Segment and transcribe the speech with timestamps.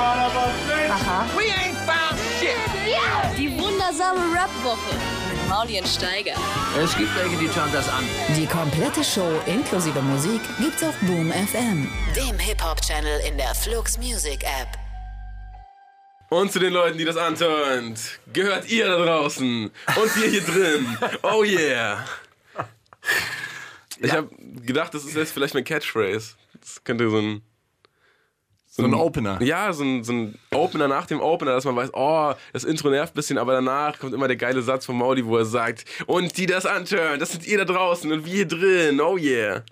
[0.00, 1.26] Aha.
[1.36, 2.56] We ain't found shit.
[3.36, 4.94] Die wundersame Rap-Woche
[5.30, 6.34] mit Maulien Steiger.
[6.82, 8.04] Es gibt welche, die schauen das an.
[8.36, 14.42] Die komplette Show inklusive Musik gibt's auf Boom FM, dem Hip-Hop-Channel in der Flux Music
[14.42, 14.68] App.
[16.30, 19.64] Und zu den Leuten, die das antönt, gehört ihr da draußen
[19.96, 20.98] und wir hier drin.
[21.22, 22.04] Oh yeah.
[23.98, 24.30] Ich habe
[24.64, 26.36] gedacht, das ist jetzt vielleicht mein Catchphrase.
[26.60, 27.42] Das könnte so ein
[28.72, 29.42] So ein Opener.
[29.42, 32.88] Ja, so ein, so ein Opener nach dem Opener, dass man weiß, oh, das Intro
[32.88, 35.84] nervt ein bisschen, aber danach kommt immer der geile Satz von Mauli, wo er sagt,
[36.06, 39.64] und die das antören, das sind ihr da draußen und wir hier drin, oh yeah.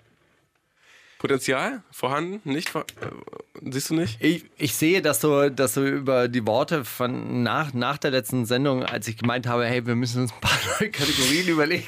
[1.19, 2.39] Potenzial vorhanden?
[2.49, 2.69] Nicht?
[2.69, 4.21] vor- äh, Siehst du nicht?
[4.21, 8.45] Ich, ich sehe, dass du, dass du über die Worte von nach, nach der letzten
[8.45, 11.87] Sendung, als ich gemeint habe, hey, wir müssen uns ein paar neue Kategorien überlegen,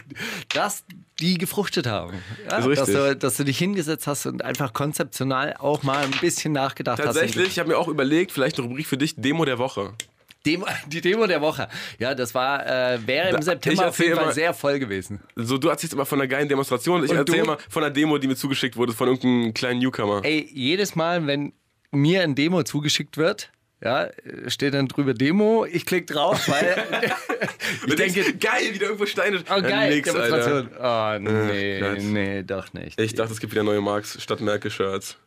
[0.49, 0.84] dass
[1.21, 2.13] die gefruchtet haben.
[2.49, 2.76] Ja, richtig.
[2.76, 7.02] dass, du, dass du dich hingesetzt hast und einfach konzeptional auch mal ein bisschen nachgedacht
[7.02, 7.52] Tatsächlich, hast.
[7.54, 9.93] ich habe mir auch überlegt, vielleicht eine Rubrik für dich, Demo der Woche.
[10.45, 11.68] Demo, die Demo der Woche.
[11.99, 15.20] Ja, das war, äh, wäre im September auf jeden Fall immer- sehr voll gewesen.
[15.35, 18.27] So, du erzählst immer von einer geilen Demonstration, ich erzähle immer von einer Demo, die
[18.27, 20.21] mir zugeschickt wurde von irgendeinem kleinen Newcomer.
[20.24, 21.54] Ey, jedes Mal, wenn
[21.91, 23.51] mir ein Demo zugeschickt wird,
[23.84, 24.10] ja,
[24.48, 26.85] steht dann drüber Demo, ich klicke drauf, weil
[27.88, 29.40] ich denke, geil, wieder irgendwo Steine.
[29.49, 30.21] oh geil, nix, Alter.
[30.21, 30.70] Demonstration.
[30.79, 32.01] Oh, nee, Gott.
[32.01, 32.99] nee, doch nicht.
[32.99, 35.18] Ich dachte, es gibt wieder neue Marks statt Merkel-Shirts.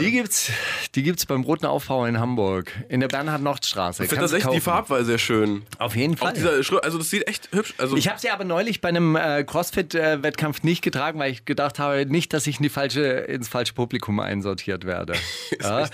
[0.00, 0.50] Die gibt's,
[0.94, 4.02] die gibt's beim Roten Aufbau in Hamburg, in der Bernhard-Nocht-Straße.
[4.02, 4.86] ich finde Kannst du tatsächlich die kaufen.
[4.88, 5.62] Farbwahl sehr schön.
[5.78, 6.32] Auf jeden Fall.
[6.32, 7.74] dieser also das sieht echt hübsch.
[7.78, 11.78] Also Ich habe sie aber neulich bei einem äh, Crossfit-Wettkampf nicht getragen, weil ich gedacht
[11.78, 15.14] habe, nicht, dass ich in die falsche, ins falsche Publikum einsortiert werde.
[15.62, 15.88] ja.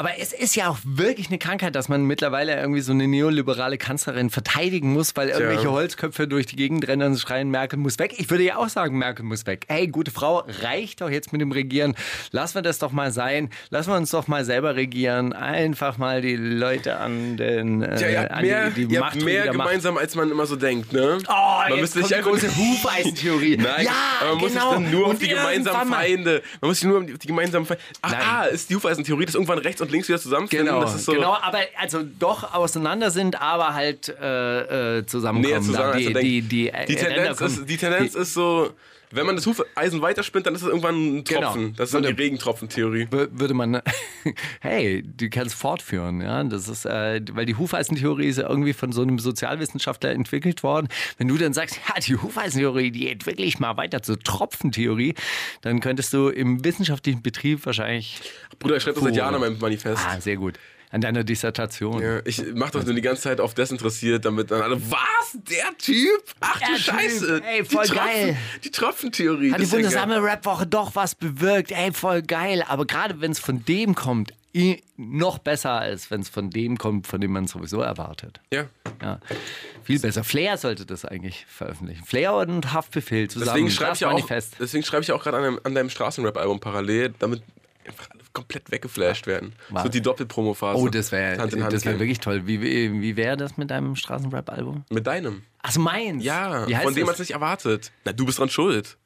[0.00, 3.76] Aber es ist ja auch wirklich eine Krankheit, dass man mittlerweile irgendwie so eine neoliberale
[3.76, 8.14] Kanzlerin verteidigen muss, weil irgendwelche Holzköpfe durch die Gegend rennen und schreien, Merkel muss weg.
[8.16, 9.66] Ich würde ja auch sagen, Merkel muss weg.
[9.68, 11.96] Hey, gute Frau, reicht doch jetzt mit dem Regieren.
[12.30, 13.50] Lassen wir das doch mal sein.
[13.68, 15.34] Lassen wir uns doch mal selber regieren.
[15.34, 19.16] Einfach mal die Leute an den äh, ja, ihr habt mehr, die, die ihr habt
[19.16, 19.68] mehr wieder Macht.
[19.68, 21.18] gemeinsam, als man immer so denkt, ne?
[21.28, 21.32] Oh,
[21.68, 23.56] man jetzt müsste kommt die große Hufeisentheorie.
[23.60, 24.70] Nein, Ja, man muss genau.
[24.70, 26.42] sich dann nur auf Und die gemeinsamen Feinde.
[26.62, 27.82] Man muss sich nur auf die, gemeinsamen Feinde.
[28.00, 30.66] Ach, ah, ist die Hufeisentheorie, dass irgendwann rechts und links wieder zusammenfinden.
[30.68, 35.52] Genau, das ist so, genau, aber also doch auseinander sind, aber halt äh, äh, zusammenkommen.
[35.52, 38.70] näher zusammen, die, man die, die, die, Tendenz ist, die Tendenz ist so,
[39.12, 41.40] wenn man das Hufeisen weiterspinnt, dann ist es irgendwann ein Genau.
[41.52, 41.74] Tropfen.
[41.76, 43.04] Das ist dann die Regentropfentheorie.
[43.10, 43.82] Wür- würde man,
[44.60, 48.92] hey, du kannst fortführen, ja, das ist, äh, weil die Hufeisentheorie ist ja irgendwie von
[48.92, 50.88] so einem Sozialwissenschaftler entwickelt worden.
[51.18, 55.14] Wenn du dann sagst, ja, die Hufeisentheorie, die entwickle ich mal weiter zur Tropfentheorie,
[55.62, 58.20] dann könntest du im wissenschaftlichen Betrieb wahrscheinlich,
[58.58, 59.16] Bruder, ich schreibe das seit.
[59.16, 60.02] Jahren an meinem Manifest.
[60.06, 60.58] ah, sehr gut,
[60.90, 62.02] an deiner Dissertation.
[62.02, 65.36] Ja, ich mach doch nur die ganze Zeit auf das interessiert, damit dann alle, was?
[65.48, 66.22] Der Typ?
[66.40, 67.42] Ach du Der Typ, Scheiße.
[67.44, 68.36] ey, voll die Tropfen, geil.
[68.64, 69.52] Die Tropfentheorie.
[69.52, 71.70] Hat das die wundersame Rap-Woche doch was bewirkt.
[71.72, 72.64] Ey, voll geil.
[72.66, 74.32] Aber gerade wenn es von dem kommt,
[74.96, 78.40] noch besser, als wenn es von dem kommt, von dem man sowieso erwartet.
[78.52, 78.64] Ja.
[79.00, 79.20] Ja,
[79.84, 80.24] viel besser.
[80.24, 82.04] Flair sollte das eigentlich veröffentlichen.
[82.04, 83.46] Flair und Haftbefehl zusammen.
[83.54, 84.56] Deswegen schreibe das ich ja auch, Manifest.
[84.58, 87.42] deswegen schreibe ich auch gerade an, deinem- an deinem Straßenrap-Album parallel, damit
[87.86, 89.54] einfach komplett weggeflasht werden.
[89.70, 89.82] Wow.
[89.82, 90.78] So die Doppelpromo-Phase.
[90.78, 92.46] Oh, das wäre das wär wirklich toll.
[92.46, 94.84] Wie, wie, wie wäre das mit deinem Straßenrap-Album?
[94.90, 95.42] Mit deinem.
[95.62, 96.24] Achso, meins.
[96.24, 97.92] Ja, Wie von dem man es nicht erwartet.
[98.04, 98.96] Na, du bist dran schuld.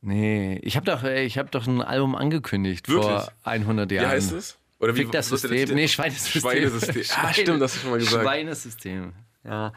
[0.00, 3.06] Nee, ich habe doch, ich hab doch ein Album angekündigt Wirklich?
[3.06, 4.08] vor 100 Wie Jahren.
[4.08, 4.58] heißt es?
[4.78, 5.74] Oder wie Fick das System.
[5.74, 6.42] Nee, Schweinesystem.
[6.42, 7.02] Schweinesystem.
[7.16, 8.22] Ah, stimmt, das hast du schon mal gesagt.
[8.22, 9.12] Schweinesystem.
[9.44, 9.72] Ja.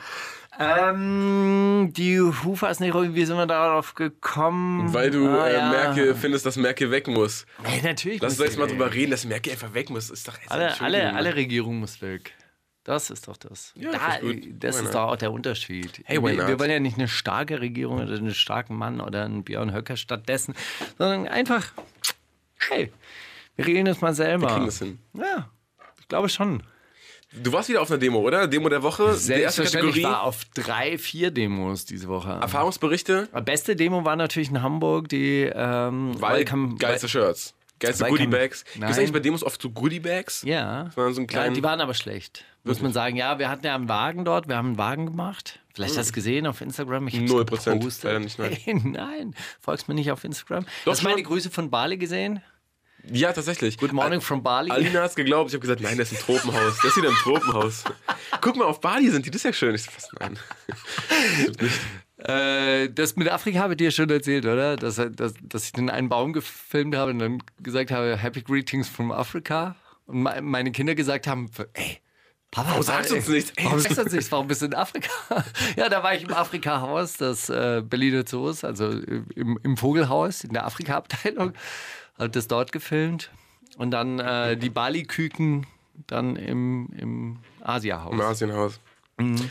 [0.59, 4.93] Ähm, die Hufeisentheorie, wie sind wir darauf gekommen?
[4.93, 5.69] Weil du Ah, äh, ja.
[5.69, 7.45] Merkel findest, dass Merkel weg muss.
[7.63, 8.21] Ey, natürlich.
[8.21, 10.09] Lass uns jetzt mal drüber reden, dass Merkel einfach weg muss.
[10.09, 11.07] Ist doch jetzt Alle, Entschuldigung.
[11.07, 12.33] alle, alle Regierung muss weg.
[12.83, 13.71] Das ist doch das.
[13.75, 14.43] Ja, da, ist gut.
[14.59, 16.01] das ist doch auch der Unterschied.
[16.05, 19.43] Hey, wir, wir wollen ja nicht eine starke Regierung oder einen starken Mann oder einen
[19.43, 20.55] Björn Höcker stattdessen,
[20.97, 21.71] sondern einfach,
[22.69, 22.91] hey,
[23.55, 24.47] wir regeln das mal selber.
[24.47, 24.99] Wir kriegen das hin.
[25.13, 25.49] Ja,
[26.01, 26.63] ich glaube schon.
[27.31, 28.47] Du warst wieder auf einer Demo, oder?
[28.47, 29.15] Demo der Woche.
[29.27, 30.03] Die erste Kategorie.
[30.03, 32.31] war auf drei, vier Demos diese Woche.
[32.41, 33.29] Erfahrungsberichte.
[33.45, 37.53] Beste Demo war natürlich in Hamburg, die ähm, Welcome- geilste Shirts.
[37.79, 38.65] Geilste Goodie-Bags.
[38.73, 40.41] Gibt es eigentlich bei Demos oft so Goodie-Bags?
[40.43, 40.89] Ja.
[40.95, 42.43] Waren so einen ja, kleinen- die waren aber schlecht.
[42.65, 45.59] Muss man sagen, ja, wir hatten ja einen Wagen dort, wir haben einen Wagen gemacht.
[45.73, 47.07] Vielleicht hast du es gesehen auf Instagram.
[47.07, 48.03] Ich Null Prozent.
[48.03, 48.51] Leider nicht, nein.
[48.51, 50.65] Hey, nein, folgst mir nicht auf Instagram.
[50.85, 51.23] hast du meine.
[51.23, 52.41] Grüße von Bali gesehen?
[53.11, 53.77] Ja, tatsächlich.
[53.77, 54.69] Good morning from Bali.
[54.71, 55.49] Alina hat es geglaubt.
[55.49, 56.75] Ich habe gesagt, nein, das ist ein Tropenhaus.
[56.77, 57.83] Das ist wieder ein Tropenhaus.
[58.41, 59.31] Guck mal, auf Bali sind die.
[59.31, 59.75] Das ist ja schön.
[59.75, 60.09] Ich so, was?
[60.19, 60.37] Nein.
[62.17, 64.75] Äh, das mit Afrika habe ich dir schon erzählt, oder?
[64.75, 68.89] Dass, dass, dass ich den einen Baum gefilmt habe und dann gesagt habe, Happy Greetings
[68.89, 69.75] from Africa.
[70.05, 71.99] Und me- meine Kinder gesagt haben, ey,
[72.51, 73.53] Papa, Warum sagst du uns nichts?
[73.55, 74.31] Ey, Warum sagst du uns nichts?
[74.31, 75.09] Warum bist du in Afrika?
[75.77, 80.51] ja, da war ich im Afrika-Haus, das äh, Berliner Zoos, also im, im Vogelhaus, in
[80.53, 81.53] der Afrika-Abteilung.
[82.19, 83.31] Habe das dort gefilmt.
[83.77, 85.65] Und dann äh, die Bali-Küken,
[86.07, 88.13] dann im, im Asiahaus.
[88.13, 88.79] Im Asienhaus.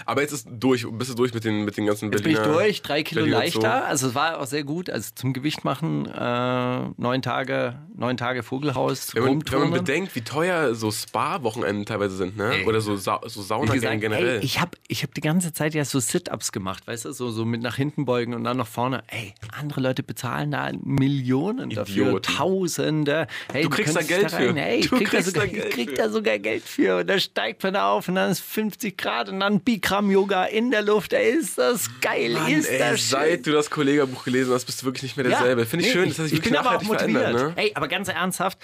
[0.06, 2.12] Aber jetzt ist durch, bist du durch mit den, mit den ganzen Mhm.
[2.12, 2.58] Jetzt bin ich Berliner...
[2.62, 3.60] durch, drei Kilo Berliner leichter.
[3.60, 3.86] Zoo.
[3.88, 4.88] Also es war auch sehr gut.
[4.90, 10.14] Also zum Gewicht machen, äh, neun Tage, neun Tage Vogelhaus, Wenn man, wenn man bedenkt,
[10.14, 12.54] wie teuer so Spa-Wochenenden teilweise sind, ne?
[12.58, 12.66] Ey.
[12.66, 14.38] Oder so, Sa so Saunagänge generell.
[14.38, 17.30] ey, ich habe ich hab die ganze Zeit ja so Sit-Ups gemacht, weißt du, so,
[17.30, 19.02] so mit nach hinten beugen und dann nach vorne.
[19.08, 22.34] Ey, andere Leute bezahlen da Millionen dafür, Idioten.
[22.36, 23.26] Tausende.
[23.52, 24.54] Hey, Du kriegst da Geld für.
[24.54, 25.96] Hey, ich Du krieg, da kriegst sogar, Geld ich krieg für.
[25.96, 26.96] da sogar Geld für.
[27.00, 30.82] Und da steigt man auf und dann ist 50 Grad und dann Bikram-Yoga in der
[30.82, 31.12] Luft.
[31.12, 33.18] Ey, ist das geil, Mann, ist ey, das schön.
[33.18, 35.66] seit du das Kollegabuch gelesen hast, bist du wirklich nicht mehr derselbe.
[35.66, 37.32] Finde ich nee, schön, dass sich ich bin aber auch motiviert.
[37.32, 37.52] Ne?
[37.56, 38.58] Ey, aber ganz ernsthaft,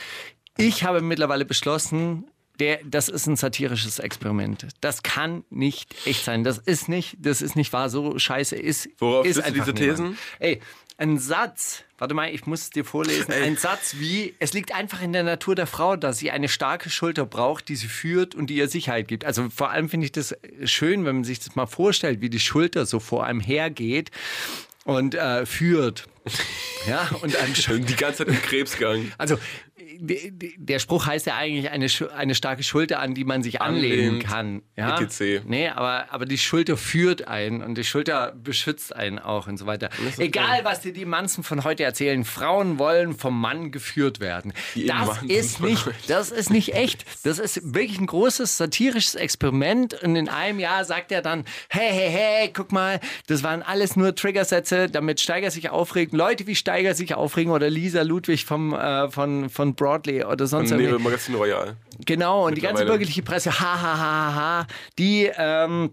[0.57, 2.27] ich habe mittlerweile beschlossen,
[2.61, 4.69] der, das ist ein satirisches Experiment.
[4.81, 6.45] Das kann nicht echt sein.
[6.45, 7.91] Das ist nicht, das ist nicht wahr.
[7.91, 8.89] So scheiße ist.
[8.99, 9.99] Worauf ist du einfach diese niemand.
[9.99, 10.19] Thesen?
[10.39, 10.61] Ey,
[10.97, 11.85] ein Satz.
[11.99, 13.33] Warte mal, ich muss es dir vorlesen.
[13.33, 16.91] Ein Satz wie: Es liegt einfach in der Natur der Frau, dass sie eine starke
[16.91, 19.25] Schulter braucht, die sie führt und die ihr Sicherheit gibt.
[19.25, 22.41] Also vor allem finde ich das schön, wenn man sich das mal vorstellt, wie die
[22.41, 24.11] Schulter so vor einem hergeht
[24.85, 26.07] und äh, führt.
[26.87, 27.85] Ja, und einem schön.
[27.87, 29.13] Die ganze Zeit im Krebsgang.
[29.19, 29.39] Also
[30.01, 34.63] der Spruch heißt ja eigentlich eine, eine starke Schulter, an die man sich anlehnen kann.
[34.77, 35.01] Ja?
[35.01, 35.45] ETC.
[35.47, 39.67] Nee, aber, aber die Schulter führt einen und die Schulter beschützt einen auch und so
[39.67, 39.91] weiter.
[40.19, 44.53] Egal, was dir die Manzen von heute erzählen, Frauen wollen vom Mann geführt werden.
[44.75, 47.05] Die Das Manzen ist, nicht, das ist nicht echt.
[47.25, 51.91] Das ist wirklich ein großes satirisches Experiment und in einem Jahr sagt er dann, hey,
[51.91, 56.13] hey, hey, guck mal, das waren alles nur Triggersätze, damit Steiger sich aufregt.
[56.13, 60.71] Leute wie Steiger sich aufregen oder Lisa Ludwig vom, äh, von, von Broadley oder sonst
[60.71, 61.03] Von irgendwie.
[61.03, 61.77] Magazin Royal.
[62.05, 64.67] Genau, und die ganze bürgerliche Presse, ha, ha, ha, ha,
[64.99, 65.91] die, ähm,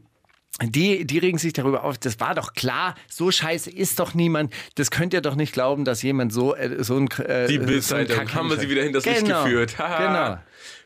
[0.64, 1.98] die, die regen sich darüber auf.
[1.98, 4.54] Das war doch klar, so scheiße ist doch niemand.
[4.76, 7.08] Das könnt ihr doch nicht glauben, dass jemand so, äh, so ein.
[7.26, 8.18] Äh, Die so Bildzeitung.
[8.18, 9.78] Kack haben wir sie wieder hinters Licht Genau, geführt.
[9.78, 9.98] Haha.
[10.08, 10.42] genau.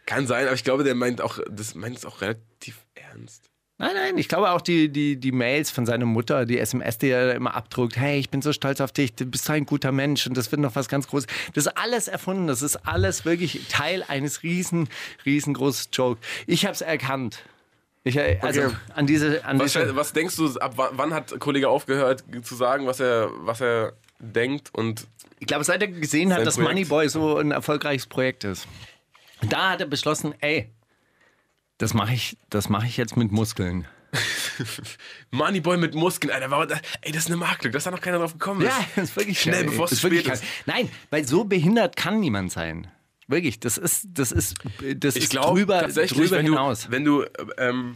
[0.06, 3.50] Kann sein, aber ich glaube, der meint auch, das meint es auch relativ ernst.
[3.78, 7.10] Nein, nein, ich glaube auch die, die, die Mails von seiner Mutter, die SMS, die
[7.10, 9.92] er immer abdruckt, hey, ich bin so stolz auf dich, du bist so ein guter
[9.92, 11.28] Mensch und das wird noch was ganz Großes.
[11.54, 14.88] Das ist alles erfunden, das ist alles wirklich Teil eines riesen,
[15.26, 16.22] riesengroßen Joke.
[16.48, 17.40] Ich habe es erkannt.
[18.06, 18.76] Ich, äh, also Okay.
[18.94, 22.56] an diese, an Was, diese was denkst du, ab wa- wann hat Kollege aufgehört zu
[22.56, 25.06] sagen, was er, was er denkt und
[25.40, 26.58] Ich glaube, seit er gesehen hat, dass.
[26.58, 28.68] Moneyboy so ein erfolgreiches Projekt ist,
[29.50, 30.70] da hat er beschlossen, ey,
[31.78, 33.88] das mache ich, das mache ich jetzt mit Muskeln.
[35.32, 36.68] Moneyboy mit Muskeln, Alter, warum,
[37.02, 38.68] ey, das ist eine Marktlücke, dass da noch keiner drauf gekommen ist.
[38.68, 39.66] Ja, das ist wirklich Schnell, geil.
[39.72, 40.44] bevor es spät ist.
[40.66, 42.88] Nein, weil so behindert kann niemand sein.
[43.28, 44.56] Wirklich, das ist, das ist,
[44.98, 46.84] das Ich ist glaube drüber, tatsächlich, drüber wenn hinaus.
[46.84, 47.26] du, wenn du,
[47.58, 47.96] ähm,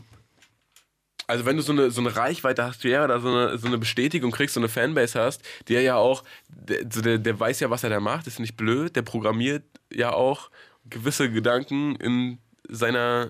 [1.28, 3.78] also wenn du so eine, so eine Reichweite hast, ja, oder so eine, so eine
[3.78, 7.84] Bestätigung kriegst, so eine Fanbase hast, der ja auch, der, der, der weiß ja, was
[7.84, 10.50] er da macht, ist nicht blöd, der programmiert ja auch
[10.90, 13.30] gewisse Gedanken in seiner,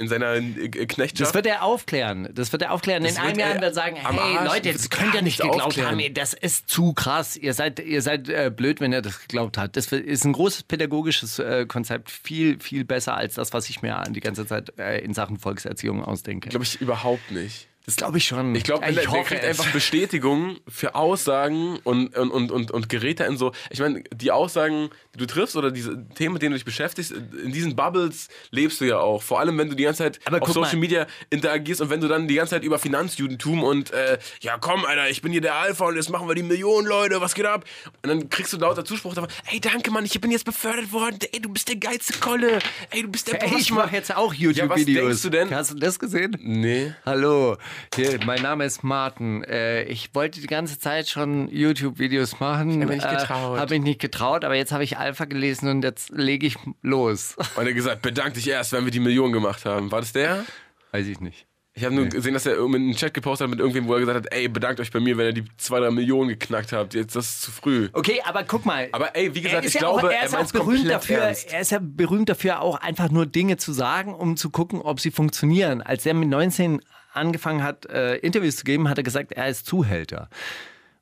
[0.00, 1.20] in seiner äh, Knechtschaft.
[1.20, 2.30] Das wird er aufklären.
[2.32, 3.02] Das wird er aufklären.
[3.02, 5.60] Das In einem Jahr wird er sagen, hey Arsch, Leute, das könnt ihr nicht geglaubt
[5.62, 6.00] aufklären.
[6.00, 6.14] haben.
[6.14, 7.36] Das ist zu krass.
[7.36, 9.76] Ihr seid, ihr seid äh, blöd, wenn ihr das geglaubt habt.
[9.76, 12.10] Das ist ein großes pädagogisches äh, Konzept.
[12.10, 16.02] Viel, viel besser als das, was ich mir die ganze Zeit äh, in Sachen Volkserziehung
[16.02, 16.48] ausdenke.
[16.48, 17.68] Glaube ich überhaupt nicht.
[17.86, 18.54] Das glaube ich schon.
[18.54, 22.88] Ich glaube, der, der hoffe kriegt einfach Bestätigung für Aussagen und, und, und, und, und
[22.88, 23.52] gerät da in so.
[23.70, 27.10] Ich meine, die Aussagen, die du triffst oder diese Themen, mit denen du dich beschäftigst,
[27.12, 29.22] in diesen Bubbles lebst du ja auch.
[29.22, 30.80] Vor allem, wenn du die ganze Zeit Aber auf Social mal.
[30.80, 34.84] Media interagierst und wenn du dann die ganze Zeit über Finanzjudentum und äh, ja komm,
[34.84, 37.46] Alter, ich bin hier der Alpha und jetzt machen wir die Millionen Leute, was geht
[37.46, 37.64] ab?
[38.02, 41.18] Und dann kriegst du lauter Zuspruch davon, ey, danke Mann, ich bin jetzt befördert worden,
[41.32, 42.58] ey, du bist der geilste Kolle,
[42.90, 43.86] ey, du bist der ich Boss, Mann.
[43.86, 44.38] mache jetzt auch Ja,
[44.68, 45.04] was YouTube-Videos.
[45.06, 45.54] denkst du denn?
[45.54, 46.36] Hast du das gesehen?
[46.40, 46.92] Nee.
[47.04, 47.56] Hallo,
[47.94, 49.44] hier, mein Name ist Martin.
[49.44, 52.70] Äh, ich wollte die ganze Zeit schon YouTube-Videos machen.
[52.70, 53.58] Ich hab mich nicht getraut.
[53.58, 57.36] Habe mich nicht getraut, aber jetzt habe ich Alpha gelesen und jetzt lege ich los.
[57.36, 59.90] Und er hat gesagt, bedank dich erst, wenn wir die Millionen gemacht haben.
[59.92, 60.44] War das der?
[60.92, 61.46] Weiß ich nicht.
[61.72, 64.26] Ich habe nur gesehen, dass er einen Chat gepostet hat mit irgendwem, wo er gesagt
[64.26, 66.94] hat, ey, bedankt euch bei mir, wenn ihr die zwei, drei Millionen geknackt habt.
[66.94, 67.88] Jetzt, das ist zu früh.
[67.92, 68.88] Okay, aber guck mal.
[68.90, 70.90] Aber ey, wie gesagt, er ich ja glaube, auch, er er ist auch meint's berühmt
[70.90, 71.18] dafür.
[71.18, 71.52] ernst.
[71.52, 74.98] Er ist ja berühmt dafür, auch einfach nur Dinge zu sagen, um zu gucken, ob
[74.98, 75.80] sie funktionieren.
[75.80, 79.66] Als er mit 19 angefangen hat, äh, Interviews zu geben, hat er gesagt, er ist
[79.66, 80.28] Zuhälter.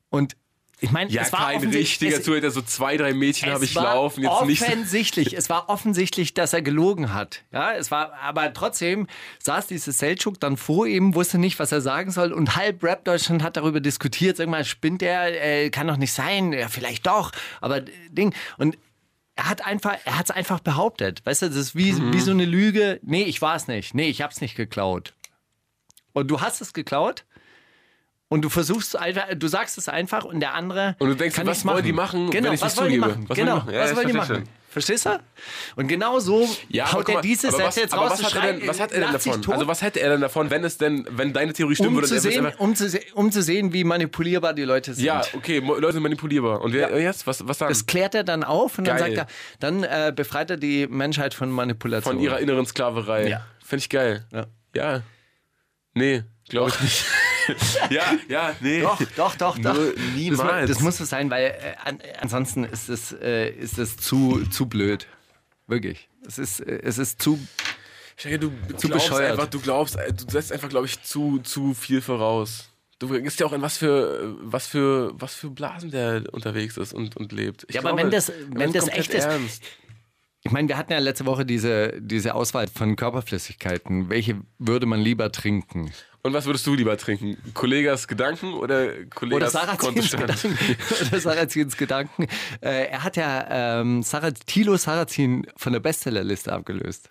[0.09, 0.35] Und
[0.81, 3.73] ich meine, Ja, es war kein richtiger es- Zuhälter, so zwei, drei Mädchen habe ich
[3.73, 4.61] laufen, jetzt nicht.
[4.61, 7.43] offensichtlich, es war offensichtlich, dass er gelogen hat.
[7.51, 9.07] Ja, es war, aber trotzdem
[9.39, 13.03] saß dieses Seltschuk dann vor ihm, wusste nicht, was er sagen soll und halb Rap
[13.03, 14.37] Deutschland hat darüber diskutiert.
[14.37, 15.43] Sag mal, spinnt der?
[15.65, 16.53] Äh, kann doch nicht sein.
[16.53, 17.31] Ja, vielleicht doch.
[17.59, 18.77] Aber äh, Ding und
[19.35, 21.21] er hat einfach, er hat es einfach behauptet.
[21.25, 22.13] Weißt du, das ist wie, Mhm.
[22.13, 22.99] wie so eine Lüge.
[23.03, 23.95] Nee, ich war es nicht.
[23.95, 25.13] Nee, ich hab's nicht geklaut.
[26.19, 27.25] Und du hast es geklaut.
[28.31, 30.95] Und du versuchst einfach, du sagst es einfach und der andere.
[30.99, 33.11] Und du denkst, kann was wollen die machen, genau, wenn ich was wollen die zugebe?
[33.15, 33.25] machen?
[33.29, 33.73] Was genau, machen?
[33.73, 34.43] Ja, was wollen die machen?
[34.69, 35.19] Verstehst du?
[35.77, 38.11] Und genau so Ja, haut er diese Sätze was, jetzt raus.
[38.11, 39.51] was hat er denn, was hat er denn davon?
[39.53, 42.07] Also was hätte er denn davon, wenn es denn, wenn deine Theorie stimmen um, würde?
[42.07, 45.05] zu sehen, um, zu se um zu sehen, wie manipulierbar die Leute sind.
[45.05, 46.61] ja, okay, Leute sind manipulierbar.
[46.61, 46.97] Und wer Ja.
[46.97, 47.25] jetzt?
[47.25, 47.69] Was, was dann?
[47.69, 49.15] Das klärt er dann auf und dann Geil.
[49.15, 52.13] sagt er, dann äh, befreit er die Menschheit von Manipulation.
[52.13, 53.27] Von ihrer inneren Sklaverei.
[53.27, 53.47] Ja.
[53.65, 54.23] Finde ich geil.
[54.31, 54.45] Ja.
[54.75, 55.01] Ja.
[55.93, 57.05] Nee, glaube ich nicht.
[57.89, 58.81] ja, ja, nee.
[58.81, 59.73] Doch, doch, doch, doch.
[59.73, 60.69] Nur Das, niemals.
[60.69, 64.67] das muss so sein, weil äh, an, ansonsten ist es, äh, ist es zu, zu
[64.67, 65.07] blöd.
[65.67, 66.09] Wirklich.
[66.27, 67.39] Es ist, äh, es ist zu.
[68.17, 69.31] Ich denke, du Zu glaubst bescheuert.
[69.31, 72.69] einfach, du glaubst, äh, du setzt einfach, glaube ich, zu, zu viel voraus.
[72.99, 76.93] Du gehst ja auch in was für, was für, was für Blasen der unterwegs ist
[76.93, 77.65] und, und lebt.
[77.69, 79.63] Ich Ja, aber glaube, wenn das- wenn das komplett echt ist- Ernst.
[80.43, 84.09] Ich meine, wir hatten ja letzte Woche diese, diese Auswahl von Körperflüssigkeiten.
[84.09, 85.91] Welche würde man lieber trinken?
[86.21, 87.37] Und was würdest du lieber trinken?
[87.53, 90.27] Kollegas Gedanken oder Oder Kollegas Sarazins Kontostand?
[90.27, 90.57] Gedanken.
[91.07, 92.27] Oder Sarazins Gedanken.
[92.61, 97.09] Äh, er hat ja ähm, Sarah, Thilo Sarrazin von der Bestsellerliste abgelöst.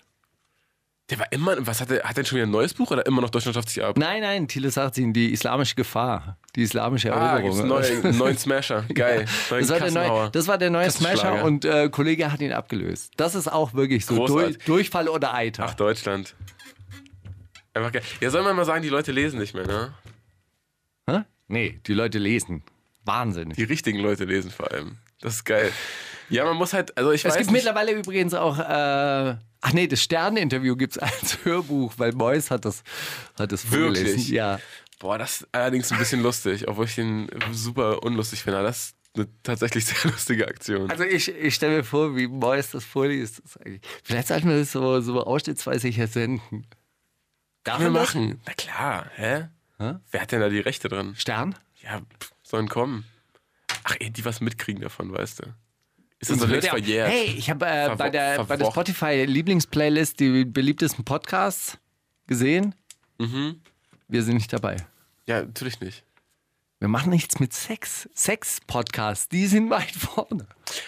[1.11, 3.23] Der war immer, was hat er, hat er schon wieder ein neues Buch oder immer
[3.23, 3.97] noch Deutschland schafft sich ab?
[3.97, 6.37] Nein, nein, Thilo Sarrazin, die islamische Gefahr.
[6.55, 7.57] Die islamische Ah, Eroberung.
[7.71, 8.85] gibt's einen neuen, Smasher.
[8.93, 9.25] Geil.
[9.51, 12.53] Neuen Das war, der neue, das war der neue Smasher und äh, Kollege hat ihn
[12.53, 13.13] abgelöst.
[13.17, 15.65] Das ist auch wirklich so durch, Durchfall oder Eiter.
[15.67, 16.35] Ach, Deutschland.
[17.73, 18.03] Einfach geil.
[18.21, 19.95] Ja, soll man mal sagen, die Leute lesen nicht mehr, ne?
[21.09, 21.21] Hä?
[21.47, 22.63] Nee, die Leute lesen.
[23.05, 23.57] Wahnsinnig.
[23.57, 24.99] Die richtigen Leute lesen vor allem.
[25.23, 25.73] Das ist geil.
[26.31, 28.63] Ja, man muss halt, also ich Es weiß gibt nicht, mittlerweile übrigens auch, äh,
[29.61, 32.83] ach nee, das Sterneninterview gibt es als Hörbuch, weil Beuys hat das,
[33.39, 34.05] hat das Wirklich?
[34.05, 34.35] vorgelesen.
[34.35, 34.61] Ja.
[34.99, 38.59] boah, das ist allerdings ein bisschen lustig, obwohl ich den super unlustig finde.
[38.59, 40.91] aber Das ist eine tatsächlich sehr lustige Aktion.
[40.91, 43.41] Also ich, ich stelle mir vor, wie Beuys das vorliest.
[43.45, 43.59] Das
[44.05, 46.67] Vielleicht sollten wir das so, so ausschnittsweise hier senden.
[47.65, 48.41] Darf wir machen.
[48.47, 49.49] Na klar, hä?
[49.79, 49.95] Hä?
[50.11, 51.15] Wer hat denn da die Rechte dran?
[51.17, 51.55] Stern?
[51.83, 53.05] Ja, pff, sollen kommen.
[53.85, 55.55] Ach, ey, die was mitkriegen davon, weißt du.
[56.21, 57.11] Ist das so längst verjährt?
[57.11, 58.71] Hey, ich habe äh, bei, der, bei der.
[58.71, 61.79] Spotify-Lieblingsplaylist die beliebtesten Podcasts
[62.27, 62.75] gesehen.
[63.19, 63.61] Mhm.
[64.09, 64.77] Wir sind nicht dabei.
[65.27, 66.03] Ja, natürlich nicht.
[66.81, 68.09] Wir machen nichts mit Sex.
[68.15, 70.47] Sex-Podcasts, die sind weit vorne.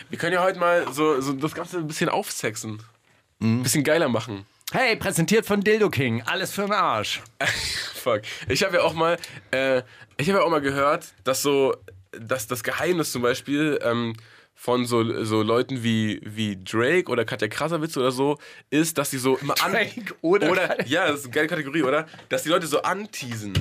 [0.08, 2.82] Wir können ja heute mal so, so das Ganze ein bisschen aufsexen.
[3.38, 3.60] Mhm.
[3.60, 4.46] Ein bisschen geiler machen.
[4.72, 6.22] Hey, präsentiert von Dildo King.
[6.22, 7.22] Alles für den Arsch.
[7.94, 8.22] Fuck.
[8.48, 9.18] Ich habe ja auch mal,
[9.50, 9.82] äh,
[10.16, 11.76] ich habe ja auch mal gehört, dass so,
[12.12, 14.14] dass das Geheimnis zum Beispiel ähm,
[14.62, 18.36] von so, so Leuten wie, wie Drake oder Katja Krasavitz oder so
[18.68, 21.82] ist, dass sie so immer an Drake oder Katja- ja, das ist eine geile Kategorie,
[21.82, 22.04] oder?
[22.28, 23.54] Dass die Leute so anteasen.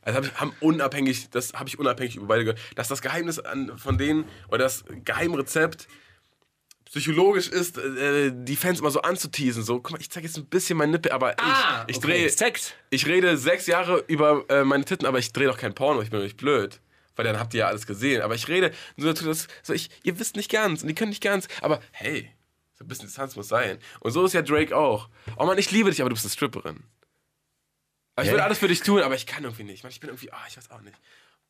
[0.00, 3.38] Also hab ich, haben unabhängig, das habe ich unabhängig über beide gehört, dass das Geheimnis
[3.38, 5.88] an, von denen oder das Geheimrezept
[6.86, 9.62] psychologisch ist, äh, die Fans immer so anzuteasen.
[9.62, 12.00] So, guck mal, ich zeige jetzt ein bisschen mein Nippel, aber ich, ich Ah, okay.
[12.00, 12.30] drehe.
[12.30, 12.72] Sex.
[12.88, 16.08] Ich rede sechs Jahre über äh, meine Titten, aber ich drehe doch kein Porno, ich
[16.10, 16.80] bin doch nicht blöd.
[17.16, 18.22] Weil dann habt ihr ja alles gesehen.
[18.22, 21.22] Aber ich rede so, das, so ich, ihr wisst nicht ganz und die können nicht
[21.22, 21.48] ganz.
[21.62, 22.30] Aber hey,
[22.74, 23.78] so ein bisschen Distanz muss sein.
[24.00, 25.08] Und so ist ja Drake auch.
[25.36, 26.84] Oh Mann, ich liebe dich, aber du bist eine Stripperin.
[28.14, 29.84] Aber ich würde alles für dich tun, aber ich kann irgendwie nicht.
[29.84, 30.96] Ich bin irgendwie, ah, ich weiß auch nicht.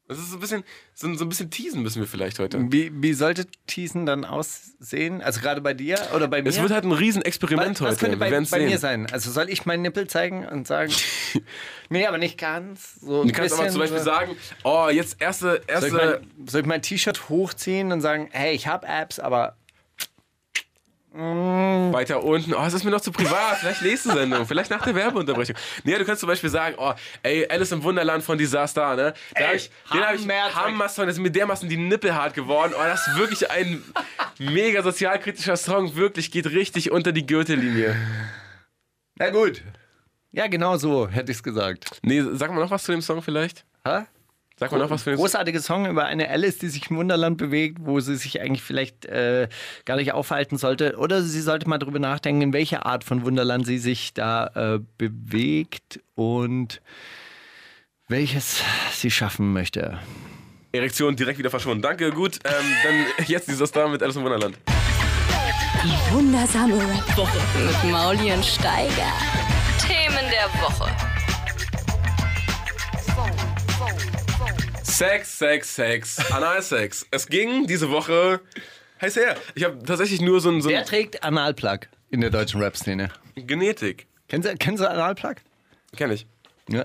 [0.09, 2.61] Das ist so ein bisschen, so, ein bisschen teasen müssen wir vielleicht heute.
[2.71, 5.21] Wie, wie sollte Teasen dann aussehen?
[5.21, 6.49] Also gerade bei dir oder bei mir?
[6.49, 7.97] Es wird halt ein Riesenexperiment heute.
[7.97, 8.67] könnte wir bei, bei sehen.
[8.67, 9.07] mir sein?
[9.11, 10.93] Also soll ich meinen Nippel zeigen und sagen,
[11.89, 13.01] nee, aber nicht ganz.
[13.01, 15.93] So Du kannst aber zum Beispiel so- sagen, oh, jetzt erste, Soll ich, erste,
[16.37, 19.57] mein, soll ich mein T-Shirt hochziehen und sagen, hey, ich habe Apps, aber
[21.17, 22.53] Weiter unten.
[22.55, 23.57] Oh, es ist mir noch zu privat.
[23.59, 24.47] Vielleicht nächste Sendung.
[24.47, 25.57] Vielleicht nach der Werbeunterbrechung.
[25.85, 26.93] Nee, du kannst zum Beispiel sagen, oh,
[27.23, 29.15] ey, Alice im Wunderland von Disaster, ne?
[29.35, 32.15] Da Ey, hab ich, den hab ich Hammer- Hammer-Song, das ist mir dermaßen die Nippel
[32.15, 32.73] hart geworden.
[32.77, 33.83] Oh, das ist wirklich ein
[34.39, 35.97] mega sozialkritischer Song.
[35.97, 37.97] Wirklich, geht richtig unter die Gürtellinie.
[39.19, 39.63] na gut.
[40.33, 41.99] Ja, genau so hätte ich es gesagt.
[42.03, 43.65] Nee, sag mal noch was zu dem Song vielleicht?
[43.87, 44.07] Ha?
[44.59, 45.21] Sag mal noch was für Song.
[45.21, 49.05] Großartiger Song über eine Alice, die sich im Wunderland bewegt, wo sie sich eigentlich vielleicht
[49.05, 49.49] äh,
[49.85, 50.97] gar nicht aufhalten sollte.
[50.97, 54.81] Oder sie sollte mal drüber nachdenken, in welcher Art von Wunderland sie sich da äh,
[54.97, 56.81] bewegt und
[58.09, 59.99] welches sie schaffen möchte.
[60.73, 61.83] Erektion direkt wieder verschwunden.
[61.83, 62.39] Danke, gut.
[62.45, 64.57] Ähm, dann jetzt dieser Star mit Alice im Wunderland.
[65.85, 69.13] Die wundersame Rap-Woche mit Mauli und Steiger.
[69.87, 71.16] Themen der Woche.
[74.97, 76.31] Sex, Sex, Sex.
[76.33, 77.07] Analsex.
[77.11, 78.41] Es ging diese Woche
[79.03, 79.37] heiß her.
[79.55, 83.11] Ich habe tatsächlich nur so ein, so Wer trägt Analplug in der deutschen Rap-Szene?
[83.35, 84.07] Genetik.
[84.29, 85.37] Kennst du, kennst du Analplug?
[85.97, 86.27] Kenn ich.
[86.71, 86.85] Ja.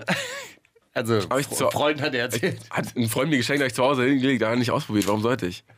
[0.92, 2.58] Also, Hab ich zu- Freund hat er erzählt.
[2.68, 5.06] Hat ein Freund mir geschenkt, da ich zu Hause hingelegt, aber nicht ausprobiert.
[5.06, 5.64] Warum sollte ich?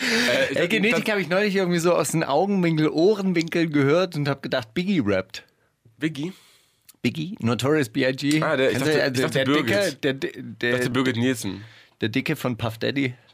[0.00, 4.28] Äh, ich Ey, Genetik habe ich neulich irgendwie so aus den Augenwinkel, Ohrenwinkeln gehört und
[4.28, 5.44] habe gedacht, Biggie rappt.
[5.98, 6.32] Biggie?
[7.04, 7.36] Biggie?
[7.40, 8.42] Notorious B.I.G.
[8.42, 10.04] Ah, der- ich dachte- also ich dachte der, Dicke, Birgit.
[10.04, 10.20] der, Ich
[10.58, 11.62] der, dachte der, Birgit Nielsen.
[12.00, 13.14] der Dicke von Puff Daddy.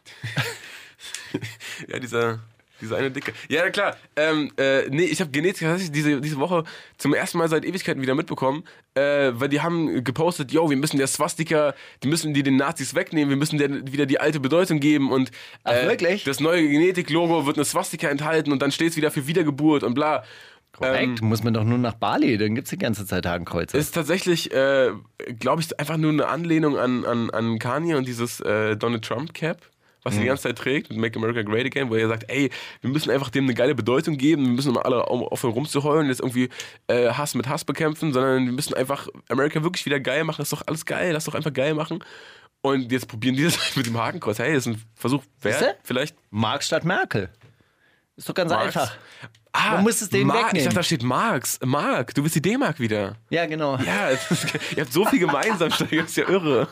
[1.88, 2.40] Ja, dieser.
[2.80, 3.34] Diese eine dicke.
[3.50, 3.94] Ja, klar.
[4.16, 6.64] Ähm, äh, nee, ich habe Genetik tatsächlich diese, diese Woche
[6.96, 10.96] zum ersten Mal seit Ewigkeiten wieder mitbekommen, äh, weil die haben gepostet, yo, wir müssen
[10.96, 14.80] der Swastika, die müssen die den Nazis wegnehmen, wir müssen der wieder die alte Bedeutung
[14.80, 15.30] geben und
[15.64, 16.24] Ach, äh, wirklich?
[16.24, 19.92] das neue Genetik-Logo wird eine Swastika enthalten und dann steht es wieder für Wiedergeburt und
[19.92, 20.24] bla.
[20.72, 23.76] Korrekt, muss man doch nur nach Bali, dann gibt es die ganze Zeit Hakenkreuze.
[23.76, 24.92] Ist tatsächlich, äh,
[25.38, 29.34] glaube ich, einfach nur eine Anlehnung an, an, an Kanye und dieses äh, Donald Trump
[29.34, 29.58] Cap,
[30.04, 32.50] was er die ganze Zeit trägt mit Make America Great Again, wo er sagt, ey,
[32.80, 36.20] wir müssen einfach dem eine geile Bedeutung geben, wir müssen immer alle aufhören rumzuheulen, jetzt
[36.20, 36.48] irgendwie
[36.86, 40.52] äh, Hass mit Hass bekämpfen, sondern wir müssen einfach America wirklich wieder geil machen, das
[40.52, 42.02] ist doch alles geil, lass doch einfach geil machen.
[42.62, 44.38] Und jetzt probieren die das mit dem Hakenkreuz.
[44.38, 46.16] Hey, das ist ein Versuch wert, vielleicht.
[46.30, 47.30] Marx statt Merkel.
[48.16, 48.76] Ist doch ganz Marx.
[48.76, 48.96] einfach.
[49.52, 50.64] Ah, Man muss es denen Ich wegnehmen.
[50.64, 51.58] dachte, da steht Marx.
[51.64, 53.16] Mark, du bist die D-Mark wieder.
[53.30, 53.76] Ja, genau.
[53.78, 54.30] Ja, ist,
[54.76, 56.68] ihr habt so viel gemeinsam, das ist ja irre.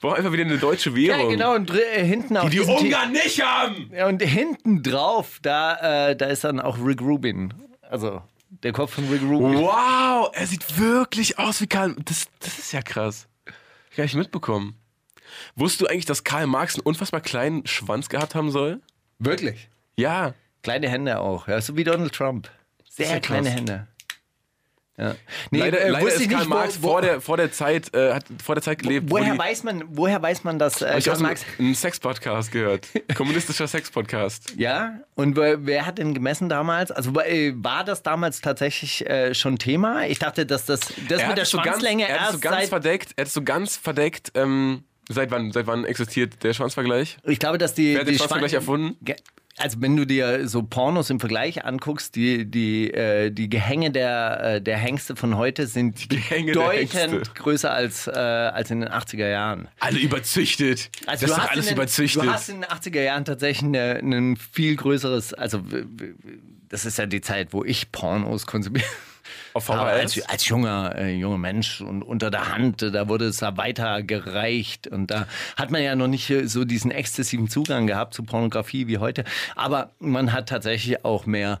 [0.00, 1.20] Braucht einfach wieder eine deutsche Währung.
[1.22, 3.90] Ja, genau, und äh, hinten auf Die die T- Ungarn nicht haben!
[3.94, 7.54] Ja, und hinten drauf, da, äh, da ist dann auch Rick Rubin.
[7.82, 8.22] Also
[8.62, 9.58] der Kopf von Rick Rubin.
[9.58, 11.96] Wow, er sieht wirklich aus wie Karl.
[12.04, 13.26] Das, das ist ja krass.
[13.46, 13.54] Hab
[13.90, 14.74] ich gar nicht mitbekommen.
[15.56, 18.80] Wusstest du eigentlich, dass Karl Marx einen unfassbar kleinen Schwanz gehabt haben soll?
[19.18, 19.68] Wirklich?
[19.96, 20.34] Ja.
[20.62, 22.48] Kleine Hände auch, ja, so wie Donald Trump.
[22.88, 23.22] Sehr ja krass.
[23.26, 23.86] kleine Hände.
[25.00, 25.14] Ja.
[25.52, 27.52] Nee, leider äh, leider wusste ich Karl nicht, wo- Marx wo- vor, der, vor der
[27.52, 29.08] Zeit, äh, hat vor der Zeit gelebt.
[29.08, 31.44] wo woher, die- weiß man, woher weiß man, dass äh, Karl Marx.
[31.56, 32.88] einem Sex-Podcast gehört.
[33.14, 34.54] Kommunistischer Sex-Podcast.
[34.56, 36.90] Ja, und wer, wer hat denn gemessen damals?
[36.90, 40.04] Also äh, war das damals tatsächlich äh, schon Thema?
[40.06, 42.32] Ich dachte, dass das, das Er mit der es so ganz, Schwanzlänge er es so
[42.32, 42.68] erst ganz seit.
[42.68, 47.18] verdeckt, er hat so ganz verdeckt, ähm, seit wann, seit wann existiert der Schwanzvergleich?
[47.22, 47.92] Ich glaube, dass die.
[47.94, 48.96] Wer hat den Schwanzvergleich Schwan- erfunden?
[49.58, 54.40] Also wenn du dir so Pornos im Vergleich anguckst, die, die, äh, die Gehänge der,
[54.56, 59.68] äh, der Hengste von heute sind bedeutend größer als, äh, als in den 80er Jahren.
[59.80, 60.90] Alle überzüchtet.
[61.06, 62.22] Also das ist du doch hast alles in den, überzüchtet.
[62.22, 65.62] Du hast in den 80er Jahren tatsächlich ein viel größeres, also
[66.68, 68.86] das ist ja die Zeit, wo ich Pornos konsumiere.
[70.00, 74.86] Als, als junger, äh, junger Mensch und unter der Hand, da wurde es da weitergereicht
[74.86, 78.86] und da hat man ja noch nicht äh, so diesen exzessiven Zugang gehabt zu Pornografie
[78.86, 79.24] wie heute.
[79.56, 81.60] Aber man hat tatsächlich auch mehr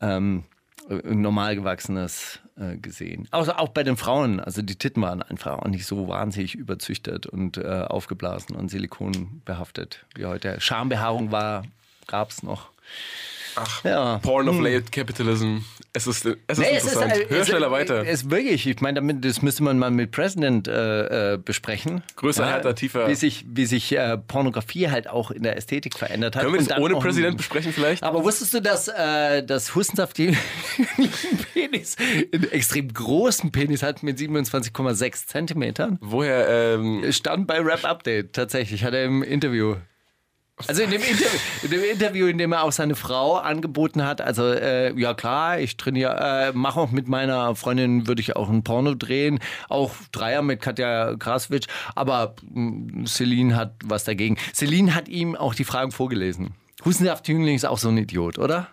[0.00, 0.44] ähm,
[0.88, 3.26] äh, normal gewachsenes äh, gesehen.
[3.30, 7.26] Auch, auch bei den Frauen, also die Titten waren einfach auch nicht so wahnsinnig überzüchtet
[7.26, 10.60] und äh, aufgeblasen und Silikon behaftet wie heute.
[10.60, 11.64] Schambehaarung war,
[12.06, 12.70] gab es noch.
[13.56, 14.18] Ach, Ja.
[14.18, 15.58] Porn of Late Capitalism.
[15.96, 17.12] Es ist, es ist Nee, es ist, interessant.
[17.22, 18.02] äh, Hör es- schneller weiter.
[18.04, 22.02] Es ist wirklich, ich meine, damit, das müsste man mal mit President äh, äh, besprechen.
[22.16, 23.06] Größer, härter, tiefer.
[23.08, 26.42] Wie sich, wie sich äh, Pornografie halt auch in der Ästhetik verändert hat.
[26.42, 28.02] Können wir das ohne Präsident besprechen vielleicht?
[28.02, 30.36] Aber wusstest du, dass, äh, dass Hustensaft die
[31.54, 31.96] Penis,
[32.32, 35.98] einen extrem großen Penis hat mit 27,6 Zentimetern?
[36.00, 39.76] Woher, ähm, Stand bei Rap Update tatsächlich, hat er im Interview.
[40.68, 44.20] Also in dem, Interview, in dem Interview, in dem er auch seine Frau angeboten hat,
[44.20, 48.48] also äh, ja klar, ich trainiere, äh, mache auch mit meiner Freundin, würde ich auch
[48.48, 54.36] ein Porno drehen, auch Dreier mit Katja Kraswitsch, aber mh, Celine hat was dagegen.
[54.52, 56.54] Celine hat ihm auch die Fragen vorgelesen.
[56.84, 58.68] Hustensaft-Jüngling ist auch so ein Idiot, oder?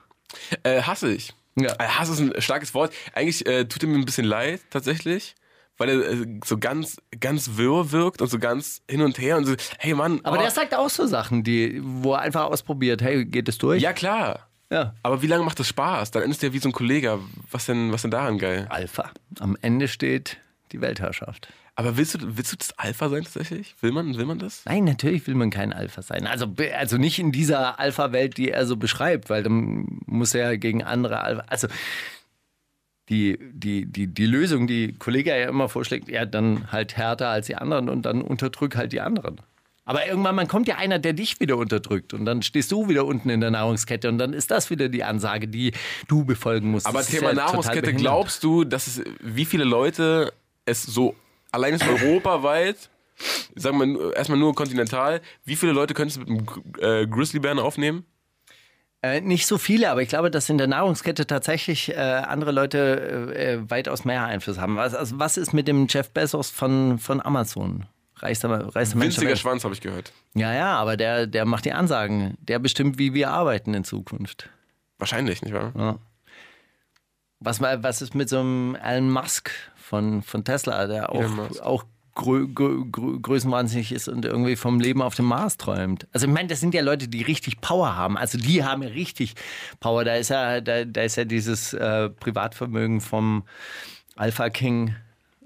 [0.64, 1.34] äh, hasse ich.
[1.56, 1.74] Ja.
[1.80, 2.94] Äh, Hass ist ein starkes Wort.
[3.14, 5.36] Eigentlich äh, tut er mir ein bisschen leid, tatsächlich.
[5.82, 9.46] Weil er äh, so ganz, ganz wirr wirkt und so ganz hin und her und
[9.46, 10.20] so, hey Mann.
[10.22, 10.42] Aber oh.
[10.42, 13.82] der sagt auch so Sachen, die, wo er einfach ausprobiert, hey, geht es durch?
[13.82, 14.48] Ja, klar.
[14.70, 14.94] ja.
[15.02, 16.12] Aber wie lange macht das Spaß?
[16.12, 17.18] Dann endest du ja wie so ein Kollege.
[17.50, 18.68] Was denn, was denn daran geil?
[18.70, 19.10] Alpha.
[19.40, 20.38] Am Ende steht
[20.72, 21.48] die Weltherrschaft.
[21.76, 23.74] Aber willst du, willst du das Alpha sein tatsächlich?
[23.82, 24.62] Will man, will man das?
[24.66, 26.28] Nein, natürlich will man kein Alpha sein.
[26.28, 26.46] Also,
[26.78, 31.22] also nicht in dieser Alpha-Welt, die er so beschreibt, weil dann muss er gegen andere
[31.22, 31.44] Alpha.
[31.48, 31.68] Also
[33.12, 37.48] die, die, die, die Lösung, die Kollege ja immer vorschlägt, ja, dann halt härter als
[37.48, 39.42] die anderen und dann unterdrück halt die anderen.
[39.84, 43.06] Aber irgendwann man kommt ja einer, der dich wieder unterdrückt und dann stehst du wieder
[43.06, 45.74] unten in der Nahrungskette und dann ist das wieder die Ansage, die
[46.08, 46.86] du befolgen musst.
[46.86, 50.32] Aber Das Thema ja Nahrungskette, glaubst du, dass es, wie viele Leute
[50.66, 51.16] es so,
[51.52, 52.90] allein ist europaweit,
[53.56, 58.06] sagen wir erstmal nur kontinental, wie viele Leute könntest du mit einem äh, Grizzlybären aufnehmen?
[59.04, 63.32] Äh, nicht so viele, aber ich glaube, dass in der Nahrungskette tatsächlich äh, andere Leute
[63.36, 64.76] äh, äh, weitaus mehr Einfluss haben.
[64.76, 67.86] Was, also, was ist mit dem Jeff Bezos von, von Amazon?
[68.18, 69.36] Reichster, reichster Mensch Winziger.
[69.36, 70.12] Schwanz, habe ich gehört.
[70.36, 72.38] Ja, ja, aber der, der macht die Ansagen.
[72.42, 74.50] Der bestimmt, wie wir arbeiten in Zukunft.
[75.00, 75.98] Wahrscheinlich, nicht wahr?
[77.40, 81.84] Was, mal- was ist mit so einem Elon Musk von, von Tesla, der auch, auch
[82.16, 86.08] grö, grö, grö, größenwahnsinnig ist und irgendwie vom Leben auf dem Mars träumt?
[86.12, 88.18] Also ich meine, das sind ja Leute, die richtig Power haben.
[88.18, 89.36] Also die haben ja richtig
[89.80, 90.04] Power.
[90.04, 93.44] Da ist ja, da, da ist ja dieses äh, Privatvermögen vom
[94.16, 94.96] Alpha King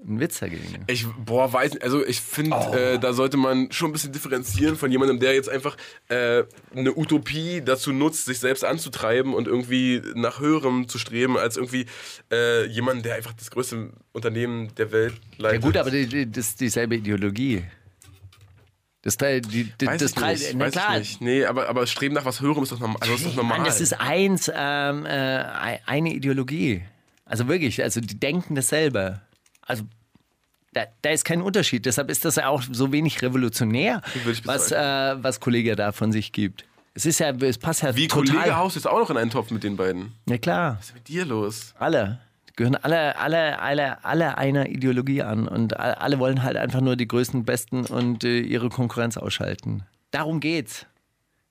[0.08, 0.62] ein Witz dagegen.
[0.86, 2.56] Ich, boah, weiß nicht, also ich finde,
[2.94, 5.76] äh, da sollte man schon ein bisschen differenzieren von jemandem, der jetzt einfach
[6.08, 11.56] äh, eine Utopie dazu nutzt, sich selbst anzutreiben und irgendwie nach Höherem zu streben, als
[11.56, 11.86] irgendwie
[12.32, 15.62] äh, jemand, der einfach das größte Unternehmen der Welt Ja leitet.
[15.62, 17.64] gut, aber die, die, das ist dieselbe Ideologie.
[19.02, 20.92] Das, drei- die, die, weiß das ich drei- nicht, na weiß klar.
[20.94, 21.20] ich nicht.
[21.20, 22.96] Nee, aber, aber Streben nach was Höherem ist doch normal.
[23.00, 23.58] Also ist doch normal.
[23.58, 25.44] Mann, das ist eins, ähm, äh,
[25.86, 26.82] eine Ideologie.
[27.24, 29.20] Also wirklich, also die denken dasselbe.
[29.62, 29.84] Also
[30.76, 31.86] da, da ist kein Unterschied.
[31.86, 34.02] Deshalb ist das ja auch so wenig revolutionär,
[34.44, 36.64] was, äh, was Kollege da von sich gibt.
[36.92, 38.34] Es ist ja, es passt ja Wie total.
[38.34, 40.12] Kollege Haus ist auch noch in einen Topf mit den beiden.
[40.28, 41.74] Ja klar, Was ist mit dir los?
[41.78, 42.20] alle.
[42.56, 47.06] Gehören alle, alle, alle, alle einer Ideologie an und alle wollen halt einfach nur die
[47.06, 49.82] größten, besten und äh, ihre Konkurrenz ausschalten.
[50.10, 50.86] Darum geht's.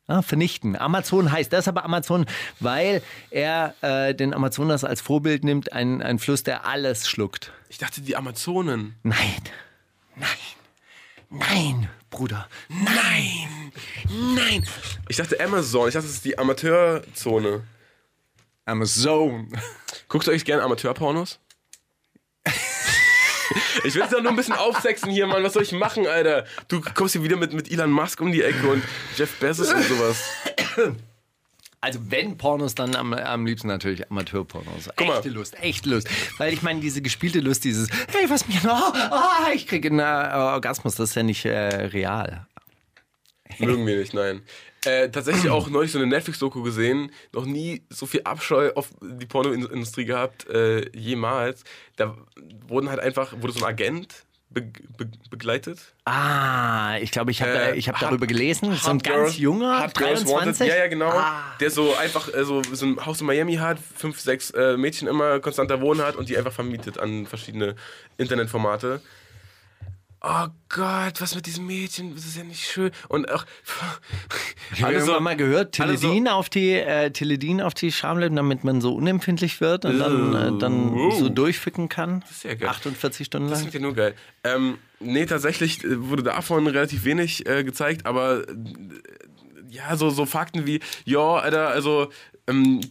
[0.07, 0.75] Ja, vernichten.
[0.75, 2.25] Amazon heißt das aber Amazon,
[2.59, 7.51] weil er äh, den Amazonas als Vorbild nimmt, ein, ein Fluss, der alles schluckt.
[7.75, 8.95] Ich dachte, die Amazonen.
[9.03, 9.41] Nein,
[10.15, 10.29] nein,
[11.29, 13.73] nein, Bruder, nein,
[14.33, 14.65] nein.
[15.09, 15.89] Ich dachte Amazon.
[15.89, 17.63] Ich dachte, das ist die Amateurzone.
[18.63, 19.51] Amazon.
[20.07, 21.41] Guckt euch gerne Amateurpornos?
[23.83, 25.43] Ich will es doch nur ein bisschen aufsexen hier, Mann.
[25.43, 26.45] Was soll ich machen, Alter?
[26.69, 28.83] Du kommst hier wieder mit, mit Elon Musk um die Ecke und
[29.17, 30.23] Jeff Bezos und sowas.
[31.85, 34.89] Also wenn Pornos, dann am, am liebsten natürlich Amateurpornos.
[34.95, 35.17] Guck mal.
[35.17, 36.09] Echte Lust, echte Lust.
[36.39, 39.99] Weil ich meine, diese gespielte Lust, dieses, hey, was mir, oh, oh, ich kriege einen
[39.99, 41.51] äh, Orgasmus, das ist ja nicht äh,
[41.85, 42.47] real.
[43.59, 44.41] Mögen wir nicht, nein.
[44.83, 47.11] Äh, tatsächlich auch neulich so eine Netflix-Doku gesehen.
[47.33, 51.65] Noch nie so viel Abscheu auf die Pornoindustrie gehabt, äh, jemals.
[51.97, 52.17] Da
[52.67, 54.61] wurden halt einfach, wurde so ein Agent be
[54.97, 55.79] be begleitet.
[56.05, 58.73] Ah, ich glaube, ich habe Äh, ich hab darüber gelesen.
[58.75, 60.33] So ein Hot ganz junger, Hot Girls 23.
[60.33, 60.67] Wanted.
[60.67, 61.09] Ja, ja, genau.
[61.09, 61.55] Ah.
[61.59, 65.07] Der so einfach äh, so, so ein Haus in Miami hat, fünf, sechs äh, Mädchen
[65.07, 67.75] immer konstanter wohnen hat und die einfach vermietet an verschiedene
[68.17, 69.01] Internetformate.
[70.27, 72.15] Oh Gott, was mit diesem Mädchen?
[72.15, 72.89] Das ist ja nicht schön.
[73.09, 73.45] Und auch.
[74.73, 78.35] Ich habe irgendwann mal gehört, alle so- Teledin auf die äh, Teledin auf die Schamlippen,
[78.35, 81.11] damit man so unempfindlich wird und dann, äh, dann Oh.
[81.11, 82.23] so durchficken kann.
[82.29, 82.69] ist ja geil.
[82.69, 83.69] 48 Stunden Das lang.
[83.69, 84.15] klingt ja nur geil.
[84.43, 88.55] Ähm, nee, tatsächlich äh, wurde davon relativ wenig äh, gezeigt, aber äh,
[89.69, 92.09] ja, so, so Fakten wie, ja, Alter, also
[92.47, 92.81] ähm,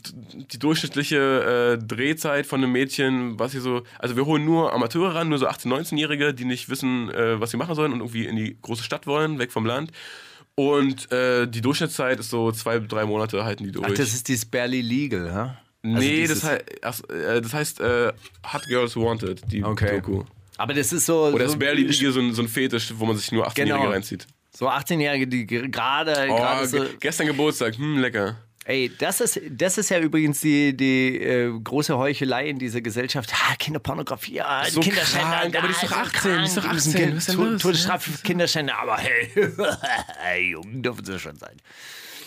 [0.53, 5.14] die durchschnittliche äh, Drehzeit von einem Mädchen, was sie so, also wir holen nur Amateure
[5.14, 8.27] ran, nur so 18-, 19-Jährige, die nicht wissen, äh, was sie machen sollen und irgendwie
[8.27, 9.93] in die große Stadt wollen, weg vom Land.
[10.57, 13.87] Und äh, die Durchschnittszeit ist so zwei, drei Monate halten die durch.
[13.90, 15.59] Ach, das ist dieses Barely Legal, ha?
[15.83, 18.12] nee, also dieses- das, hei- ach, äh, das heißt äh,
[18.53, 19.97] Hot Girls Wanted, die Okay.
[20.01, 20.23] Doku.
[20.57, 21.25] Aber das ist so.
[21.27, 23.75] Oder so, ist Barely Legal so ein, so ein Fetisch, wo man sich nur 18-Jährige
[23.79, 23.90] Genau.
[23.90, 24.27] reinzieht?
[24.57, 26.29] So 18-Jährige, die ge- gerade.
[26.31, 28.37] Oh, so, ge gestern Geburtstag, hm, lecker.
[28.64, 33.31] Ey, das ist, das ist ja übrigens die, die äh, große Heuchelei in dieser Gesellschaft.
[33.35, 35.29] Ah, Kinderpornografie, ah, So Kinderschänder.
[35.29, 37.62] krank, aber die ist doch so 18, die ist doch krank, 18, Kind- los?
[37.62, 38.96] Todesstrafe Kinderschänder, aber
[40.18, 41.57] hey, Jungen dürfen sie schon sein.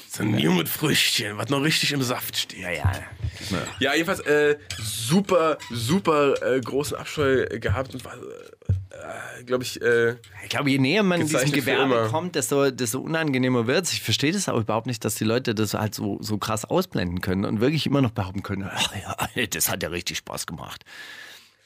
[0.09, 2.59] So ein junges Früchtchen, was noch richtig im Saft steht.
[2.59, 3.03] Ja, ja.
[3.79, 10.15] Ja, jedenfalls äh, super, super äh, großen Abscheu gehabt und war, äh, glaube ich, äh,
[10.43, 13.93] Ich glaube, je näher man diesem Gewerbe kommt, desto, desto unangenehmer wird es.
[13.93, 17.21] Ich verstehe das aber überhaupt nicht, dass die Leute das halt so, so krass ausblenden
[17.21, 18.93] können und wirklich immer noch behaupten können, ach
[19.35, 20.83] ja, das hat ja richtig Spaß gemacht.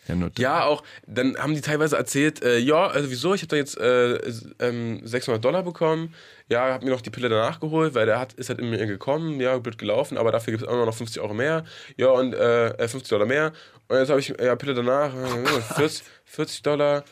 [0.07, 3.55] Ja, ja, auch, dann haben die teilweise erzählt, äh, ja, also wieso, ich habe da
[3.55, 4.15] jetzt äh,
[4.59, 6.15] ähm, 600 Dollar bekommen,
[6.49, 8.85] ja, hab mir noch die Pille danach geholt, weil der hat, ist halt in mir
[8.87, 11.65] gekommen, ja, blöd gelaufen, aber dafür gibt es auch noch 50 Euro mehr,
[11.97, 13.53] ja, und äh, 50 Dollar mehr,
[13.87, 17.03] und jetzt habe ich, ja, Pille danach, äh, 40, 40 Dollar,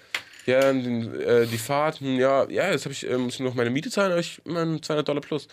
[0.48, 3.54] ja, die, äh, die Fahrt, hm, ja, ja, jetzt habe ich, äh, muss ich noch
[3.54, 5.48] meine Miete zahlen, aber ich immer 200 Dollar plus.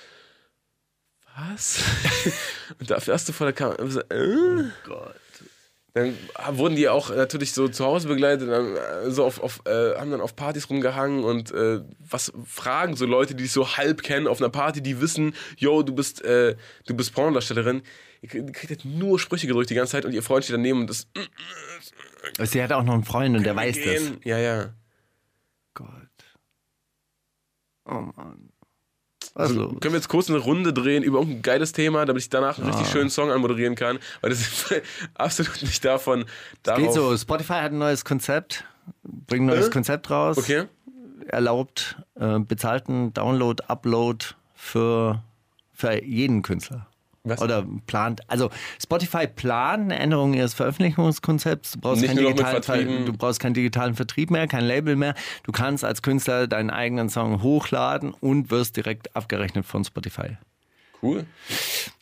[1.36, 1.82] Was?
[2.80, 4.70] und dafür hast du vor der Kamera, so, äh?
[4.86, 5.16] Gott.
[5.96, 6.14] Dann
[6.50, 10.10] wurden die auch natürlich so zu Hause begleitet, dann, äh, so auf, auf, äh, haben
[10.10, 14.26] dann auf Partys rumgehangen und äh, was fragen so Leute, die dich so halb kennen
[14.26, 16.54] auf einer Party, die wissen, yo, du bist, äh,
[16.84, 17.80] du bist Pornodarstellerin.
[18.20, 20.90] Ihr kriegt, jetzt nur Sprüche gedrückt die ganze Zeit und ihr Freund steht daneben und
[20.90, 21.06] das
[22.36, 23.84] Also sie hat auch noch einen Freund und der weiß das.
[23.84, 24.20] gehen.
[24.22, 24.74] Ja, ja.
[25.72, 25.88] Gott.
[27.86, 28.50] Oh Mann.
[29.36, 29.80] Also, los?
[29.80, 32.68] können wir jetzt kurz eine Runde drehen über irgendein geiles Thema, damit ich danach einen
[32.68, 34.74] richtig schönen Song anmoderieren kann, weil das ist
[35.14, 36.24] absolut nicht davon.
[36.62, 36.82] Darauf.
[36.82, 38.64] Geht so, Spotify hat ein neues Konzept,
[39.04, 39.70] bringt ein neues Äh?
[39.70, 40.64] Konzept raus, Okay.
[41.28, 45.22] erlaubt äh, bezahlten Download, Upload für,
[45.72, 46.86] für jeden Künstler.
[47.26, 47.42] Was?
[47.42, 51.72] Oder plant, also Spotify plant eine Änderung ihres Veröffentlichungskonzepts.
[51.72, 55.14] Du brauchst, keinen digitalen Ver du brauchst keinen digitalen Vertrieb mehr, kein Label mehr.
[55.42, 60.36] Du kannst als Künstler deinen eigenen Song hochladen und wirst direkt abgerechnet von Spotify.
[61.02, 61.26] Cool.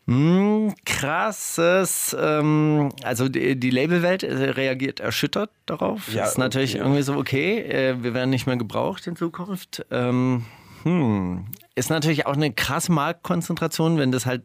[0.06, 6.12] Hm, krasses, ähm, also die, die Labelwelt äh, reagiert erschüttert darauf.
[6.12, 6.82] Ja, das ist natürlich okay.
[6.82, 9.86] irgendwie so, okay, äh, wir werden nicht mehr gebraucht in Zukunft.
[9.90, 10.44] Ähm,
[10.82, 11.46] hm.
[11.74, 14.42] Ist natürlich auch eine krasse Marktkonzentration, wenn das halt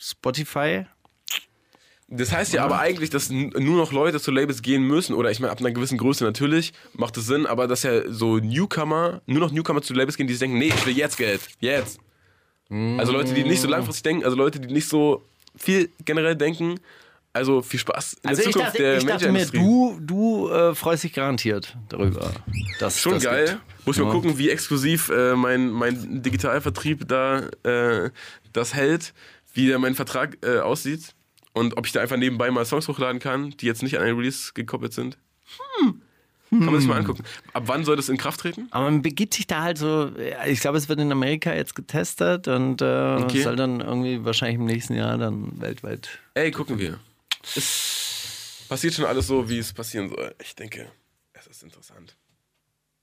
[0.00, 0.86] Spotify.
[2.10, 5.40] Das heißt ja aber eigentlich, dass nur noch Leute zu Labels gehen müssen, oder ich
[5.40, 9.40] meine, ab einer gewissen Größe natürlich macht es Sinn, aber dass ja so Newcomer, nur
[9.40, 12.00] noch Newcomer zu Labels gehen, die sich denken, nee, ich will jetzt Geld, jetzt.
[12.70, 15.22] Also Leute, die nicht so langfristig denken, also Leute, die nicht so
[15.56, 16.80] viel generell denken,
[17.34, 20.74] also viel Spaß in Also der Zukunft dachte, der ich dachte mir, du, du äh,
[20.74, 22.32] freust dich garantiert darüber.
[22.78, 23.46] Dass Schon das geil.
[23.46, 23.86] gibt.
[23.86, 24.14] Muss ich mal Ja.
[24.14, 28.10] gucken, wie exklusiv äh, mein, mein Digitalvertrieb da äh,
[28.52, 29.12] das hält,
[29.58, 31.14] wie mein Vertrag äh, aussieht
[31.52, 34.14] und ob ich da einfach nebenbei mal Songs hochladen kann, die jetzt nicht an ein
[34.16, 35.18] Release gekoppelt sind.
[35.80, 36.00] Hm.
[36.50, 37.24] Kann man sich mal angucken.
[37.52, 38.68] Ab wann soll das in Kraft treten?
[38.70, 40.10] Aber man begibt sich da halt so,
[40.46, 43.42] ich glaube, es wird in Amerika jetzt getestet und äh, Okay.
[43.42, 46.08] soll dann irgendwie wahrscheinlich im nächsten Jahr dann weltweit.
[46.32, 47.00] Ey, gucken wir.
[47.54, 50.34] Es passiert schon alles so, wie es passieren soll.
[50.42, 50.90] Ich denke,
[51.34, 52.16] es ist interessant.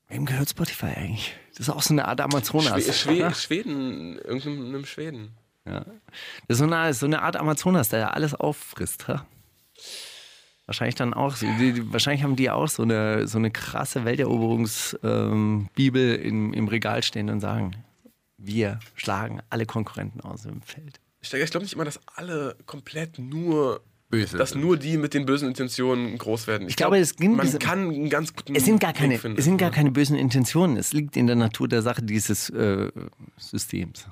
[0.07, 1.35] Wem gehört Spotify eigentlich?
[1.51, 2.83] Das ist auch so eine Art Amazonas.
[2.83, 3.35] Schwe Schwe?
[3.35, 5.31] Schweden, irgendeinem Schweden.
[5.67, 5.85] Ja.
[6.47, 9.07] Das ist so eine, so eine Art Amazonas, der ja alles auffrisst.
[9.07, 9.25] Ha?
[10.67, 15.31] Wahrscheinlich dann auch, die, die, wahrscheinlich haben die auch so eine, so eine krasse Welteroberungsbibel
[15.31, 17.75] ähm, Bibel im, im Regal stehen und sagen,
[18.37, 20.99] wir schlagen alle Konkurrenten aus im Feld.
[21.21, 24.37] Ich, ich glaube nicht immer, dass alle komplett nur Böse.
[24.37, 26.67] dass nur die mit den bösen Intentionen groß werden.
[26.67, 29.37] Ich, glaube, es ging- man es- kann einen ganz guten Es sind gar keine, finden.
[29.39, 30.77] es sind gar keine bösen Intentionen.
[30.77, 32.91] Es liegt in der Natur der Sache dieses äh,
[33.37, 34.07] Systems.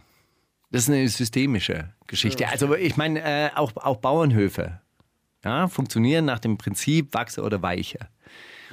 [0.73, 2.47] Das ist eine systemische Geschichte.
[2.47, 4.81] Also ich meine, äh, auch, auch Bauernhöfe
[5.45, 7.99] ja, funktionieren nach dem Prinzip wachse oder weiche.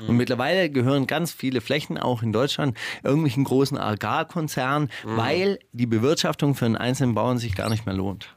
[0.09, 6.55] Und mittlerweile gehören ganz viele Flächen, auch in Deutschland, irgendwelchen großen Agrarkonzernen, weil die Bewirtschaftung
[6.55, 8.35] für einen einzelnen Bauern sich gar nicht mehr lohnt.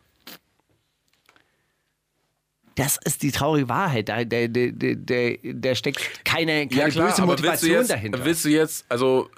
[2.75, 4.09] Das ist die traurige Wahrheit.
[4.09, 7.91] Da, der, der, der, der steckt keine, keine ja, klar, böse aber willst Motivation jetzt,
[7.91, 8.25] dahinter.
[8.25, 9.29] Willst du jetzt, also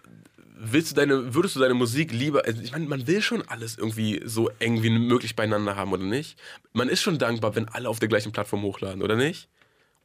[0.58, 3.78] willst du deine, würdest du deine Musik lieber, also ich meine, man will schon alles
[3.78, 6.38] irgendwie so eng wie möglich beieinander haben, oder nicht?
[6.74, 9.50] Man ist schon dankbar, wenn alle auf der gleichen Plattform hochladen, oder nicht?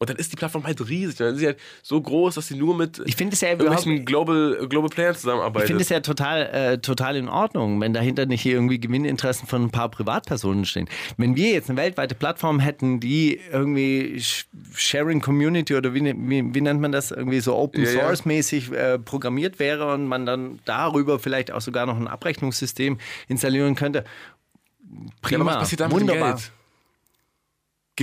[0.02, 1.16] Und dann ist die Plattform halt riesig.
[1.18, 4.66] Dann ist sie halt so groß, dass sie nur mit Ich es ja irgendwelchen Global,
[4.66, 5.66] Global Playern ich zusammenarbeitet.
[5.66, 9.64] finde es ja total, äh, total in Ordnung, wenn dahinter nicht hier irgendwie Gewinninteressen von
[9.64, 10.88] ein paar Privatpersonen stehen.
[11.18, 16.14] Wenn wir jetzt eine weltweite Plattform hätten, die irgendwie Sh- Sharing Community oder wie, ne-
[16.16, 18.00] wie, wie nennt man das, irgendwie so Open Ja, ja.
[18.00, 22.96] Source mäßig äh, programmiert wäre und man dann darüber vielleicht auch sogar noch ein Abrechnungssystem
[23.28, 24.04] installieren könnte.
[24.90, 26.28] ja, Prima, aber was passiert da wunderbar.
[26.28, 26.52] mit dem Geld?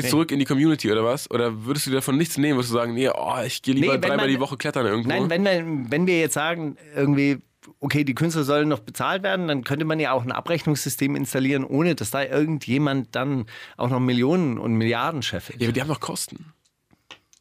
[0.01, 1.29] Gehst zurück in die Community oder was?
[1.31, 2.57] Oder würdest du davon nichts nehmen?
[2.57, 5.09] Würdest du sagen, nee, oh, ich gehe lieber Nee, dreimal man- die Woche klettern irgendwo?
[5.09, 7.37] Nein, wenn, wir- wenn wir jetzt sagen, irgendwie,
[7.79, 11.63] okay, die Künstler sollen noch bezahlt werden, dann könnte man ja auch ein Abrechnungssystem installieren,
[11.65, 15.61] ohne dass da irgendjemand dann auch noch Millionen und Milliarden scheffelt.
[15.61, 16.53] Ja, aber die haben doch Kosten.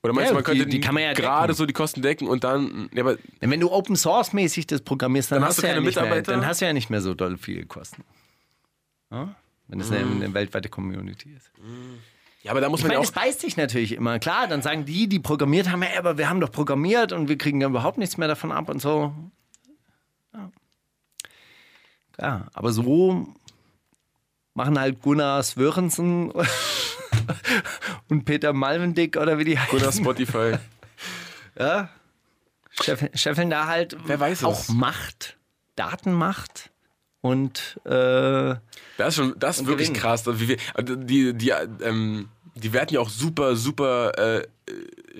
[0.02, 2.28] Oder meinst Ja, du, man könnte die- die man ja gerade so die Kosten decken
[2.28, 2.88] und dann.
[2.94, 5.74] Ja, aber Wenn du Open Source mäßig das programmierst, dann, Dann hast, du du ja
[5.74, 6.32] keine nicht mehr, Mitarbeiter?
[6.32, 8.04] dann hast du ja nicht mehr so doll viele Kosten.
[9.68, 11.50] Wenn es eine, eine weltweite Community ist.
[12.46, 13.22] Ja, aber da muss Ich man meine, ja das auch.
[13.22, 14.18] beißt sich natürlich immer.
[14.18, 17.36] Klar, dann sagen die, die programmiert haben, ja, aber wir haben doch programmiert und wir
[17.36, 19.12] kriegen ja überhaupt nichts mehr davon ab und so.
[20.32, 20.50] Ja.
[22.12, 23.26] Klar, aber so
[24.54, 26.30] machen halt Gunnar Svörensen
[28.08, 29.92] und Peter Malvendick oder wie die heißen.
[30.04, 30.54] Spotify.
[31.58, 31.88] Ja.
[33.14, 34.68] Scheffeln, da halt Wer weiß auch es?
[34.68, 35.38] Macht,
[35.74, 36.70] Datenmacht
[37.22, 37.90] und äh,
[38.98, 40.02] Das ist schon, das ist wirklich gewinnen.
[40.02, 40.28] krass.
[40.28, 40.56] Also wie wir,
[40.96, 41.48] die, die,
[41.82, 44.46] ähm, die werten ja auch super, super äh, äh,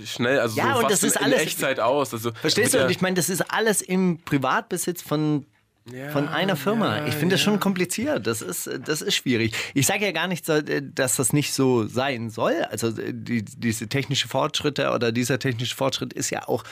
[0.06, 2.12] schnell, also Ja, so und das ist in, alles- in Echtzeit aus.
[2.12, 2.82] Also Verstehst du?
[2.84, 5.46] Und ich meine, das ist alles im Privatbesitz von,
[5.84, 6.98] der- von einer Firma.
[6.98, 7.44] ja, ich finde das ja.
[7.52, 8.26] schon kompliziert.
[8.26, 9.54] Das ist, das ist schwierig.
[9.74, 12.54] Ich sage ja gar nicht, äh, dass das nicht so sein soll.
[12.70, 16.64] Also äh, die, diese technische Fortschritte oder dieser technische Fortschritt ist ja auch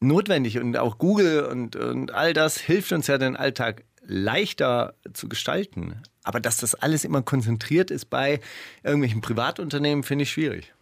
[0.00, 5.28] notwendig und auch Google und, und all das hilft uns ja den Alltag leichter zu
[5.28, 6.02] gestalten.
[6.24, 8.40] Aber dass das alles immer konzentriert ist bei
[8.82, 10.72] irgendwelchen Privatunternehmen, finde ich schwierig.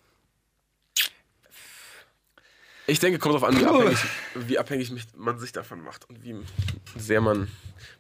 [2.87, 3.99] Ich denke, kommt darauf an, wie abhängig,
[4.35, 6.35] wie abhängig man sich davon macht und wie
[6.97, 7.49] sehr man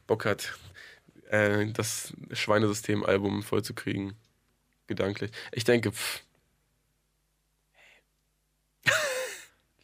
[0.08, 0.58] Bock hat,
[1.28, 4.14] äh, das Schweinesystem-Album vollzukriegen.
[4.88, 5.30] Gedanklich.
[5.52, 6.22] Ich denke, pff.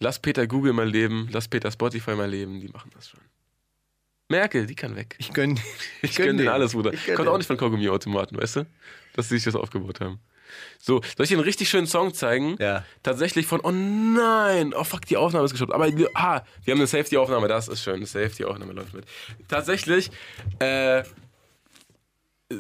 [0.01, 3.21] Lass Peter Google mal leben, lass Peter Spotify mal leben, die machen das schon.
[4.29, 5.15] Merkel, die kann weg.
[5.19, 5.55] Ich gönne
[6.03, 6.93] Ich gönne denen alles, Bruder.
[6.93, 8.67] Ich gönn Kommt auch nicht von Kaugummi-Automaten, weißt du?
[9.15, 10.21] Dass sie sich das aufgebaut haben.
[10.79, 12.57] So, soll ich dir einen richtig schönen Song zeigen?
[12.61, 12.85] Ja.
[13.03, 15.73] Tatsächlich von, oh nein, oh fuck, die Aufnahme ist gestoppt.
[15.73, 19.05] Aber, ah, wir haben eine Safety-Aufnahme, das ist schön, eine Safety-Aufnahme läuft mit.
[19.49, 20.11] Tatsächlich,
[20.61, 21.03] äh,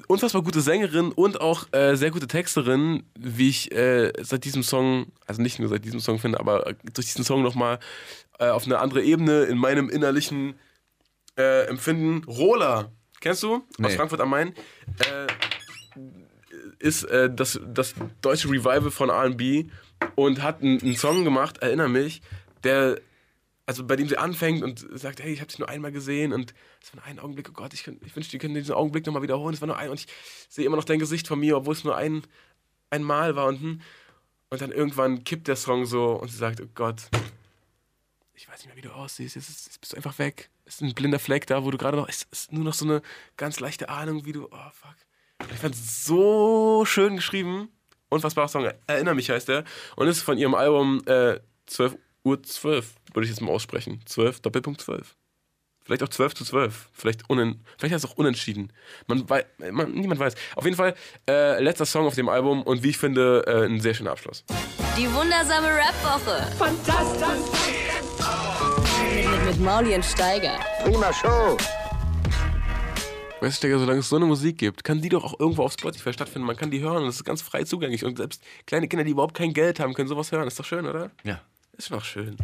[0.08, 5.06] unfassbar gute Sängerin und auch äh, sehr gute Texterin, wie ich äh, seit diesem Song,
[5.26, 7.78] also nicht nur seit diesem Song finde, aber durch diesen Song nochmal
[8.38, 10.58] äh, auf eine andere Ebene in meinem innerlichen
[11.36, 12.24] äh, Empfinden.
[12.24, 13.54] Rola, kennst du?
[13.56, 13.90] Aus Nee.
[13.90, 14.54] Frankfurt am Main.
[14.98, 15.26] Äh,
[16.78, 19.70] ist äh, das, das deutsche Revival von RB
[20.14, 22.22] und hat einen, Song gemacht, erinnere mich,
[22.64, 23.00] der,
[23.64, 26.54] also bei dem sie anfängt und sagt, hey, ich habe dich nur einmal gesehen und
[26.82, 29.06] es war nur ein Augenblick, oh Gott, ich, könnt- ich wünschte, die können diesen Augenblick
[29.06, 30.06] nochmal wiederholen, es war nur ein und ich
[30.48, 32.22] sehe immer noch dein Gesicht von mir, obwohl es nur ein,
[32.90, 33.80] ein Mal war und, hm.
[34.50, 37.08] und dann irgendwann kippt der Song so und sie sagt, oh Gott,
[38.36, 40.50] ich weiß nicht mehr, wie du aussiehst, jetzt, ist, jetzt bist du einfach weg.
[40.66, 42.84] Es ist ein blinder Fleck da, wo du gerade noch, es ist nur noch so
[42.84, 43.02] eine
[43.36, 44.96] ganz leichte Ahnung, wie du, oh fuck.
[45.52, 47.68] Ich fand es so schön geschrieben.
[48.08, 48.70] Unfassbarer Song.
[48.86, 49.64] Erinner mich heißt der.
[49.96, 54.00] Und ist von ihrem Album äh, 12 Uhr 12, würde ich jetzt mal aussprechen.
[54.06, 55.16] 12, Doppelpunkt 12.
[55.84, 56.88] Vielleicht auch 12 zu 12.
[56.92, 58.72] Vielleicht, unen, vielleicht heißt es auch unentschieden.
[59.06, 60.34] Man wei man, niemand weiß.
[60.56, 60.94] Auf jeden Fall,
[61.28, 64.44] äh, letzter Song auf dem Album und wie ich finde, äh, ein sehr schöner Abschluss.
[64.96, 66.46] Die wundersame Rap-Woche.
[66.58, 67.85] Mit,
[69.56, 70.58] mit, Mauli und Steiger.
[73.40, 75.72] Weißt du, Digga, solange es so eine Musik gibt, kann die doch auch irgendwo auf
[75.72, 76.46] Spotify stattfinden.
[76.46, 78.04] Man kann die hören und es ist ganz frei zugänglich.
[78.04, 80.48] Und selbst kleine Kinder, die überhaupt kein Geld haben, können sowas hören.
[80.48, 81.10] Ist doch schön, oder?
[81.22, 81.40] Ja.
[81.76, 82.36] Ist doch schön.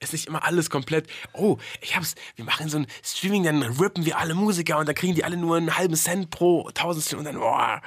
[0.00, 1.06] Ist nicht immer alles komplett.
[1.32, 2.14] Oh, ich hab's.
[2.36, 5.36] Wir machen so ein Streaming, dann rippen wir alle Musiker und dann kriegen die alle
[5.36, 7.80] nur einen halben Cent pro Tausendstel und dann, boah.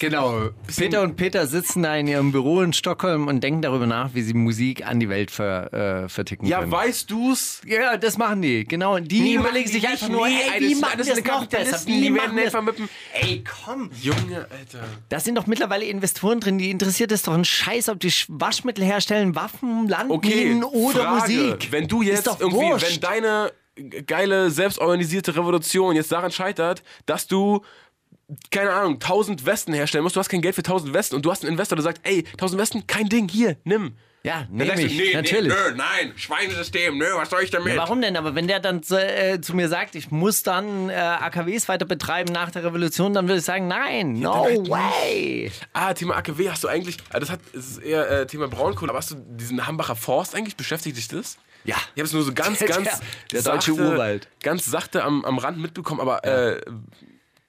[0.00, 0.48] Genau.
[0.76, 4.22] Peter und Peter sitzen da in ihrem Büro in Stockholm und denken darüber nach, wie
[4.22, 5.72] sie Musik an die Welt ver,
[6.04, 6.72] äh, verticken Ja, können.
[6.72, 7.60] weißt du's?
[7.64, 8.64] Ja, das machen die.
[8.64, 8.96] Genau.
[8.96, 11.22] Und Die Nee, überlegen die sich einfach nur, Nee, ey, wie das machen das eine
[11.22, 11.86] noch besser?
[11.86, 12.88] Die werden einfach mit dem.
[13.12, 13.90] Ey, komm.
[14.02, 14.84] Junge, Alter.
[15.10, 18.26] Da sind doch mittlerweile Investoren drin, die interessiert es doch ein Scheiß, ob die Sch-
[18.28, 21.32] Waschmittel herstellen, Waffen, Okay, Landminen oder Frage.
[21.32, 21.68] Musik.
[21.70, 22.94] Wenn du jetzt doch irgendwie, wurscht.
[22.94, 23.52] wenn deine
[24.06, 27.62] geile, selbstorganisierte Revolution jetzt daran scheitert, dass du
[28.50, 31.30] keine Ahnung, 1000 Westen herstellen musst, du hast kein Geld für 1000 Westen und du
[31.30, 33.96] hast einen Investor, der sagt, ey, 1000 Westen, kein Ding, hier, nimm.
[34.24, 35.52] Ja, nehme ich, nee, natürlich.
[35.54, 37.74] Nee, nö, nein, Schweinesystem, nö, was soll ich damit?
[37.74, 38.16] Ja, warum denn?
[38.16, 41.86] Aber wenn der dann zu, äh, zu mir sagt, ich muss dann äh, AKWs weiter
[41.86, 45.50] betreiben nach der Revolution, dann würde ich sagen, nein, no halt way.
[45.72, 48.90] Ah, Thema AKW, hast du eigentlich, ah, das hat, das ist eher äh, Thema Braunkohle,
[48.90, 51.38] aber hast du diesen Hambacher Forst eigentlich, beschäftigt dich das?
[51.64, 51.76] Ja.
[51.94, 53.00] Ich habe es nur so ganz, Der- ganz
[53.32, 54.28] der deutsche Urwald.
[54.42, 56.60] ganz sachte am, am Rand mitbekommen, aber äh,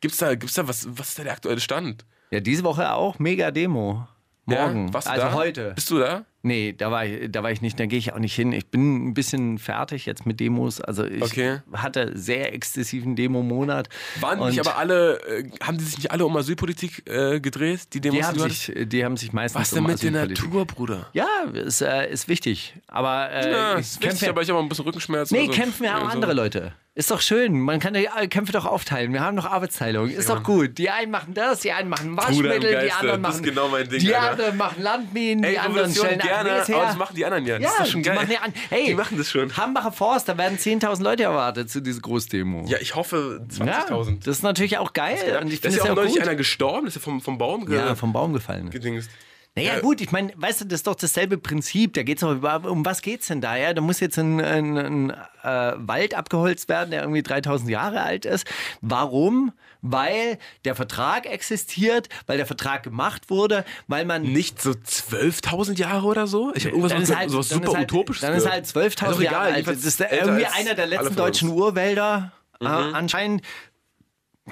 [0.02, 2.06] gibt's da, gibt's da was, was ist da der aktuelle Stand?
[2.32, 4.08] Ja, diese Woche auch mega Demo.
[4.46, 4.88] Morgen.
[4.88, 5.34] Ja, also da?
[5.34, 5.74] heute.
[5.76, 6.26] Bist du da?
[6.42, 8.54] Nee, da war, ich, da war ich nicht, da gehe ich auch nicht hin.
[8.54, 10.80] Ich bin ein bisschen fertig jetzt mit Demos.
[10.80, 11.60] Also ich Okay.
[11.74, 13.90] hatte sehr exzessiven Demo-Monat.
[14.22, 18.00] Waren nicht aber alle, äh, haben die sich nicht alle um Asylpolitik äh, gedreht, die
[18.00, 21.08] Demos, die haben, sich, die haben sich meistens Was denn um mit der Natur, Bruder?
[21.14, 22.74] Ja, ist, äh, ist wichtig.
[22.88, 25.38] Aber äh, Ja, ich ist wichtig, aber ich habe auch ein bisschen Rückenschmerzen.
[25.38, 25.52] Nee, so.
[25.52, 26.16] kämpfen ja auch so.
[26.16, 26.74] andere Leute.
[26.96, 27.58] Ist doch schön.
[27.62, 29.14] Man kann die Kämpfe doch aufteilen.
[29.14, 30.10] Wir haben doch Arbeitsteilung.
[30.10, 30.78] Ist doch gut.
[30.80, 33.36] Die einen machen das, die einen machen Waschmittel, die anderen Das machen.
[33.36, 36.66] ist genau mein Ding, Die anderen machen Landminen, Ey, die anderen stellen gerne, her.
[36.76, 37.58] aber das machen die anderen ja.
[37.58, 38.16] ja, das ist doch schon die geil.
[38.18, 38.54] machen ja an.
[38.70, 39.56] Hey, Die machen das schon.
[39.56, 42.66] Hambacher Forst, da werden 10.000 Leute erwartet zu dieser Großdemo.
[42.68, 44.26] Ja, ich hoffe Ja, 20.000.
[44.26, 45.16] das ist natürlich auch geil.
[45.42, 46.24] Und ich da finde ist ja ja auch neulich gut.
[46.24, 48.72] einer gestorben, das ist ja vom, vom Baum ge Ja, vom Baum gefallen.
[48.72, 49.10] gedingst.
[49.56, 49.80] Naja, Ja.
[49.82, 51.94] gut, ich meine, weißt du, das ist doch dasselbe Prinzip.
[51.94, 53.56] Da geht's doch über, um was geht's denn da?
[53.58, 53.74] Ja?
[53.74, 55.10] Da muss jetzt ein, ein, ein
[55.44, 58.48] äh, Wald abgeholzt werden, der irgendwie 3000 Jahre alt ist.
[58.82, 59.52] Warum?
[59.82, 64.22] Weil der Vertrag existiert, weil der Vertrag gemacht wurde, weil man.
[64.24, 66.52] Nicht so 12.000 Jahre oder so?
[66.54, 69.00] Ich habe irgendwas ist halt, sowas super ist halt, utopisches Dann ist halt 12.000 Ist
[69.02, 69.68] doch Jahre alt.
[69.68, 71.58] Das ist irgendwie einer der letzten deutschen uns.
[71.58, 71.64] Mhm.
[71.64, 72.32] Urwälder.
[72.62, 73.42] Äh, anscheinend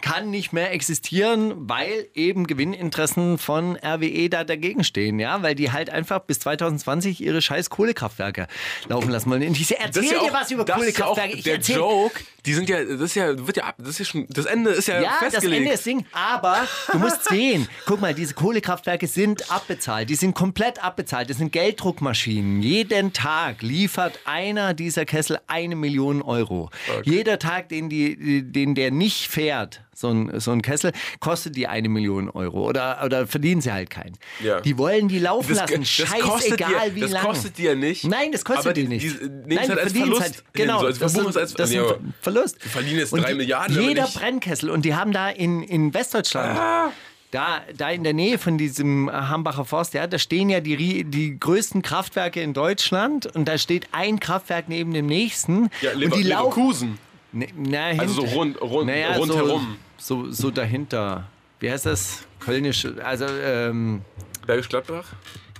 [0.01, 5.71] kann nicht mehr existieren, weil eben Gewinninteressen von RWE da dagegen stehen, ja, weil die
[5.71, 8.47] halt einfach bis 2020 ihre scheiß Kohlekraftwerke
[8.88, 9.41] laufen lassen wollen.
[9.41, 11.38] Ich Das erzähl ja dir auch, was über das ist ja Kohlekraftwerke.
[11.38, 12.21] Ich der erzähl, Joke.
[12.45, 14.88] Die sind ja, das ist ja, wird ja das ist ja schon, das Ende ist
[14.88, 15.63] ja, ja, das festgelegt.
[15.63, 16.05] Ende ist Ding.
[16.13, 20.10] Aber du musst sehen, guck mal, diese Kohlekraftwerke sind abbezahlt.
[20.10, 21.29] Die sind komplett abbezahlt.
[21.29, 22.62] Das sind Gelddruckmaschinen.
[22.62, 26.69] Jeden Tag liefert einer dieser Kessel eine Million Euro.
[27.03, 31.67] Jeder Tag, den, die, den der nicht fährt, so ein, so ein Kessel, kostet die
[31.67, 32.67] eine Million Euro.
[32.67, 34.17] Oder, oder verdienen sie halt keinen.
[34.43, 34.62] Ja.
[34.62, 35.79] Die wollen die laufen das, lassen.
[35.81, 37.27] das Scheißegal, wie das lange.
[37.27, 38.03] kostet dir nicht.
[38.05, 39.05] Nein, das kostet aber die die, nicht.
[39.19, 40.21] Die, nehmen Nein, es halt als Verlust.
[40.21, 42.63] halt, genau, hin, so das, als das ist ja, ein Ver- Verlust.
[42.63, 44.69] Wir verdienen jetzt Und drei die- Milliarden, Jeder Brennkessel.
[44.69, 46.91] Und die haben da in, in Westdeutschland, Ah.
[47.32, 51.03] da, da in der Nähe von diesem äh, Hambacher Forst, ja, da stehen ja die,
[51.05, 53.26] die größten Kraftwerke in Deutschland.
[53.36, 55.69] Und da steht ein Kraftwerk neben dem nächsten.
[55.82, 56.59] Ja, und Lever, die laufen.
[56.59, 56.97] Leverkusen.
[57.34, 59.61] Ne, na, Also so rund, rund, naja, rundherum.
[59.61, 61.28] So, so, so dahinter.
[61.60, 62.24] Wie heißt das?
[62.39, 64.02] Kölnisch, also ähm,
[64.45, 65.06] Bergisch Gladbach?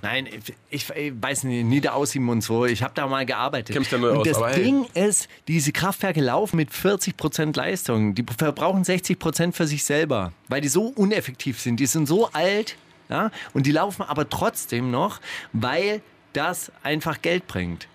[0.00, 0.28] Nein,
[0.70, 2.66] ich, ich, weiß nicht, Niederaussieben und so.
[2.66, 3.76] Ich habe da mal gearbeitet.
[3.90, 4.62] Da nur und aus, das aber hey.
[4.62, 8.14] Ding ist, diese Kraftwerke laufen mit 40% Leistung.
[8.14, 11.80] Die verbrauchen 60% für sich selber, weil die so uneffektiv sind.
[11.80, 12.76] Die sind so alt
[13.08, 15.20] ja, und die laufen aber trotzdem noch,
[15.52, 17.88] weil das einfach Geld bringt.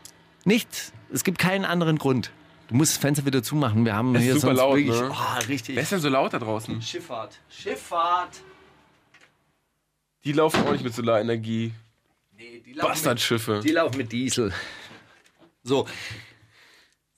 [0.44, 0.92] Nichts.
[1.12, 2.32] Es gibt keinen anderen Grund.
[2.74, 3.86] Du musst das Fenster wieder zumachen.
[3.86, 5.12] Wir haben ist hier super sonst laut, wirklich, ne?
[5.12, 5.76] oh, richtig.
[5.76, 6.82] Wer ist denn so laut da draußen?
[6.82, 7.40] Schifffahrt.
[7.48, 8.42] Schifffahrt.
[10.24, 11.72] Die laufen auch nicht mit Solarenergie.
[12.36, 13.58] Nee, die laufen Bastardschiffe.
[13.58, 14.52] Mit, die laufen mit Diesel.
[15.62, 15.88] So,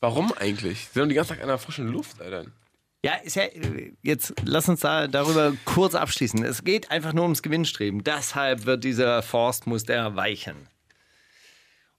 [0.01, 0.89] Warum eigentlich?
[0.91, 2.45] Sie doch die ganze Zeit in der frischen Luft, Alter.
[3.05, 3.45] Ja, ist ja,
[4.01, 6.43] jetzt lass uns da darüber kurz abschließen.
[6.43, 8.03] Es geht einfach nur ums Gewinnstreben.
[8.03, 10.67] Deshalb wird dieser Forst, muss der weichen.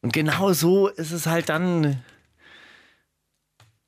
[0.03, 2.05] Und genau so ist es halt dann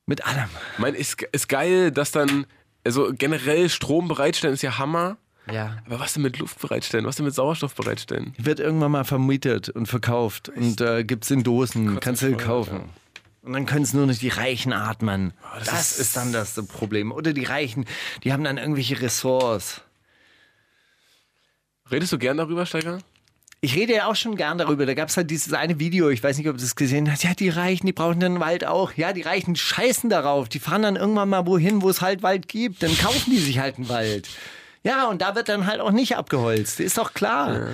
[0.09, 0.49] mit allem.
[0.75, 2.47] Ich meine, ist, ist geil, dass dann,
[2.85, 5.17] also generell Strom bereitstellen ist ja Hammer.
[5.51, 5.79] Ja.
[5.87, 7.07] Aber was denn mit Luft bereitstellen?
[7.07, 8.35] Was denn mit Sauerstoff bereitstellen?
[8.39, 12.37] Wird irgendwann mal vermietet und verkauft und äh, gibt es in Dosen, Kotzt kannst du
[12.37, 12.73] kaufen.
[12.75, 12.89] Alter.
[13.43, 15.33] Und dann können es nur nicht die Reichen atmen.
[15.59, 17.13] das das ist- ist dann das Problem.
[17.13, 17.87] Oder die Reichen,
[18.25, 19.81] die haben dann irgendwelche Ressorts.
[21.91, 22.99] Redest du gern darüber, Steiger?
[23.61, 24.87] Ich rede ja auch schon gern darüber.
[24.87, 27.25] Da gab es halt dieses eine Video, ich weiß nicht, ob du das gesehen hast.
[27.25, 28.93] Ja, die Reichen, die brauchen den Wald auch.
[28.95, 30.49] Ja, die Reichen scheißen darauf.
[30.49, 32.85] Die fahren dann irgendwann mal wohin, wo es halt Wald gibt.
[32.85, 34.29] Dann kaufen die sich halt einen Wald.
[34.85, 36.79] Ja, und da wird dann halt auch nicht abgeholzt.
[36.79, 37.69] Ist doch klar.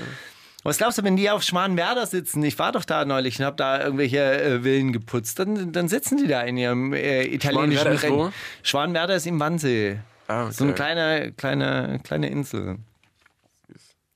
[0.63, 2.43] Was glaubst du, wenn die auf Schwanenwerder sitzen?
[2.43, 5.39] Ich war doch da neulich und habe da irgendwelche äh, Villen geputzt.
[5.39, 9.99] Dann, dann sitzen die da in ihrem äh, italienischen Schwanenwerder ist Schwanenwerder ist im Wannsee.
[10.27, 10.83] Ah, So eine okay.
[10.83, 12.79] kleine, kleine, kleine Insel.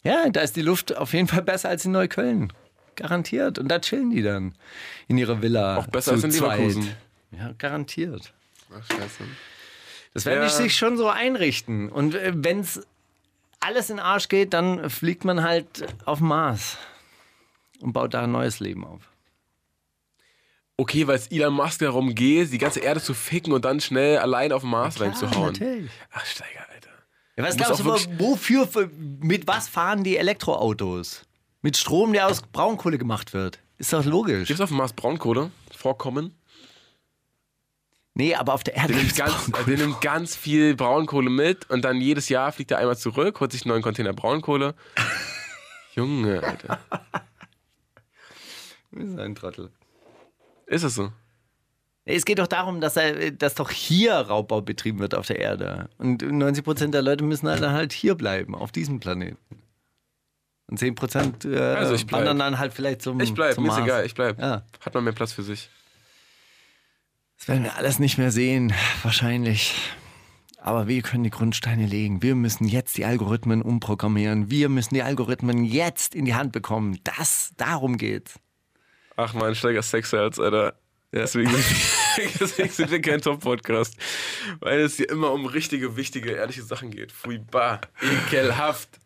[0.04, 2.52] Ja, da ist die Luft auf jeden Fall besser als in Neukölln.
[2.96, 3.58] Garantiert.
[3.58, 4.54] Und da chillen die dann
[5.06, 5.76] in ihrer Villa.
[5.78, 6.58] Auch besser zu als in zweit.
[6.58, 6.90] Leverkusen.
[7.32, 8.32] Ja, garantiert.
[8.72, 9.24] Ach, scheiße.
[10.14, 10.48] Das werden Ja.
[10.48, 11.88] die sich schon so einrichten.
[11.90, 12.80] Und äh, wenn es
[13.60, 16.78] alles in den Arsch geht, dann fliegt man halt auf Mars
[17.80, 19.02] und baut da ein neues Leben auf.
[20.76, 24.18] Okay, weil es Elon Musk darum geht, die ganze Erde zu ficken und dann schnell
[24.18, 25.52] allein auf den Mars reinzuhauen.
[25.52, 25.90] natürlich.
[26.12, 26.66] Ach, Steiger.
[27.38, 31.24] Ja, was Du glaubst du, wofür, für- mit was fahren die Elektroautos?
[31.62, 33.60] Mit Strom, der aus Braunkohle gemacht wird.
[33.78, 34.48] Ist doch logisch.
[34.48, 35.50] Gibt es auf dem Mars Braunkohle?
[35.74, 36.34] Vorkommen?
[38.14, 41.82] Nee, aber auf der Erde Der nimmt, ganz, der nimmt ganz viel Braunkohle mit und
[41.82, 44.74] dann jedes Jahr fliegt er einmal zurück, holt sich einen neuen Container Braunkohle.
[45.94, 46.80] Junge, Alter.
[48.90, 49.70] Das ist ein Trottel.
[50.66, 51.12] Ist es so?
[52.10, 55.90] Es geht doch darum, dass, er, dass doch hier Raubbau betrieben wird auf der Erde.
[55.98, 59.36] Und 90 Prozent der Leute müssen halt, halt hier bleiben, auf diesem Planeten.
[60.70, 62.20] Und 10 Prozent äh, Also ich bleib.
[62.20, 64.38] wandern dann halt vielleicht zum Ich bleib, zum mir ist egal, ich bleib.
[64.40, 64.64] Ja.
[64.80, 65.68] Hat man mehr Platz für sich.
[67.38, 69.74] Das werden wir alles nicht mehr sehen, wahrscheinlich.
[70.60, 72.22] Aber wir können die Grundsteine legen.
[72.22, 74.50] Wir müssen jetzt die Algorithmen umprogrammieren.
[74.50, 76.98] Wir müssen die Algorithmen jetzt in die Hand bekommen.
[77.04, 78.38] Das, darum geht's.
[79.16, 80.74] Ach man, Steiger Sexherz, Alter.
[81.12, 81.50] Deswegen,
[82.40, 83.96] deswegen sind wir kein Top-Podcast.
[84.60, 87.12] Weil es hier immer um richtige, wichtige, ehrliche Sachen geht.
[87.12, 89.00] Furchtbar, ekelhaft.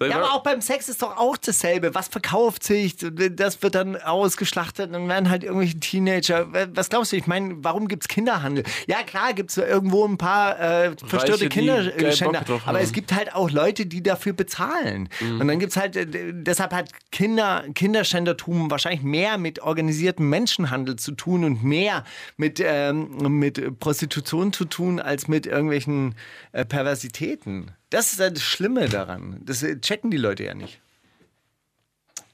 [0.00, 1.94] Ja, mal- aber auch beim Sex ist doch auch dasselbe.
[1.94, 2.96] Was verkauft sich?
[2.96, 4.92] Das wird dann ausgeschlachtet.
[4.92, 6.48] Dann werden halt irgendwelche Teenager.
[6.74, 7.16] Was glaubst du?
[7.16, 8.64] Ich meine, warum gibt es Kinderhandel?
[8.88, 12.40] Ja, klar, gibt es irgendwo ein paar äh, verstörte Kinderschänder.
[12.66, 15.08] Aber es gibt halt auch Leute, die dafür bezahlen.
[15.40, 20.96] Und dann gibt es halt, äh, deshalb hat Kinder, Kinderschändertum wahrscheinlich mehr mit organisiertem Menschenhandel
[20.96, 22.04] zu tun und mehr
[22.36, 26.14] mit, ähm, mit Prostitution zu tun als mit irgendwelchen
[26.52, 27.70] äh, Perversitäten.
[27.92, 29.42] Das ist das Schlimme daran.
[29.44, 30.80] Das äh, checken die Leute ja nicht.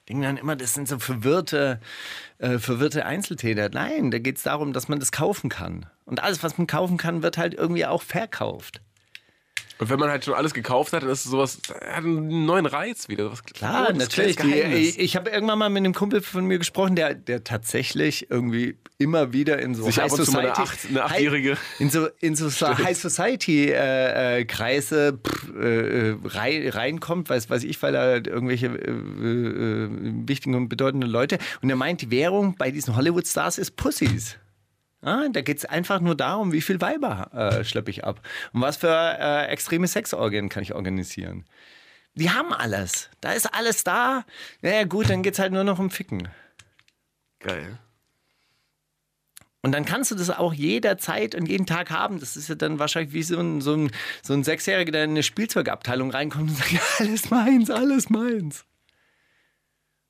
[0.09, 1.81] Denken dann immer, das sind so verwirrte,
[2.39, 3.69] äh, verwirrte Einzeltäter.
[3.69, 5.87] Nein, da geht es darum, dass man das kaufen kann.
[6.05, 8.81] Und alles, was man kaufen kann, wird halt irgendwie auch verkauft.
[9.79, 12.67] Und wenn man halt schon alles gekauft hat, dann ist es sowas, hat einen neuen
[12.67, 13.31] Reiz wieder.
[13.31, 14.37] Was Klar, natürlich.
[14.37, 14.97] Die, Geheimnis.
[14.99, 19.33] ich habe irgendwann mal mit einem Kumpel von mir gesprochen, der, der tatsächlich irgendwie immer
[19.33, 22.51] wieder in so Sich High mal eine Society, Acht- eine Achtjährige in so in so
[22.51, 28.03] High Society äh, äh, Kreise pff, äh, äh, rein, reinkommt, weiß weiß ich, weil er
[28.03, 29.89] halt irgendwelche äh, äh,
[30.27, 34.37] wichtigen und bedeutenden Leute und er meint, die Währung bei diesen Hollywood Stars ist Pussys.
[35.01, 38.21] Ah, da geht es einfach nur darum, wie viel Weiber äh, schleppe ich ab.
[38.53, 41.45] Und was für äh, extreme Sexorgien kann ich organisieren.
[42.15, 43.09] Die haben alles.
[43.21, 44.25] Da ist alles da.
[44.61, 46.29] Naja, gut, dann geht es halt nur noch um Ficken.
[47.39, 47.79] Geil.
[49.63, 52.19] Und dann kannst du das auch jederzeit und jeden Tag haben.
[52.19, 53.91] Das ist ja dann wahrscheinlich wie so ein, so ein,
[54.23, 58.65] so ein Sechsjähriger, der in eine Spielzeugabteilung reinkommt und sagt, ja, alles meins, alles meins.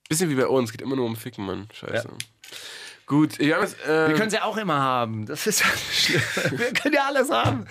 [0.08, 1.68] Bisschen wie bei uns, geht immer nur um Ficken, Mann.
[1.72, 2.08] Scheiße.
[3.08, 5.26] Gut, wir äh, Wir können es ja auch immer haben.
[5.26, 6.22] Das ist ja schlimm.
[6.58, 7.64] Wir können ja alles haben.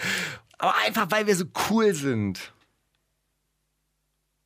[0.58, 2.52] Aber einfach, weil wir so cool sind.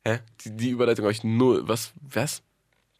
[0.04, 0.18] Hä?
[0.44, 1.66] Die, die Überleitung habe ich null.
[1.66, 1.92] Was?
[2.02, 2.42] Was?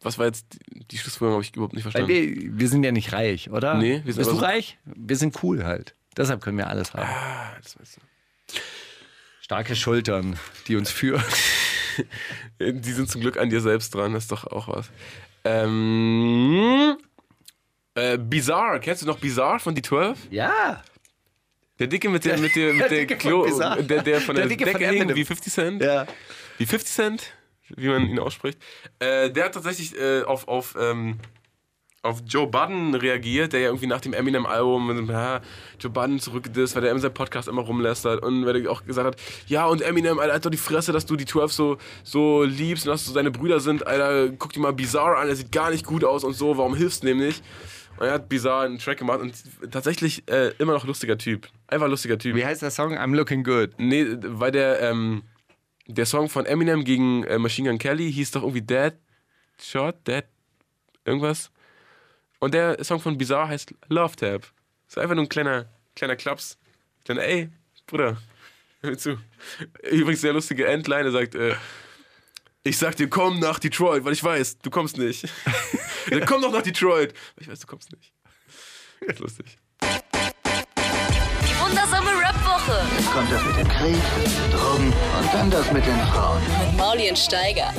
[0.01, 1.35] Was war jetzt die, die Schlussfolgerung?
[1.35, 2.09] Habe ich überhaupt nicht verstanden.
[2.09, 3.75] wir, wir sind ja nicht reich, oder?
[3.75, 4.77] Nee, wir sind Bist du so- reich?
[4.85, 5.95] Wir sind cool halt.
[6.17, 7.03] Deshalb können wir alles haben.
[7.07, 8.59] Ah, das weißt du.
[9.41, 10.37] Starke Schultern,
[10.67, 11.23] die uns führen.
[12.59, 14.89] Die sind zum Glück an dir selbst dran, das ist doch auch was.
[15.43, 16.97] Ähm,
[17.95, 20.17] äh, Bizarre, kennst du noch Bizarre von die 12?
[20.31, 20.83] Ja.
[21.79, 23.83] Der Dicke mit der, mit der, Der mit der, Dicke von Klo, Bizarre.
[23.83, 25.81] der, der von der, Der von Decke hing, wie 50 Cent.
[25.83, 26.05] Ja.
[26.57, 27.33] Wie 50 Cent,
[27.69, 28.59] wie man ihn ausspricht.
[28.99, 31.17] Äh, der hat tatsächlich äh, auf, auf, ähm,
[32.03, 35.39] auf Joe Budden reagiert, der ja irgendwie nach dem Eminem-Album ja,
[35.79, 39.07] Joe Budden zurückgedisst, weil der in seinem Podcast immer rumlästert und weil er auch gesagt
[39.07, 39.15] hat,
[39.47, 42.85] ja und Eminem, Alter, halt doch die Fresse, dass du die 12 so, so liebst
[42.85, 45.71] und dass du seine Brüder sind, Alter, guck dir mal Bizarre an, der sieht gar
[45.71, 47.41] nicht gut aus und so, warum hilfst du dem nicht?
[47.97, 49.33] Und er hat Bizarre einen Track gemacht und
[49.71, 51.47] tatsächlich äh, immer noch lustiger Typ.
[51.67, 52.35] Einfach lustiger Typ.
[52.35, 52.97] Wie heißt der Song?
[52.97, 53.71] I'm looking good.
[53.77, 55.23] Nee, weil der, ähm,
[55.87, 58.93] der Song von Eminem gegen äh, Machine Gun Kelly hieß doch irgendwie Dead
[59.61, 60.25] Shot, Dead
[61.05, 61.51] irgendwas.
[62.39, 64.45] Und der Song von Bizarre heißt Love Tap.
[64.87, 65.65] Ist einfach nur ein kleiner,
[65.95, 66.57] kleiner Klaps.
[67.05, 67.49] Dann, ey,
[67.87, 68.17] Bruder,
[68.81, 69.17] hör mir zu.
[69.83, 71.55] Übrigens sehr lustige Endline, er sagt, äh,
[72.63, 75.27] ich sag dir, komm nach Detroit, weil ich weiß, du kommst nicht.
[76.09, 77.13] Dann komm doch nach Detroit.
[77.35, 78.13] weil Ich weiß, du kommst nicht.
[79.01, 79.57] Ist lustig.
[79.81, 82.81] Die wundersame Rap-Woche
[83.13, 84.01] Kommt das mit dem Krieg,
[84.51, 86.41] Drogen und dann das mit den Frauen.
[86.41, 87.73] Mit Mauli und Steiger.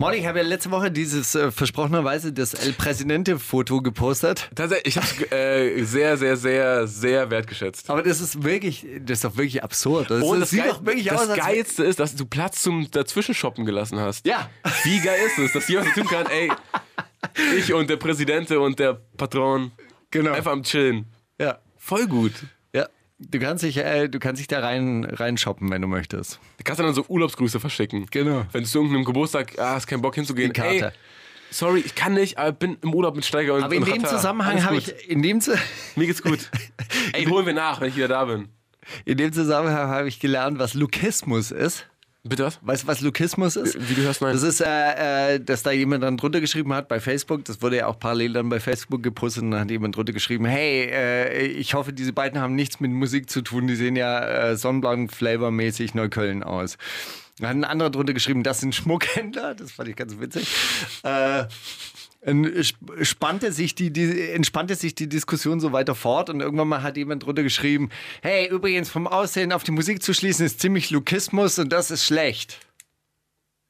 [0.00, 4.48] Molly, ich habe ja letzte Woche dieses äh, versprochenerweise das El Presidente-Foto gepostet.
[4.54, 7.90] Tatsächlich, ich hab's äh, sehr, sehr, sehr, sehr wertgeschätzt.
[7.90, 10.08] Aber das ist wirklich, das ist doch wirklich absurd.
[10.10, 12.26] Das, Und das das, sieht Geil, doch wirklich das aus, als Geilste ist, dass du
[12.26, 14.24] Platz zum Dazwischenshoppen gelassen hast.
[14.24, 14.48] Ja.
[14.84, 16.52] Wie geil ist es, dass jemand so tun kann, ey,
[17.58, 19.72] ich und der Präsidente und der Patron
[20.12, 20.30] Genau.
[20.32, 21.06] einfach am Chillen.
[21.40, 21.58] Ja.
[21.76, 22.32] Voll gut.
[23.20, 26.38] Du kannst dich, äh, du kannst dich da rein, rein shoppen, wenn du möchtest.
[26.58, 28.06] Du kannst dann so Urlaubsgrüße verschicken.
[28.10, 28.44] Genau.
[28.52, 30.52] Wenn du zu irgendeinem Geburtstag ah, hast keinen Bock hinzugehen.
[30.52, 30.86] Die Karte.
[30.86, 30.92] Ey,
[31.50, 34.02] sorry, ich kann nicht, aber bin im Urlaub mit Steiger und Aber in und dem
[34.04, 34.16] Ratter.
[34.16, 35.58] Zusammenhang habe ich, in dem, Zu-
[35.96, 36.48] Mir geht's gut.
[37.12, 38.48] Ey, holen wir nach, wenn ich wieder da bin.
[39.04, 41.86] in dem Zusammenhang habe ich gelernt, was Lukismus ist.
[42.24, 42.58] Bitte was?
[42.62, 43.88] Weißt du, was Lukismus ist?
[43.88, 44.32] Wie du hörst, nein.
[44.32, 47.76] Das ist, äh, äh, dass da jemand dann drunter geschrieben hat bei Facebook, das wurde
[47.76, 51.46] ja auch parallel dann bei Facebook gepostet und dann hat jemand drunter geschrieben, hey, äh,
[51.46, 55.94] ich hoffe, diese beiden haben nichts mit Musik zu tun, die sehen ja äh, Sonnenblank-Flavor-mäßig
[55.94, 56.76] Neukölln aus.
[57.38, 60.48] Dann hat ein anderer drunter geschrieben, das sind Schmuckhändler, das fand ich ganz witzig.
[61.04, 61.44] Äh,
[62.20, 66.68] dann sp- spannte sich die, die, entspannte sich die Diskussion so weiter fort und irgendwann
[66.68, 67.90] mal hat jemand drunter geschrieben,
[68.22, 72.04] hey, übrigens vom Aussehen auf die Musik zu schließen ist ziemlich Lukismus und das ist
[72.04, 72.60] schlecht.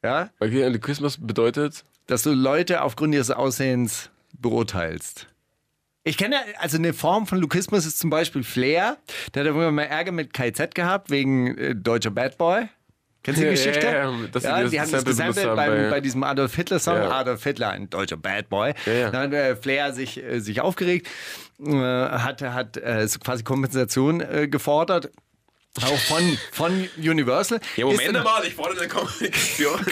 [0.03, 0.29] Ja?
[0.39, 5.27] Okay, Christmas bedeutet, dass du Leute aufgrund ihres Aussehens beurteilst.
[6.03, 8.97] Ich kenne, also eine Form von Lukismus ist zum Beispiel Flair.
[9.33, 12.69] Der hat irgendwann mal Ärger mit KZ gehabt wegen äh, deutscher Bad Boy.
[13.29, 13.85] Kennst du die Geschichte?
[13.87, 16.95] ja, ja, sie ja, das die haben das haben beim, bei- bei diesem Adolf Hitler-Song.
[16.95, 17.11] Ja.
[17.11, 18.73] Adolf Hitler, ein deutscher Bad Boy.
[18.85, 19.09] Ja.
[19.11, 21.07] Dann hat äh, Flair sich, äh, sich aufgeregt,
[21.65, 25.11] äh, hat, hat äh, quasi Kompensation äh, gefordert.
[25.83, 27.59] Auch von, von Universal.
[27.77, 28.89] ja, Moment dann- mal, ich fordere eine.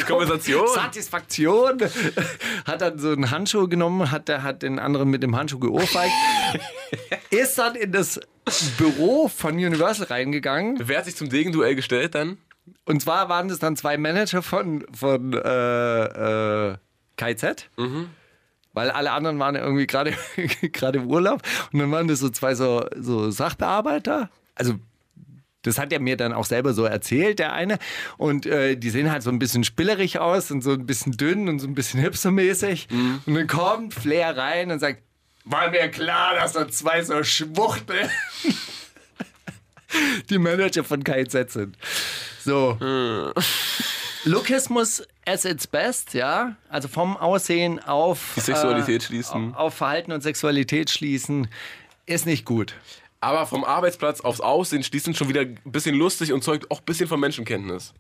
[0.06, 0.68] Kompensation.
[0.74, 1.78] Satisfaktion.
[2.66, 6.12] Hat dann so einen Handschuh genommen, hat, der- hat den anderen mit dem Handschuh geohrfeigt.
[7.30, 8.20] ist dann in das
[8.78, 10.78] Büro von Universal reingegangen.
[10.82, 12.38] Wer hat sich zum Degenduell gestellt dann?
[12.86, 16.76] Und zwar waren das dann zwei Manager von, von äh, äh,
[17.18, 17.70] KZ.
[18.74, 19.88] Weil alle anderen waren irgendwie
[20.72, 21.42] gerade im Urlaub.
[21.74, 24.30] Und dann waren das so zwei so, so Sachbearbeiter.
[24.56, 24.76] Also
[25.64, 27.78] das hat er mir dann auch selber so erzählt, der eine.
[28.18, 31.50] Und äh, die sehen halt so ein bisschen spillerig aus und so ein bisschen dünn
[31.50, 32.88] und so ein bisschen hipstermäßig.
[33.26, 35.02] Und dann kommt Flair rein und sagt,
[35.44, 38.10] war mir klar, dass da zwei so Schwuchteln
[40.30, 41.78] die Manager von KZ sind.
[42.44, 42.78] So.
[44.24, 46.56] Lookismus at its best, ja.
[46.70, 49.56] Also vom Aussehen auf Die Sexualität schließen.
[49.56, 51.48] Auf Verhalten und Sexualität schließen
[52.06, 52.76] ist nicht gut.
[53.20, 56.86] Aber vom Arbeitsplatz aufs Aussehen schließen schon wieder ein bisschen lustig und zeugt auch ein
[56.86, 57.94] bisschen von Menschenkenntnis.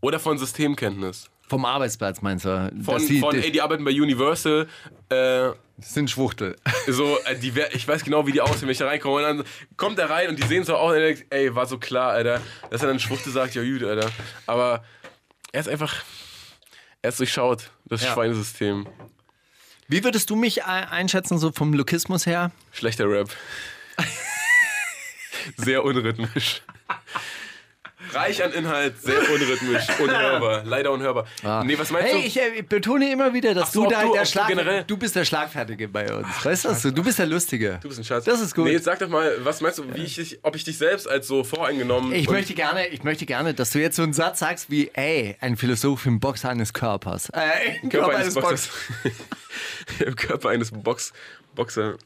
[0.00, 1.30] Oder von Systemkenntnis.
[1.48, 2.72] Vom Arbeitsplatz meinst du?
[2.84, 4.66] Von, die, von ey, die arbeiten bei Universal,
[5.10, 6.56] äh, sind Schwuchtel.
[6.88, 9.16] so, äh, die, ich weiß genau, wie die aussehen, wenn ich da reinkomme.
[9.16, 11.66] Und dann kommt er rein und die sehen so aus und er denkt, ey, war
[11.66, 12.40] so klar, Alter.
[12.70, 14.10] Dass er dann Schwuchte sagt, ja, gut, Alter.
[14.46, 14.84] Aber
[15.52, 15.94] er ist einfach,
[17.02, 18.12] er ist durchschaut, das Ja.
[18.12, 18.88] Schweinesystem.
[19.88, 22.50] Wie würdest du mich ein- einschätzen, so vom Lookismus her?
[22.72, 23.28] Schlechter Rap.
[25.56, 26.62] Sehr unrhythmisch.
[28.12, 31.26] Reich an Inhalt, sehr unrhythmisch, unhörbar, leider unhörbar.
[31.64, 32.26] Nee, was meinst Hey, du?
[32.26, 34.84] ich äh, betone immer wieder, dass Ach so, du, da du- der du Schlag, generell-
[34.84, 36.26] du bist der Schlagfertige bei uns.
[36.44, 36.90] weißt du, was du?
[36.92, 37.78] du bist der Lustige.
[37.82, 38.24] Du bist ein Schatz.
[38.24, 38.64] Das ist gut.
[38.66, 41.08] Nee, jetzt sag doch mal, was meinst du, wie ich dich, ob ich dich selbst
[41.08, 44.38] als so voreingenommen Ich möchte gerne, ich möchte gerne, dass du jetzt so einen Satz
[44.40, 47.28] sagst wie, ey, ein Philosoph im Boxer eines Körpers.
[47.30, 48.70] Äh, im Körper eines Boxers.
[50.04, 51.12] Im Körper eines Box,
[51.54, 51.96] Boxer.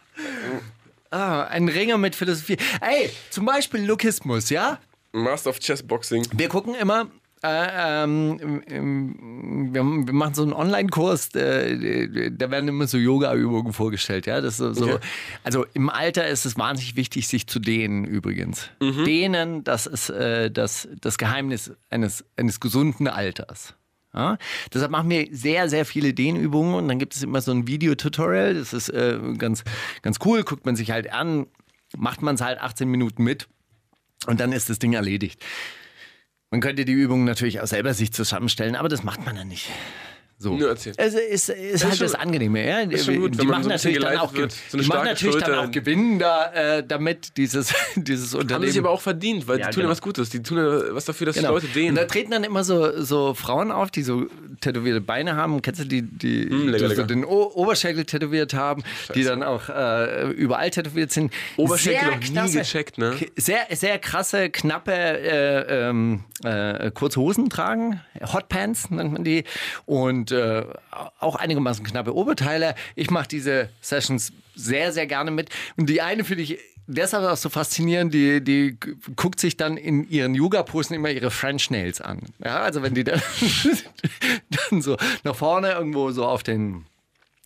[1.10, 2.56] Ah, ein Ringer mit Philosophie.
[2.80, 4.78] Ey, zum Beispiel Lokismus, ja?
[5.12, 6.26] Master of Chess Boxing.
[6.32, 7.08] Wir gucken immer,
[7.42, 13.72] äh, ähm, ähm, wir, wir machen so einen Online-Kurs, äh, da werden immer so Yoga-Übungen
[13.72, 14.42] vorgestellt, ja.
[14.42, 14.70] Das so.
[14.70, 14.98] Okay.
[15.42, 18.68] Also im Alter ist es wahnsinnig wichtig, sich zu dehnen übrigens.
[18.80, 23.74] Dehnen, das ist äh, das, das Geheimnis eines, eines gesunden Alters.
[24.12, 24.36] Ja?
[24.74, 28.54] Deshalb machen wir sehr, sehr viele Dehnübungen und dann gibt es immer so ein Videotutorial.
[28.54, 29.64] Das ist äh, ganz,
[30.02, 31.46] ganz cool, guckt man sich halt an,
[31.96, 33.48] macht man es halt 18 Minuten mit
[34.26, 35.44] und dann ist das Ding erledigt.
[36.50, 39.68] Man könnte die Übungen natürlich auch selber sich zusammenstellen, aber das macht man dann nicht.
[40.42, 40.54] So.
[40.56, 40.96] Nur erzählen.
[40.98, 42.66] Also ist, ist halt schon- das Angenehme.
[42.66, 42.80] Ja?
[42.80, 44.88] ist schon gut, die wenn man machen so natürlich dann auch, wird, so eine die
[44.88, 48.72] machen natürlich dann auch Gewinn da, äh, damit dieses, dieses Haben Unternehmen.
[48.72, 49.88] sich aber auch verdient, weil Ja, die tun genau.
[49.88, 50.30] ja was Gutes.
[50.30, 51.48] Die tun ja was dafür, dass Genau.
[51.48, 51.94] die Leute Und dehnen.
[51.94, 54.28] da treten dann immer so, so Frauen auf, die so
[54.62, 55.60] tätowierte Beine haben.
[55.60, 58.82] Kennst du die, die, Hm, lecker, die so den o Oberschenkel tätowiert haben,
[59.14, 61.34] die dann auch äh, überall tätowiert sind?
[61.58, 62.58] Oberschenkel Sehr noch nie klasse.
[62.60, 63.14] gecheckt, ne?
[63.36, 68.00] Sehr, sehr krasse, knappe, äh, ähm, äh, kurze Hosen tragen.
[68.32, 69.44] Hotpants nennt man die.
[69.84, 70.64] Und äh,
[71.18, 72.74] auch einigermaßen knappe Oberteile.
[72.94, 75.50] Ich mache diese Sessions sehr, sehr gerne mit.
[75.76, 78.76] Und die eine finde ich deshalb auch so faszinierend, die, die
[79.16, 82.20] guckt sich dann in ihren Yoga-Posen immer ihre French Nails an.
[82.44, 83.22] Ja, also wenn die dann,
[84.70, 86.84] dann so nach vorne irgendwo so auf den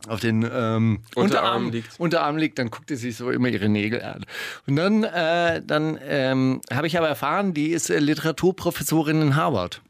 [0.07, 1.99] auf den ähm, Unterarm, liegt.
[1.99, 4.26] Unterarm liegt, dann guckt sie sich so immer ihre Nägel an.
[4.66, 9.80] Und dann, äh, dann ähm, habe ich aber erfahren, die ist äh, Literaturprofessorin in Harvard.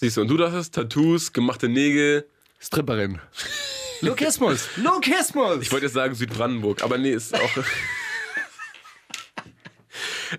[0.00, 2.24] Siehst du, und du dachtest, Tattoos, gemachte Nägel.
[2.60, 3.18] Stripperin.
[4.00, 4.68] Lokismus!
[4.76, 5.60] Lokismus!
[5.60, 7.50] Ich wollte jetzt sagen Südbrandenburg, aber nee, ist auch.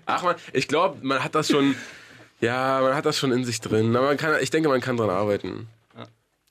[0.06, 1.74] Ach man, ich glaube, man hat das schon.
[2.40, 3.94] Ja, man hat das schon in sich drin.
[3.94, 5.68] Aber man kann, ich denke, man kann dran arbeiten.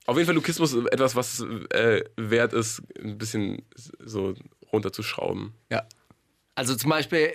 [0.06, 1.40] Auf jeden Fall Lukismus ist etwas, was
[1.70, 3.66] äh, wert ist, ein bisschen
[3.98, 4.34] so
[4.72, 5.52] runterzuschrauben.
[5.68, 5.82] Ja.
[6.54, 7.32] Also zum Beispiel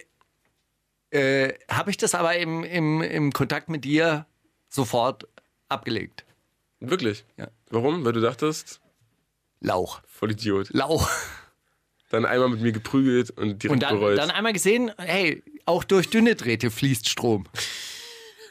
[1.10, 4.26] äh, habe ich das aber im, im, im Kontakt mit dir
[4.70, 5.28] sofort
[5.70, 6.26] abgelegt.
[6.80, 7.26] Wirklich?
[7.38, 7.48] Ja.
[7.70, 8.06] Warum?
[8.06, 8.80] Weil du dachtest,
[9.62, 10.02] Lauch.
[10.08, 10.70] voll Idiot.
[10.72, 11.10] Lauch.
[12.10, 14.18] Dann einmal mit mir geprügelt und direkt Und dann, bereut.
[14.18, 17.48] dann einmal gesehen, hey, auch durch dünne Drähte fließt Strom.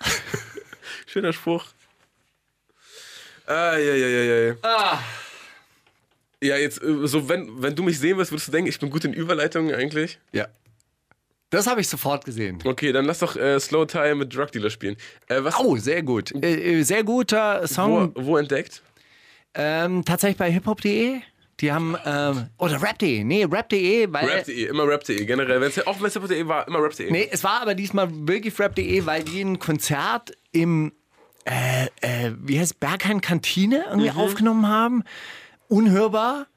[1.06, 1.64] Schöner Spruch.
[3.46, 4.54] Ah, ja, ja, ja, ja.
[4.62, 4.98] Ah.
[6.42, 8.90] Ja, jetzt, äh, so, wenn, wenn du mich sehen wirst, würdest du denken, ich bin
[8.90, 10.18] gut in Überleitungen eigentlich?
[10.32, 10.48] Ja.
[11.54, 12.58] Das habe ich sofort gesehen.
[12.64, 14.96] Okay, dann lass doch äh, Slow Tie mit Drug Dealer spielen.
[15.28, 16.32] Äh, Oh, sehr gut.
[16.42, 18.12] Äh, äh, sehr guter wo, Song.
[18.16, 18.82] wo entdeckt?
[19.54, 21.20] Ähm, tatsächlich bei hiphop.de.
[21.60, 23.22] Die haben, ähm, oder rap.de.
[23.22, 24.26] Nee, rap.de, weil.
[24.28, 25.60] Rap.de, immer Rap.de, generell.
[25.60, 27.08] Wenn's, auch wenn es Rap.de war, immer Rap.de.
[27.12, 30.92] Nee, es war aber diesmal wirklich rap.de, weil die ein Konzert im,
[31.44, 35.04] äh, äh, wie heißt Berghain Kantine irgendwie aufgenommen haben.
[35.68, 36.48] Unhörbar.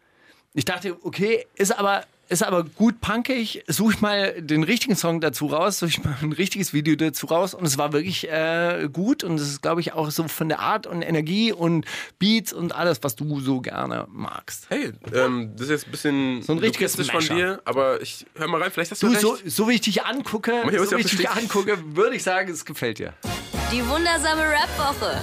[0.55, 3.63] Ich dachte, okay, ist aber, ist aber gut punkig.
[3.67, 7.27] Suche ich mal den richtigen Song dazu raus, suche ich mal ein richtiges Video dazu
[7.27, 7.53] raus.
[7.53, 9.23] Und es war wirklich äh, gut.
[9.23, 11.85] Und es ist, glaube ich, auch so von der Art und Energie und
[12.19, 14.65] Beats und alles, was du so gerne magst.
[14.69, 18.47] Hey, ähm, das ist jetzt ein bisschen So ein richtiges von dir, aber ich hör
[18.47, 19.21] mal rein, vielleicht hast du, Du, recht.
[19.21, 20.51] so, so wie ich dich angucke,
[20.87, 23.13] so wie ich dich angucke, würde ich sagen, es gefällt dir.
[23.71, 25.21] Die wundersame Rap-Woche.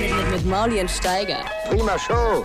[0.00, 1.44] Mit, mit Mauli und Steiger.
[1.70, 2.42] Prima Show.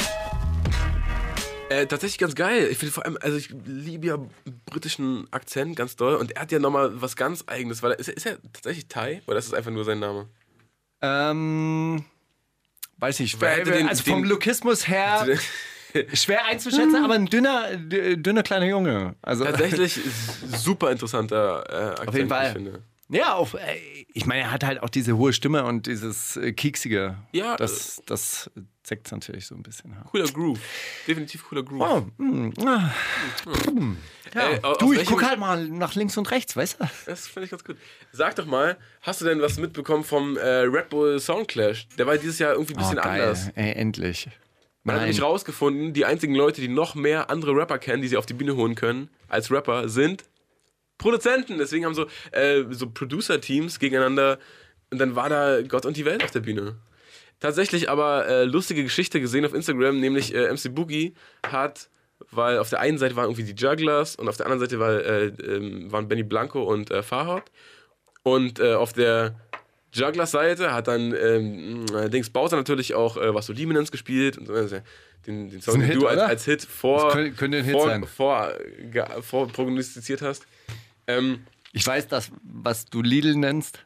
[1.73, 2.67] Äh, tatsächlich ganz geil.
[2.71, 4.17] Ich finde vor allem, also ich liebe ja
[4.65, 8.09] britischen Akzent ganz doll und er hat ja nochmal was ganz eigenes, weil er, ist,
[8.09, 10.27] er, ist er tatsächlich Thai oder ist es einfach nur sein Name?
[11.01, 12.05] Ähm,
[12.97, 13.39] weiß ich.
[13.41, 15.25] Wer hätte den- also vom den- Lokismus her
[16.13, 19.15] schwer einzuschätzen, aber ein dünner, dünner kleiner Junge.
[19.21, 19.99] Also Tatsächlich
[20.57, 22.47] super interessanter äh, Akzent, jeden Fall.
[22.47, 22.83] ich finde.
[23.09, 23.77] Ja, auf, äh,
[24.13, 27.17] ich meine, er hat halt auch diese hohe Stimme und dieses äh, kieksige.
[27.31, 28.49] Ja, das, das
[28.83, 29.95] zeigt natürlich so ein bisschen.
[30.11, 30.59] Cooler Groove.
[31.07, 31.81] Definitiv cooler Groove.
[31.81, 32.93] Oh, mm, ah,
[34.33, 34.49] ja.
[34.49, 36.85] Ey, du, ich guck halt mal nach links und rechts, weißt du?
[37.05, 37.77] Das finde ich ganz gut.
[38.11, 41.87] Sag doch mal, hast du denn was mitbekommen vom äh, Red Bull Soundclash?
[41.97, 43.49] Der war dieses Jahr irgendwie ein bisschen oh, anders.
[43.55, 44.29] Ey, endlich.
[44.83, 45.09] Man hat Nein.
[45.09, 48.33] nämlich rausgefunden, die einzigen Leute, die noch mehr andere Rapper kennen, die sie auf die
[48.33, 50.25] Bühne holen können, als Rapper, sind
[51.03, 51.57] Produzenten.
[51.59, 54.39] Deswegen haben so, äh, so Producer-Teams gegeneinander
[54.91, 56.75] und dann war da Gott und die Welt auf der Bühne.
[57.39, 61.13] Tatsächlich aber äh, lustige Geschichte gesehen auf Instagram, nämlich äh, MC Boogie
[61.45, 61.89] hat,
[62.31, 64.93] weil auf der einen Seite waren irgendwie die Jugglers und auf der anderen Seite war,
[64.93, 67.51] äh, ähm, waren Benny Blanco und äh, Farhad.
[68.23, 69.35] Und äh, auf der
[69.93, 74.37] Jugglers-Seite hat dann ähm, Dings Bowser natürlich auch äh, was Liebe nennst gespielt.
[74.37, 74.81] Und, äh,
[75.27, 77.73] den, den Song, den Hit, du als, als Hit vor, Das könnte- könnte ein Hit
[77.73, 78.07] vor.
[78.07, 78.53] Vor,
[79.21, 80.45] vor prognostiziert hast.
[81.07, 83.79] Ähm, Ich weiß das, was du Lidl nennst.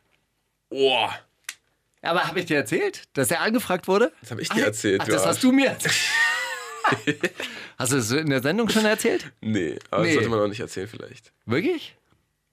[0.69, 1.07] oh,
[2.01, 4.11] Aber habe ich dir erzählt, dass er angefragt wurde?
[4.21, 5.01] das habe ich dir erzählt.
[5.01, 5.95] Ach, das hast du mir erzählt.
[7.77, 9.31] hast du es in der Sendung schon erzählt?
[9.41, 10.07] Nee, aber Nee.
[10.09, 11.33] das sollte man auch nicht erzählen vielleicht.
[11.45, 11.95] Wirklich?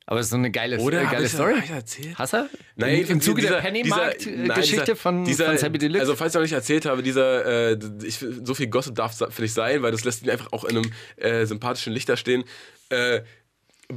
[0.06, 1.54] Aber es ist so eine geile, Oder äh, hab geile ich- Story.
[1.54, 2.18] hab ich erzählt?
[2.18, 2.50] Hast du?
[2.76, 6.00] Nein, Im, Im Zuge dieser- der Pennymarkt-Geschichte dieser- von, dieser, von Sammy Deluxe?
[6.00, 9.38] Also, falls ich noch nicht erzählt habe, dieser, äh, ich, so viel Gossip darf es
[9.38, 12.44] nicht sein, weil das lässt ihn einfach auch in einem äh, sympathischen Licht da stehen.
[12.90, 13.22] Äh,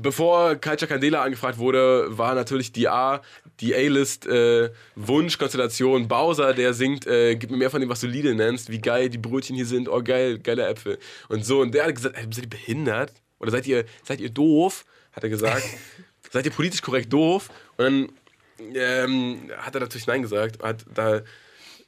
[0.01, 3.21] bevor Culture Candela angefragt wurde, war natürlich die A,
[3.59, 8.07] die A-List äh, Wunschkonstellation Bowser, der singt, äh, gib mir mehr von dem, was du
[8.07, 10.97] Lidl nennst, wie geil die Brötchen hier sind, oh geil, geile Äpfel.
[11.29, 13.13] Und so, und der hat gesagt, seid ihr behindert?
[13.39, 14.85] Oder seid ihr, seid ihr doof?
[15.11, 15.63] Hat er gesagt.
[16.31, 17.49] seid ihr politisch korrekt doof?
[17.77, 18.09] Und dann
[18.75, 21.21] ähm, hat er natürlich Nein gesagt, hat da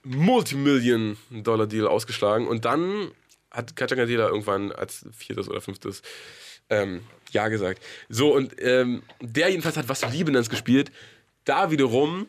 [0.03, 3.11] Multimillion-Dollar-Deal ausgeschlagen und dann
[3.51, 6.01] hat Katja Candela irgendwann als viertes oder fünftes
[6.69, 7.01] ähm,
[7.31, 7.83] Ja gesagt.
[8.09, 10.91] So, und ähm, der jedenfalls hat Was du Liebe nennst gespielt.
[11.45, 12.27] Da wiederum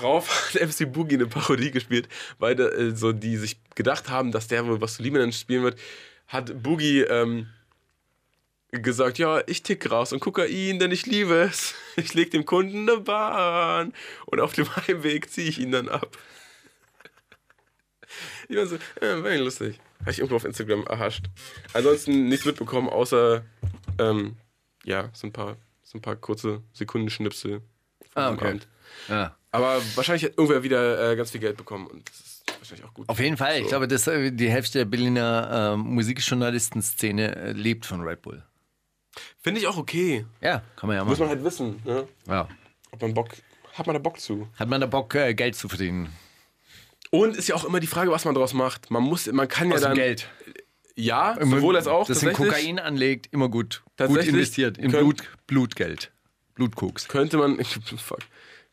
[0.00, 2.08] rauf hat MC Boogie eine Parodie gespielt,
[2.38, 5.62] weil äh, so die sich gedacht haben, dass der wohl Was du Liebe nennst spielen
[5.62, 5.78] wird,
[6.26, 7.48] hat Boogie ähm,
[8.70, 11.74] gesagt, ja, ich tick raus und Kokain, denn ich liebe es.
[11.94, 13.92] Ich leg dem Kunden eine Bahn
[14.24, 16.16] und auf dem Heimweg ziehe ich ihn dann ab.
[18.52, 19.80] Ich war so, ja, war lustig.
[20.00, 21.24] Habe ich irgendwo auf Instagram erhascht.
[21.72, 23.42] Ansonsten nichts mitbekommen, außer,
[23.98, 24.36] ähm,
[24.84, 27.62] ja, so ein paar, so ein paar kurze Sekundenschnipsel
[28.14, 28.48] Ah, okay.
[28.48, 28.68] Abend.
[29.08, 29.34] ja.
[29.52, 32.92] Aber wahrscheinlich hat irgendwer wieder äh, ganz viel Geld bekommen und das ist wahrscheinlich auch
[32.94, 33.08] gut.
[33.08, 33.56] Auf jeden Fall.
[33.56, 33.68] Ich So.
[33.70, 38.42] glaube, dass äh, die Hälfte der Berliner äh, Musikjournalistenszene äh, lebt von Red Bull.
[39.42, 40.26] Finde ich auch okay.
[40.42, 41.28] Ja, kann man ja Muss machen.
[41.28, 42.06] man halt wissen, ne?
[42.26, 42.48] Ja.
[42.90, 43.28] ob man Bock,
[43.74, 44.48] hat man da Bock zu.
[44.58, 46.12] Hat man da Bock, äh, Geld zu verdienen?
[47.14, 48.90] Und ist ja auch immer die Frage, was man daraus macht.
[48.90, 49.96] Man muss, man kann ja Aus dem dann.
[49.96, 50.28] Geld.
[50.96, 52.06] Ja, sowohl als auch.
[52.06, 52.54] Das in tatsächlich.
[52.54, 53.82] Kokain anlegt, immer gut.
[53.98, 54.78] Gut investiert.
[54.78, 56.10] In können- Blut, Blutgeld.
[56.54, 57.08] Blutkoks.
[57.08, 57.62] Könnte man,
[57.98, 58.18] fuck,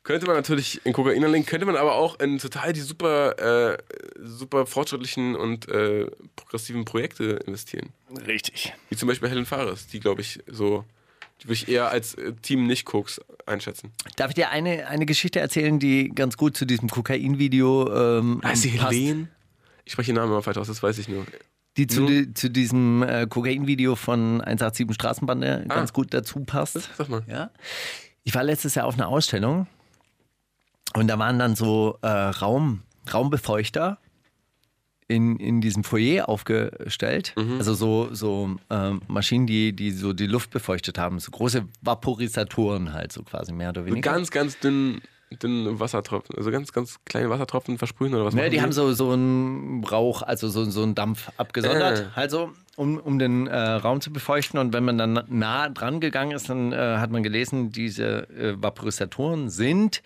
[0.03, 3.77] könnte man natürlich in Kokain anlegen, könnte man aber auch in total die super, äh,
[4.21, 7.89] super fortschrittlichen und äh, progressiven Projekte investieren.
[8.25, 8.73] Richtig.
[8.89, 10.85] Wie zum Beispiel Helen Fares, die glaube ich so,
[11.41, 13.91] die würde ich eher als äh, Team Nicht-Cooks einschätzen.
[14.17, 18.71] Darf ich dir eine, eine Geschichte erzählen, die ganz gut zu diesem Kokain-Video ähm, sie
[18.71, 18.91] passt?
[18.93, 19.27] Helene?
[19.85, 21.25] Ich spreche den Namen immer falsch aus, das weiß ich nur.
[21.77, 25.75] Die zu, di- zu diesem äh, Kokain-Video von 187 Straßenbande Ah.
[25.75, 26.89] ganz gut dazu passt.
[26.97, 27.23] Sag mal.
[27.27, 27.51] Ja.
[28.23, 29.65] Ich war letztes Jahr auf einer Ausstellung
[30.95, 32.83] und da waren dann so äh, Raum,
[33.13, 33.97] Raumbefeuchter
[35.09, 37.33] in, in diesem Foyer aufgestellt.
[37.35, 37.57] Mhm.
[37.57, 41.19] Also so, so ähm, Maschinen, die, die so die Luft befeuchtet haben.
[41.19, 44.11] So große Vaporisatoren halt, so quasi mehr oder weniger.
[44.11, 45.01] ganz, ganz dünn,
[45.41, 48.93] dünn Wassertropfen, also ganz, ganz kleine Wassertropfen versprühen oder was Ja, machen die haben so,
[48.93, 52.05] so einen Rauch, also so, so einen Dampf abgesondert, Äh.
[52.19, 54.59] also um, um den äh, Raum zu befeuchten.
[54.59, 58.55] Und wenn man dann nah dran gegangen ist, dann äh, hat man gelesen, diese äh,
[58.61, 60.03] Vaporisatoren sind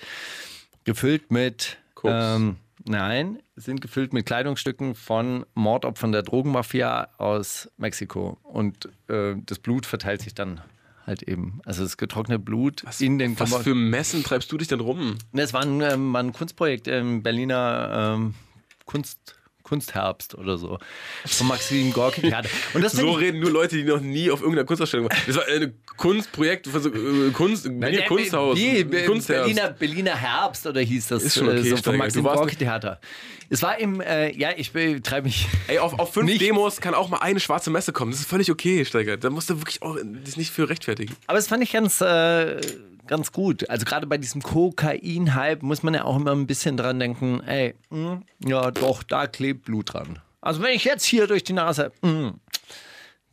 [0.86, 2.14] gefüllt mit, Koks.
[2.16, 8.38] ähm, nein, sind gefüllt mit Kleidungsstücken von Mordopfern der Drogenmafia aus Mexiko.
[8.44, 10.62] Und äh, das Blut verteilt sich dann
[11.06, 11.60] halt eben.
[11.66, 15.18] Also das getrocknete Blut in den Was für Messen treibst du dich denn rum?
[15.34, 18.36] Das war ein, ähm, ein Kunstprojekt im Berliner ähm,
[18.86, 19.36] Kunst,
[19.74, 20.78] Kunstherbst oder so.
[21.26, 22.48] Von Maxim Gorki Theater.
[22.76, 25.18] Und das So reden nur Leute, die noch nie auf irgendeiner Kunstausstellung waren.
[25.26, 29.56] Das war ein Kunstprojekt, für so, äh, Kunst, Berliner Ja, Kunsthaus, Wie, Be- Kunstherbst.
[29.56, 33.00] Berliner, Berliner Herbst oder hieß das Ist schon okay, äh, so vom Maxim Gorki Theater.
[33.50, 35.48] Es war im, äh, ja, ich betreibe mich.
[35.68, 38.12] Ey, auf, auf fünf Nicht- Demos kann auch mal eine schwarze Messe kommen.
[38.12, 39.18] Das ist völlig okay, Steiger.
[39.18, 41.16] Da musst du wirklich auch dich nicht für rechtfertigen.
[41.28, 42.62] Aber das fand ich ganz, äh,
[43.08, 43.70] ganz gut.
[43.70, 47.76] Also gerade bei diesem Kokain-Hype muss man ja auch immer ein bisschen dran denken, ey,
[47.90, 50.20] mh, ja doch, da klebt Blut dran.
[50.42, 52.34] Also wenn ich jetzt hier durch die Nase, mh,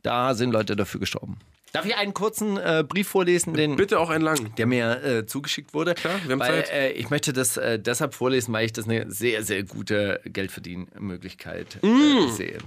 [0.03, 1.39] da sind Leute dafür gestorben.
[1.73, 4.53] Darf ich einen kurzen äh, Brief vorlesen, den, Bitte auch einen langen.
[4.57, 5.95] der mir äh, zugeschickt wurde?
[5.95, 6.71] Klar, wir haben weil, Zeit.
[6.73, 11.79] Äh, ich möchte das äh, deshalb vorlesen, weil ich das eine sehr, sehr gute Geldverdienmöglichkeit
[11.83, 11.87] Mm.
[11.87, 12.59] äh, sehe.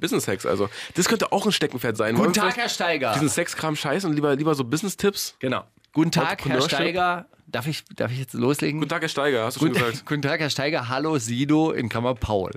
[0.00, 0.68] Business Hacks, also.
[0.94, 2.14] Das könnte auch ein Steckenpferd sein.
[2.16, 3.12] Guten wir Tag, Herr Steiger.
[3.14, 5.36] Diesen Sexkram scheiß und lieber, lieber so Business-Tipps.
[5.38, 5.64] Genau.
[5.96, 6.60] Guten Tag, Herr.
[6.60, 7.24] Steiger.
[7.46, 8.80] Darf ich, darf ich jetzt loslegen?
[8.80, 10.06] Guten Tag, Herr Steiger, hast du schon Guten, gesagt.
[10.06, 10.90] guten Tag, Herr Steiger.
[10.90, 12.50] Hallo, Sido in Kammer Paul.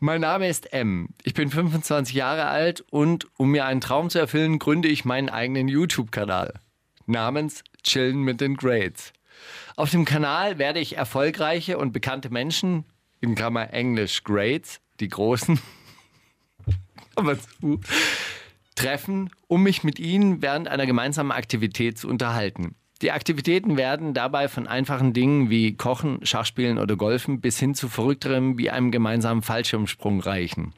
[0.00, 1.14] Mein Name ist M.
[1.22, 5.30] Ich bin 25 Jahre alt und um mir einen Traum zu erfüllen, gründe ich meinen
[5.30, 6.52] eigenen YouTube-Kanal
[7.06, 9.14] namens Chillen mit den Grades.
[9.76, 12.84] Auf dem Kanal werde ich erfolgreiche und bekannte Menschen,
[13.22, 15.58] in Klammer Englisch Grades, die großen,
[17.16, 17.80] aber zu,
[18.80, 22.76] treffen, um mich mit ihnen während einer gemeinsamen Aktivität zu unterhalten.
[23.02, 27.88] Die Aktivitäten werden dabei von einfachen Dingen wie Kochen, Schachspielen oder Golfen bis hin zu
[27.88, 30.74] verrückterem wie einem gemeinsamen Fallschirmsprung reichen.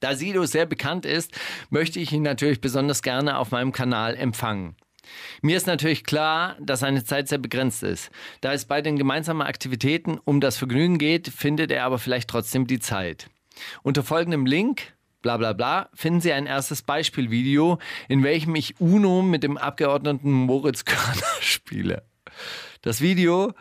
[0.00, 1.32] Da Sido sehr bekannt ist,
[1.70, 4.76] möchte ich ihn natürlich besonders gerne auf meinem Kanal empfangen.
[5.42, 8.10] Mir ist natürlich klar, dass seine Zeit sehr begrenzt ist.
[8.40, 12.66] Da es bei den gemeinsamen Aktivitäten um das Vergnügen geht, findet er aber vielleicht trotzdem
[12.66, 13.28] die Zeit.
[13.82, 19.22] Unter folgendem Link bla bla bla, finden Sie ein erstes Beispielvideo, in welchem ich Uno
[19.22, 22.02] mit dem Abgeordneten Moritz Körner spiele.
[22.82, 23.52] Das Video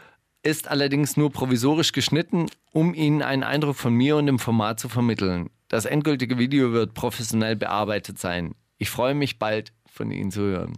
[0.44, 4.90] ist allerdings nur provisorisch geschnitten, um Ihnen einen Eindruck von mir und dem Format zu
[4.90, 5.50] vermitteln.
[5.68, 8.56] Das endgültige Video wird professionell bearbeitet sein.
[8.80, 10.74] Ich freue mich bald von Ihnen zu hören.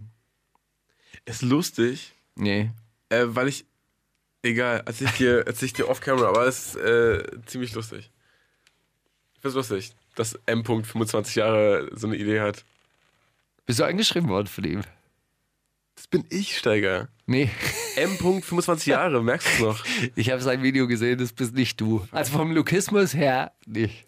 [1.24, 2.70] Ist lustig, Nee.
[3.08, 3.64] äh, weil ich.
[4.42, 8.10] Egal, erzähl ich dir, erzähl ich dir off-camera, aber es ist äh, ziemlich lustig.
[9.36, 10.64] Ich find's lustig, dass M.
[10.64, 12.64] 25 Jahre so eine Idee hat.
[13.66, 14.82] Bist du angeschrieben worden von ihm?
[15.96, 17.08] Das bin ich, Steiger.
[17.26, 17.50] Nee.
[17.96, 18.16] M.
[18.18, 19.84] 25 Jahre, merkst du noch?
[20.16, 22.06] Ich habe sein Video gesehen, das bist nicht du.
[22.10, 24.04] Also vom Lukismus her nicht.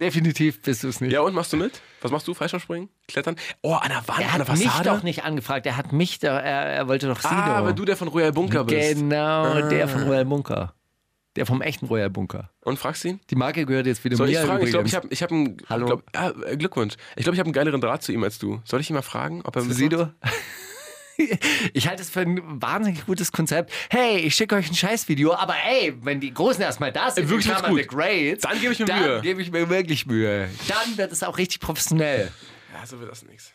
[0.00, 1.12] Definitiv bist du es nicht.
[1.12, 1.80] Ja, und machst du mit?
[2.00, 2.34] Was machst du?
[2.34, 2.88] Fallschirmspringen?
[3.06, 3.36] Klettern?
[3.62, 4.90] Oh, an der Wand, er an der hat mich Fassade?
[4.90, 7.32] doch nicht angefragt, er hat mich doch, er, er wollte doch Sido.
[7.32, 8.96] ah, weil du der von Royal Bunker bist.
[8.96, 10.74] Genau, der von Royal Bunker.
[11.36, 12.50] Der vom echten Royal Bunker.
[12.62, 13.20] Und fragst ihn?
[13.30, 14.64] Die Marke gehört jetzt wieder Soll ich mir fragen?
[14.64, 15.56] Ich glaube, ich habe ich hab einen.
[15.68, 15.86] Hallo?
[15.86, 16.94] Glaub, ja, äh, Glückwunsch.
[17.16, 18.60] Ich glaube, ich habe einen geileren Draht zu ihm als du.
[18.64, 19.72] Soll ich ihn mal fragen, ob er Zu?
[19.72, 20.10] Sido?
[21.72, 23.72] Ich halte es für ein wahnsinnig gutes Konzept.
[23.88, 27.30] Hey, ich schicke euch ein Scheißvideo, aber ey, wenn die Großen erstmal da sind, Ey,
[27.30, 27.86] wirklich Klammern gut.
[27.86, 29.20] Greats, Dann gebe ich mir dann Mühe.
[29.20, 30.48] gebe ich mir wirklich Mühe.
[30.66, 32.32] Dann wird es auch richtig professionell.
[32.74, 33.52] Ja, so wird das nichts.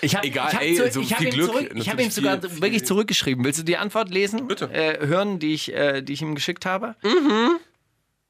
[0.00, 1.88] Ich hab, Egal, ich hab ey, zu, so ich hab viel ihm Glück, Zurück, ich
[1.88, 3.44] habe ihm sogar viel- viel- wirklich zurückgeschrieben.
[3.44, 4.46] Willst du die Antwort lesen?
[4.46, 4.70] Bitte.
[4.72, 6.94] Äh, hören, die ich, äh, die ich ihm geschickt habe?
[7.02, 7.58] Mhm.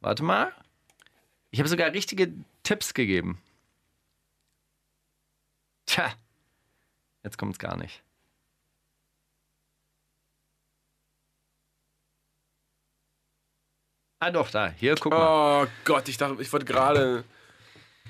[0.00, 0.52] Warte mal.
[1.50, 3.40] Ich habe sogar richtige Tipps gegeben.
[5.86, 6.12] Tja,
[7.24, 8.02] jetzt kommt es gar nicht.
[14.20, 14.70] Ah doch, da.
[14.70, 15.64] Hier, guck mal.
[15.64, 17.24] Oh Gott, ich dachte, ich wollte gerade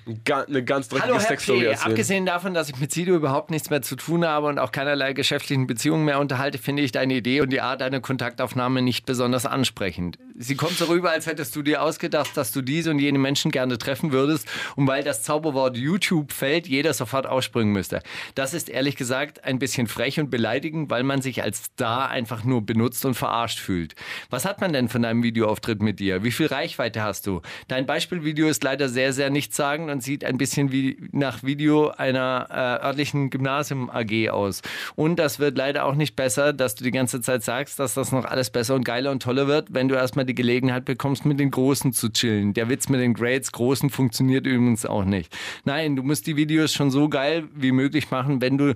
[0.08, 1.90] eine ganz dreckige Hallo Herr Sexstory P., erzählen.
[1.92, 5.12] abgesehen davon, dass ich mit Sido überhaupt nichts mehr zu tun habe und auch keinerlei
[5.12, 9.46] geschäftlichen Beziehungen mehr unterhalte, finde ich deine Idee und die Art deiner Kontaktaufnahme nicht besonders
[9.46, 10.18] ansprechend.
[10.36, 13.50] Sie kommt so rüber, als hättest du dir ausgedacht, dass du diese und jene Menschen
[13.50, 18.00] gerne treffen würdest und weil das Zauberwort YouTube fällt, jeder sofort ausspringen müsste.
[18.34, 22.44] Das ist ehrlich gesagt ein bisschen frech und beleidigend, weil man sich als Star einfach
[22.44, 23.94] nur benutzt und verarscht fühlt.
[24.30, 26.22] Was hat man denn von deinem Videoauftritt mit dir?
[26.22, 27.42] Wie viel Reichweite hast du?
[27.66, 32.46] Dein Beispielvideo ist leider sehr, sehr nichtssagend und sieht ein bisschen wie nach Video einer
[32.50, 34.62] äh, örtlichen Gymnasium AG aus.
[34.96, 38.12] Und das wird leider auch nicht besser, dass du die ganze Zeit sagst, dass das
[38.12, 41.40] noch alles besser und geiler und toller wird, wenn du erstmal die Gelegenheit bekommst, mit
[41.40, 42.54] den Großen zu chillen.
[42.54, 45.36] Der Witz mit den Grades Großen funktioniert übrigens auch nicht.
[45.64, 48.74] Nein, du musst die Videos schon so geil wie möglich machen, wenn du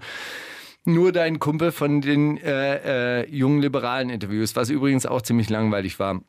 [0.85, 5.99] nur deinen Kumpel von den äh, äh, jungen Liberalen interviewst, was übrigens auch ziemlich langweilig
[5.99, 6.21] war.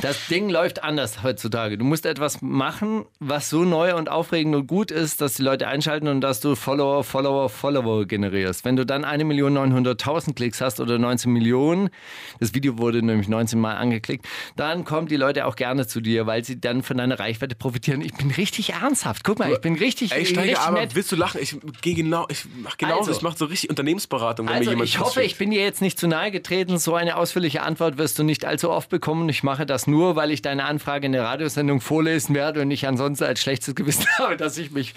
[0.00, 1.76] Das Ding läuft anders heutzutage.
[1.76, 5.66] Du musst etwas machen, was so neu und aufregend und gut ist, dass die Leute
[5.66, 8.64] einschalten und dass du Follower, Follower, Follower generierst.
[8.64, 11.90] Wenn du dann 1.900.000 Klicks hast oder 19 Millionen,
[12.38, 14.26] das Video wurde nämlich 19 Mal angeklickt,
[14.56, 18.00] dann kommen die Leute auch gerne zu dir, weil sie dann von deiner Reichweite profitieren.
[18.00, 19.24] Ich bin richtig ernsthaft.
[19.24, 20.94] Guck mal, ich bin richtig, Ey, richtig Steiger, aber nett.
[20.94, 21.40] willst du lachen?
[21.42, 23.12] Ich gehe genau, ich mach genauso, Also.
[23.12, 25.82] ich mache so richtig Unternehmensberatung, wenn mir Also jemand ich hoffe, ich bin dir jetzt
[25.82, 26.78] nicht zu nahe getreten.
[26.78, 29.28] So eine ausführliche Antwort wirst du nicht allzu oft bekommen.
[29.28, 32.86] Ich mache das nur, weil ich deine Anfrage in der Radiosendung vorlesen werde und ich
[32.86, 34.94] ansonsten als schlechtes Gewissen habe, dass ich mich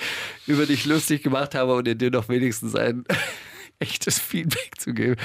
[0.47, 3.03] über dich lustig gemacht habe und dir doch wenigstens ein
[3.79, 5.15] echtes Feedback zu geben.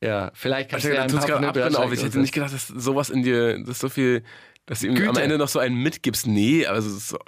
[0.00, 1.92] Ja, vielleicht kannst du dir Alter, ein paar gerade Abbrennen auf.
[1.92, 4.22] Ich hätte nicht gedacht, dass sowas in dir, das ist so viel,
[4.66, 5.16] dass du ihm am.
[5.16, 6.26] Ende noch so einen mitgibst.
[6.26, 7.18] Nee, also so,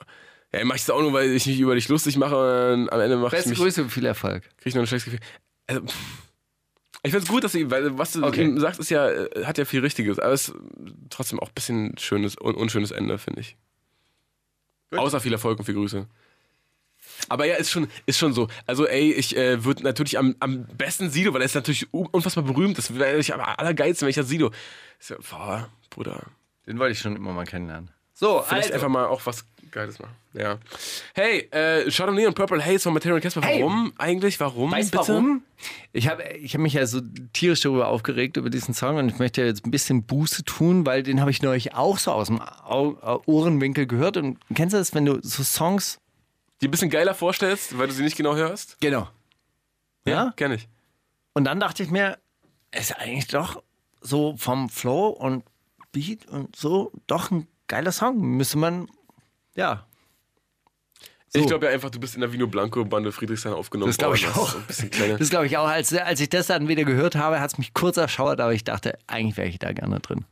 [0.52, 3.00] ja, mach ich es auch nur, weil ich mich über dich lustig mache und am
[3.00, 4.44] Ende mache ich Beste mich, Grüße und viel Erfolg.
[4.58, 5.26] krieg ich noch ein schlechtes Gefühl.
[5.66, 6.29] Also, pff.
[7.02, 8.52] Ich finde es gut, dass ihm- weil was du Okay.
[8.58, 10.56] sagst, ist ja, äh, hat ja viel Richtiges, aber es ist
[11.10, 13.56] trotzdem auch ein bisschen schönes, un unschönes Ende, finde ich.
[14.92, 16.06] Außer viel Erfolg und viel Grüße.
[17.28, 18.48] Aber ja, ist schon, ist schon so.
[18.66, 22.06] Also, ey, ich äh, würde natürlich am, am besten Sido, weil er ist natürlich un-
[22.10, 22.76] unfassbar berühmt.
[22.76, 24.50] Das wäre ich am allergeilsten, wenn ich das Sido.
[24.98, 26.22] Ist ja, boah, Bruder.
[26.66, 27.90] Den wollte ich schon immer mal kennenlernen.
[28.14, 30.14] So, Vielleicht also, einfach mal auch was Geiles machen.
[30.32, 30.58] Ja.
[31.14, 33.42] Hey, äh, Chardonnay und Purple Haze von Material Casper.
[33.42, 33.60] Hey.
[33.60, 34.38] Warum eigentlich?
[34.40, 34.72] Warum?
[34.72, 35.08] Weißt bitte?
[35.08, 35.42] warum?
[35.92, 37.00] Ich habe ich hab mich ja so
[37.32, 41.02] tierisch darüber aufgeregt, über diesen Song und ich möchte jetzt ein bisschen Buße tun, weil
[41.02, 42.40] den habe ich neulich auch so aus dem
[43.26, 44.16] Ohrenwinkel gehört.
[44.16, 45.98] Und kennst du das, wenn du so Songs.
[46.60, 48.78] Die ein bisschen geiler vorstellst, weil du sie nicht genau hörst?
[48.80, 49.08] Genau.
[50.04, 50.32] Ja?
[50.36, 50.68] Kenn ich.
[51.32, 52.18] Und dann dachte ich mir,
[52.70, 53.62] ist eigentlich doch
[54.00, 55.44] so vom Flow und
[55.92, 58.20] Beat und so doch ein geiler Song.
[58.20, 58.88] Müsste man,
[59.54, 59.86] ja.
[61.32, 64.16] Ich glaube ja einfach, du bist in der Vino Blanco Bande Friedrichshain aufgenommen Das glaube
[64.16, 64.56] ich auch.
[64.90, 65.16] kleiner.
[65.16, 65.68] Das glaube ich auch.
[65.68, 68.64] Als, als ich das dann wieder gehört habe, hat es mich kurz erschauert, aber ich
[68.64, 70.24] dachte, eigentlich wäre ich da gerne drin.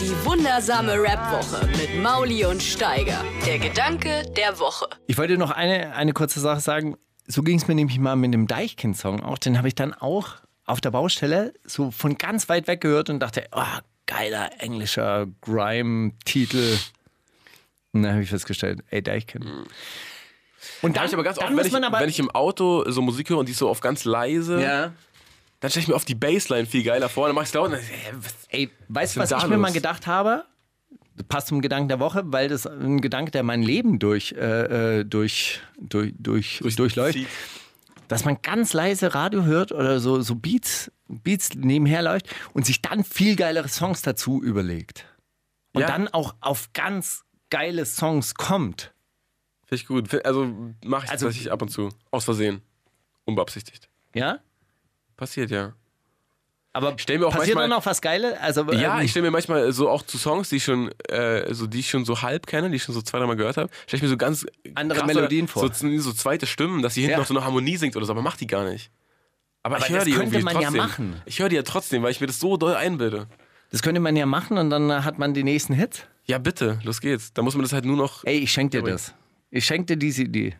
[0.00, 3.22] Die wundersame Rap-Woche mit Mauli und Steiger.
[3.44, 4.86] Der Gedanke der Woche.
[5.06, 6.96] Ich wollte noch eine, eine kurze Sache sagen.
[7.26, 9.36] So ging es mir nämlich mal mit dem Deichkind-Song auch.
[9.36, 13.20] Den habe ich dann auch auf der Baustelle so von ganz weit weg gehört und
[13.20, 13.62] dachte, oh,
[14.06, 16.78] geiler englischer Grime-Titel.
[17.92, 19.46] Und dann habe ich festgestellt, ey, Deichkind.
[20.82, 23.38] Und Da ich aber ganz oft, wenn ich, wenn ich im Auto so Musik höre
[23.38, 24.92] und die ist so auf ganz leise, ja.
[25.60, 27.26] dann stelle ich mir auf die Bassline viel geiler vor.
[27.28, 29.42] Dann mache ich es laut und dann, hä, was- Ey, weißt du, Was was ich
[29.42, 29.74] da mir mal los?
[29.74, 30.44] gedacht habe?
[31.16, 35.00] Das passt zum Gedanken der Woche, weil das ein Gedanke, der mein Leben durch, äh,
[35.00, 37.14] äh, durch, durch, durch, durchläuft.
[37.18, 37.28] zieht.
[38.08, 42.80] Dass man ganz leise Radio hört oder so, so Beats, Beats nebenher läuft und sich
[42.82, 45.04] dann viel geilere Songs dazu überlegt.
[45.74, 45.88] Und Ja.
[45.88, 48.92] dann auch auf ganz geile Songs kommt.
[49.66, 50.24] Finde ich gut.
[50.24, 50.46] Also
[50.84, 51.90] mache ich Also- tatsächlich ab und zu.
[52.10, 52.62] Aus Versehen.
[53.24, 53.88] Unbeabsichtigt.
[54.14, 54.38] Ja?
[55.16, 55.74] Passiert, ja.
[56.72, 58.40] Aber stell mir auch passiert manchmal- dann auch was Geile?
[58.40, 61.52] Also, Ja, ähm, ich stelle mir manchmal so auch zu Songs, die ich schon, äh,
[61.52, 63.68] so, die ich schon so halb kenne, die ich schon so zwei, dreimal gehört habe,
[63.86, 65.72] stelle ich mir so ganz Andere krasse, Melodien vor.
[65.74, 67.18] So, so zweite Stimmen, dass sie hinten Ja.
[67.18, 68.90] noch so eine Harmonie singt oder so, aber macht die gar nicht.
[69.64, 70.78] Aber, Aber ich höre das die könnte irgendwie man ja trotzdem.
[70.78, 71.22] machen.
[71.26, 73.26] Ich höre die ja trotzdem, weil ich mir das so doll einbilde.
[73.70, 76.06] das könnte man ja machen und dann hat man die nächsten Hits.
[76.28, 77.32] Ja, bitte, los geht's.
[77.32, 78.24] Da muss man das halt nur noch.
[78.24, 79.14] Ey, ich schenke dir das.
[79.50, 80.56] Ich schenke dir diese Idee.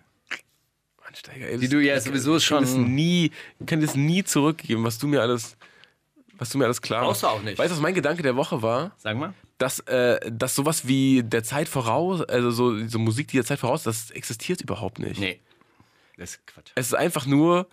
[1.03, 4.25] Mann, Steiger, ey, Die du ja sowieso ich kann schon- nie, ich kann das nie
[4.25, 5.57] zurückgeben, was du mir alles.
[6.39, 7.39] Was du mir alles klar Brauchst du machst.
[7.41, 7.59] auch nicht.
[7.59, 8.93] Weißt du, was mein Gedanke der Woche war?
[8.99, 9.35] Sag mal.
[9.59, 13.59] dass, äh, dass sowas wie der Zeit voraus, also so, so Musik, die der Zeit
[13.59, 15.19] voraus, das existiert überhaupt nicht.
[15.21, 15.41] Nee.
[16.16, 16.71] Das ist Quatsch.
[16.77, 17.66] Es ist einfach nur,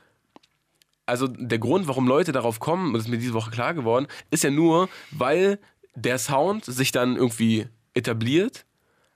[1.06, 4.08] also der Grund, warum Leute darauf kommen, und das ist mir diese Woche klar geworden,
[4.32, 5.60] ist ja nur, weil
[5.94, 8.66] der Sound sich dann irgendwie etabliert,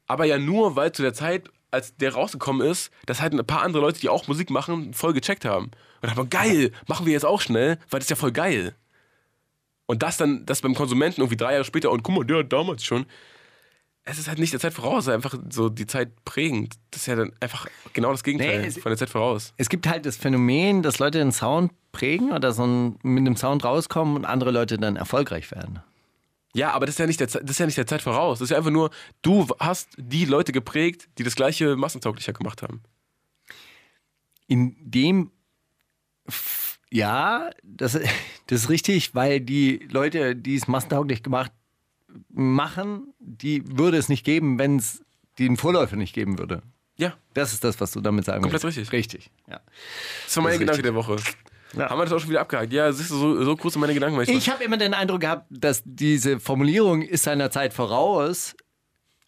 [0.07, 3.61] aber ja nur, weil zu der Zeit, als der rausgekommen ist, dass halt ein paar
[3.61, 5.69] andere Leute, die auch Musik machen, voll gecheckt haben.
[6.01, 8.73] Und man, geil, machen wir jetzt auch schnell, weil das ist ja voll geil.
[9.85, 12.51] Und das dann, das beim Konsumenten irgendwie drei Jahre später, und guck mal, der hat
[12.53, 13.05] damals schon.
[14.03, 16.75] Es ist halt nicht der Zeit voraus, einfach so die Zeit prägend.
[16.89, 19.53] Das ist ja dann einfach genau das Gegenteil Nee, es- von der Zeit voraus.
[19.57, 23.35] Es gibt halt das Phänomen, dass Leute den Sound prägen oder so ein, mit dem
[23.35, 25.79] Sound rauskommen und andere Leute dann erfolgreich werden.
[26.55, 28.39] Ja, aber das ist ja nicht der, das ist ja nicht der Zeit voraus.
[28.39, 28.89] Das ist ja einfach nur,
[29.21, 32.81] du hast die Leute geprägt, die das gleiche massentauglicher gemacht haben.
[34.47, 35.31] In dem,
[36.25, 37.93] F- ja, das,
[38.47, 41.51] das ist richtig, weil die Leute, die es massentauglich gemacht
[42.29, 45.03] machen, die würde es nicht geben, wenn es
[45.37, 46.63] den Vorläufer nicht geben würde.
[46.97, 48.77] Ja, Das ist das, was du damit sagen Komplett willst.
[48.79, 48.91] richtig.
[48.91, 49.61] Richtig, ja.
[50.25, 50.83] das war mein ist Gedanke richtig.
[50.83, 51.15] der Woche.
[51.75, 51.89] Ja.
[51.89, 52.73] Haben wir das auch schon wieder abgehakt?
[52.73, 54.19] Ja, siehst du, so, so kurz sind meine Gedanken.
[54.21, 58.55] Ich habe immer den Eindruck gehabt, dass diese Formulierung ist seiner Zeit voraus,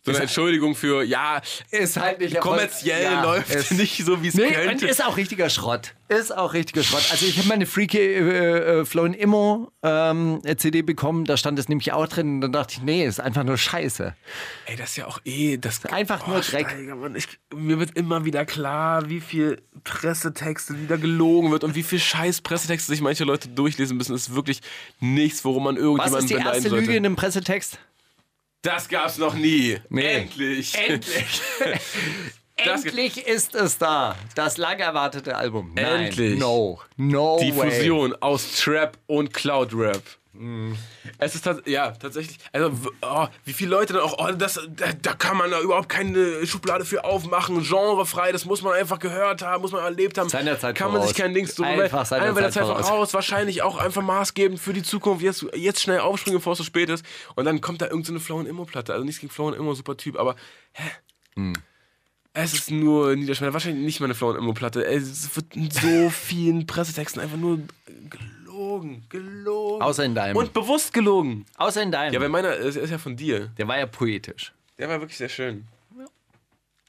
[0.04, 4.30] so eine Entschuldigung für, ja, ist halt nicht kommerziell Ja, läuft es- nicht so, wie
[4.30, 4.88] es Nee, könnte.
[4.88, 5.93] ist auch richtiger Schrott.
[6.08, 7.04] Ist auch richtiger Schrott.
[7.12, 11.70] Also ich habe meine Freaky äh, äh, Flown Immo ähm, CD bekommen, da stand es
[11.70, 14.16] nämlich auch drin und dann dachte ich, nee, ist einfach nur Scheiße.
[14.66, 16.68] Ey, das ist ja auch eh, das Einfach nur Dreck.
[16.70, 21.76] Steiger, Mann, ich, mir wird immer wieder klar, wie viel Pressetexte wieder gelogen wird und
[21.76, 24.14] wie viel scheiß Pressetexte sich manche Leute durchlesen müssen.
[24.14, 24.62] Das ist wirklich
[24.99, 26.86] nichts, worum man Was irgendjemanden ist die beneiden erste sollte.
[26.86, 27.78] Lüge in dem Pressetext?
[28.62, 29.80] Das gab's noch nie.
[29.89, 30.05] Nee.
[30.05, 30.76] Endlich.
[30.78, 31.41] Endlich.
[32.57, 34.16] Endlich ist es da.
[34.36, 35.72] Das lang erwartete Album.
[35.74, 36.38] Nein, Endlich.
[36.39, 36.80] No.
[36.95, 37.72] No Die way.
[37.72, 40.03] Fusion aus Trap und Cloud Rap.
[41.17, 42.71] Es ist ja tatsächlich, also
[43.01, 46.47] oh, wie viele Leute dann auch, oh, das, da, da kann man da überhaupt keine
[46.47, 50.29] Schublade für aufmachen, genrefrei, das muss man einfach gehört haben, muss man erlebt haben.
[50.29, 51.21] Seiner Zeit kann man sich voraus.
[51.21, 51.65] kein Dings tun.
[51.65, 52.88] Einfach seiner Einfach der Zeit Zeit voraus.
[52.88, 53.13] voraus.
[53.13, 55.23] Wahrscheinlich auch einfach maßgebend für die Zukunft.
[55.23, 57.05] Jetzt, jetzt schnell aufspringen, bevor es zu spät ist.
[57.36, 58.93] Und dann kommt da irgendeine so Flow und Immo-Platte.
[58.93, 60.36] Also nichts gegen Flow und Immo, super Typ, aber
[60.73, 60.89] hä?
[61.36, 61.53] Hm.
[62.34, 63.53] Es ist nur niederschmettert.
[63.53, 64.86] Wahrscheinlich nicht meine Flow und Immo-Platte.
[64.86, 67.59] Es wird in so vielen Pressetexten einfach nur
[68.80, 69.82] gelogen, gelogen.
[69.82, 70.38] Außer in deinem.
[70.38, 71.45] Und bewusst gelogen.
[71.57, 72.13] Außer in deinem.
[72.13, 73.47] Ja, weil meiner ist, ist ja von dir.
[73.57, 74.53] Der war ja poetisch.
[74.78, 75.67] Der war wirklich sehr schön.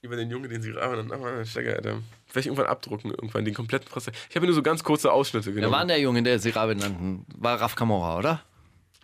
[0.00, 1.08] Über den Junge, den sie rahmen.
[1.08, 1.98] Dann ah, Stecker, Alter.
[2.26, 4.10] Vielleicht irgendwann abdrucken, irgendwann den kompletten Presse.
[4.30, 5.72] Ich habe nur so ganz kurze Ausschnitte Wer genommen.
[5.72, 7.24] war denn der Junge, der Sirabe nannten?
[7.36, 8.42] War Raf Kamora, oder?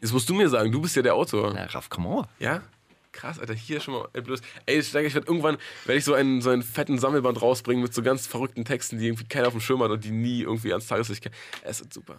[0.00, 1.52] Das musst du mir sagen, du bist ja der Autor.
[1.54, 2.28] Na, Raf Kamora.
[2.40, 2.62] Ja?
[3.12, 4.40] Krass, Alter, hier schon mal ey, bloß.
[4.66, 7.94] Ey, Steiger, ich werde irgendwann werde ich so einen, so einen fetten Sammelband rausbringen mit
[7.94, 10.72] so ganz verrückten Texten, die irgendwie keiner auf dem Schirm hat und die nie irgendwie
[10.72, 11.34] ans Tageslicht kommen.
[11.62, 12.16] Es wird super.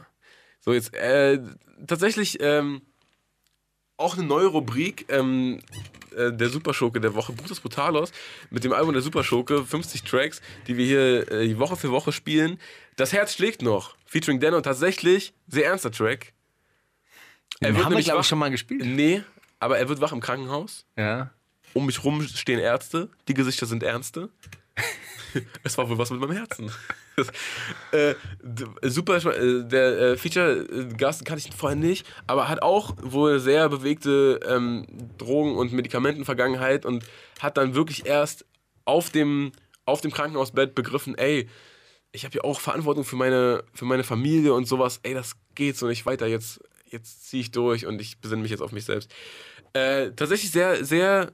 [0.60, 1.40] So, jetzt, äh,
[1.88, 2.82] tatsächlich, ähm,
[3.98, 5.60] auch eine neue Rubrik, ähm,
[6.16, 8.12] äh, der Superschurke der Woche, Brutus Brutalos,
[8.50, 12.60] mit dem Album der Superschurke, 50 Tracks, die wir hier äh, Woche für Woche spielen.
[12.96, 16.34] Das Herz schlägt noch, featuring Dan und tatsächlich, sehr ernster Track.
[17.60, 18.86] Er Den wird haben wir, nämlich glaube wach- ich, schon mal gespielt.
[18.86, 19.22] Nee,
[19.60, 20.86] aber er wird wach im Krankenhaus.
[20.98, 21.32] Ja.
[21.74, 24.30] Um mich rum stehen Ärzte, die Gesichter sind Ernste.
[25.64, 26.72] es war wohl was mit meinem Herzen.
[27.92, 28.16] Äh,
[28.84, 34.40] super, äh, der äh, Feature-Gast kannte ich vorher nicht, aber hat auch wohl sehr bewegte
[34.48, 34.86] ähm,
[35.18, 37.04] Drogen- und Medikamentenvergangenheit und
[37.40, 38.46] hat dann wirklich erst
[38.86, 39.52] auf dem,
[39.86, 41.50] auf dem Krankenhausbett begriffen, ey,
[42.12, 45.78] ich habe ja auch Verantwortung für meine, für meine Familie und sowas, ey, das geht
[45.78, 46.60] so nicht weiter, jetzt,
[46.90, 49.12] jetzt ziehe ich durch und ich besinne mich jetzt auf mich selbst.
[49.74, 51.32] Äh, tatsächlich sehr, sehr,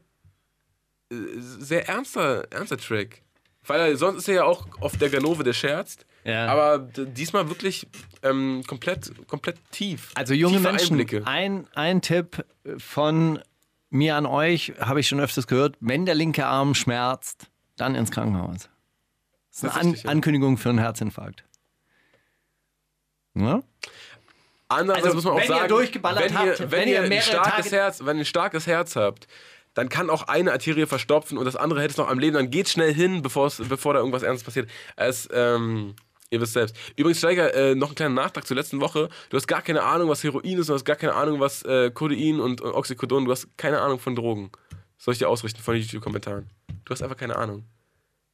[1.11, 3.21] äh, sehr ernster, ernster Track.
[3.68, 6.05] Weil sonst ist er ja auch auf der Ganove, der scherzt.
[6.24, 6.47] Ja.
[6.47, 7.88] Aber diesmal wirklich
[8.24, 10.11] ähm, komplett, komplett tief.
[10.16, 11.28] Also junge Tiefe Menschen, Einblicke.
[11.28, 12.43] ein, ein Tipp
[12.78, 13.39] von
[13.89, 17.47] mir an euch, habe ich schon öfters gehört, wenn der linke Arm schmerzt,
[17.78, 18.70] dann ins Krankenhaus.
[19.51, 20.09] Das ist eine An ja.
[20.09, 21.43] Ankündigung für einen Herzinfarkt.
[23.36, 23.61] Ja?
[24.68, 26.93] Andererseits Also, muss man auch wenn ihr sagen, durchgeballert wenn habt, ihr, wenn, wenn ihr
[26.95, 29.28] ihr ein mehrere starkes Tage- Herz, wenn ihr ein starkes Herz habt,
[29.76, 32.34] dann kann auch eine Arterie verstopfen und das andere hält es noch am Leben.
[32.34, 34.69] Dann geht schnell hin, bevor da irgendwas Ernstes passiert.
[34.95, 35.95] Es, ähm,
[36.30, 36.76] ihr wisst selbst.
[36.95, 39.09] Übrigens, Steiger, äh, noch ein kleiner Nachtrag zur letzten Woche.
[39.30, 41.91] Du hast gar keine Ahnung, was Heroin ist, du hast gar keine Ahnung, was äh,
[41.91, 44.49] Codein und, und Oxycodon, du hast keine Ahnung von Drogen.
[44.97, 46.49] Soll ich dir ausrichten von den YouTube-Kommentaren?
[46.86, 47.65] Du hast einfach keine Ahnung.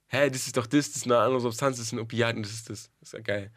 [0.07, 2.43] Hä, das ist doch das, das ist eine andere Substanz, das ist ein Opiat und
[2.43, 2.91] das ist das.
[2.99, 3.51] Das ist ja geil.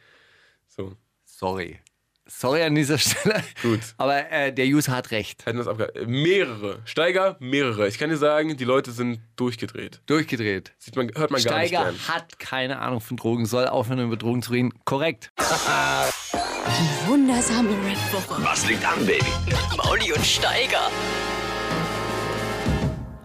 [0.69, 0.97] So.
[1.25, 1.81] Sorry.
[2.27, 3.43] Sorry an dieser Stelle.
[3.63, 3.81] Gut.
[3.99, 5.45] Aber äh, der User hat recht.
[5.47, 6.79] Hätten das abge äh, mehrere.
[6.85, 7.87] Steiger, mehrere.
[7.89, 10.01] Ich kann dir sagen, die Leute sind durchgedreht.
[10.07, 10.73] Durchgedreht.
[10.79, 14.17] Sieht man, hört man gar nicht Steiger hat keine Ahnung von Drogen, soll aufhören, über
[14.17, 14.73] Drogen zu reden.
[14.85, 15.31] Korrekt.
[17.07, 18.43] Wundersame Rap-Woche.
[18.43, 19.25] Was liegt an, Baby?
[19.77, 20.91] Mauli und Steiger.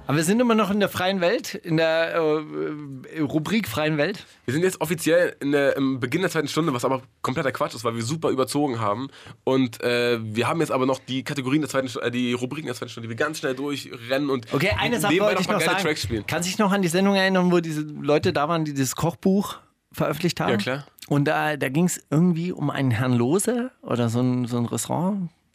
[0.10, 4.26] Aber wir sind immer noch in der freien Welt, in der äh, Rubrik freien Welt.
[4.46, 7.76] Wir sind jetzt offiziell in der, im Beginn der zweiten Stunde, was aber kompletter Quatsch
[7.76, 9.10] ist, weil wir super überzogen haben.
[9.44, 12.66] Und äh, wir haben jetzt aber noch die Kategorien der zweiten Stunde, äh, die Rubriken
[12.66, 15.48] der zweiten Stunde, die wir ganz schnell durchrennen und Okay, eine Sache nebenbei wollte ich
[15.48, 15.84] mal noch geile sagen.
[15.84, 16.24] Tracks spielen.
[16.26, 18.96] Kannst du dich noch an die Sendung erinnern, wo diese Leute da waren, die dieses
[18.96, 19.58] Kochbuch
[19.92, 20.54] veröffentlicht haben?
[20.54, 20.88] Ja, klar.
[21.08, 24.66] Und da, da ging es irgendwie um einen Herrn Lose oder so ein, so ein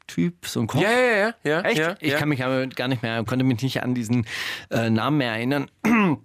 [0.05, 0.81] Restaurant-Typ, so ein Koch.
[0.81, 1.61] Ja, ja, ja, ja.
[1.63, 1.79] Echt?
[1.79, 2.19] Ja, ich ja.
[2.19, 4.27] kann mich aber gar nicht mehr, konnte mich nicht an diesen
[4.71, 5.71] äh, Namen mehr erinnern.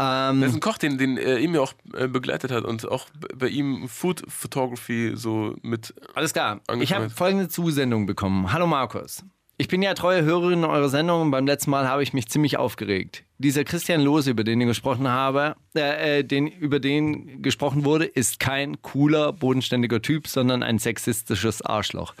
[0.00, 3.08] Das ist ein Koch, den, den äh, ihm ja auch äh, begleitet hat und auch
[3.34, 5.92] bei ihm Food Photography so mit.
[6.14, 6.60] Alles klar.
[6.78, 8.52] Ich habe folgende Zusendung bekommen.
[8.52, 9.24] Hallo Markus.
[9.60, 12.58] Ich bin ja treue Hörerin eurer Sendung und beim letzten Mal habe ich mich ziemlich
[12.58, 13.24] aufgeregt.
[13.38, 18.04] Dieser Christian Lose, über den ich gesprochen habe, äh, äh, den, über den gesprochen wurde,
[18.04, 22.14] ist kein cooler, bodenständiger Typ, sondern ein sexistisches Arschloch.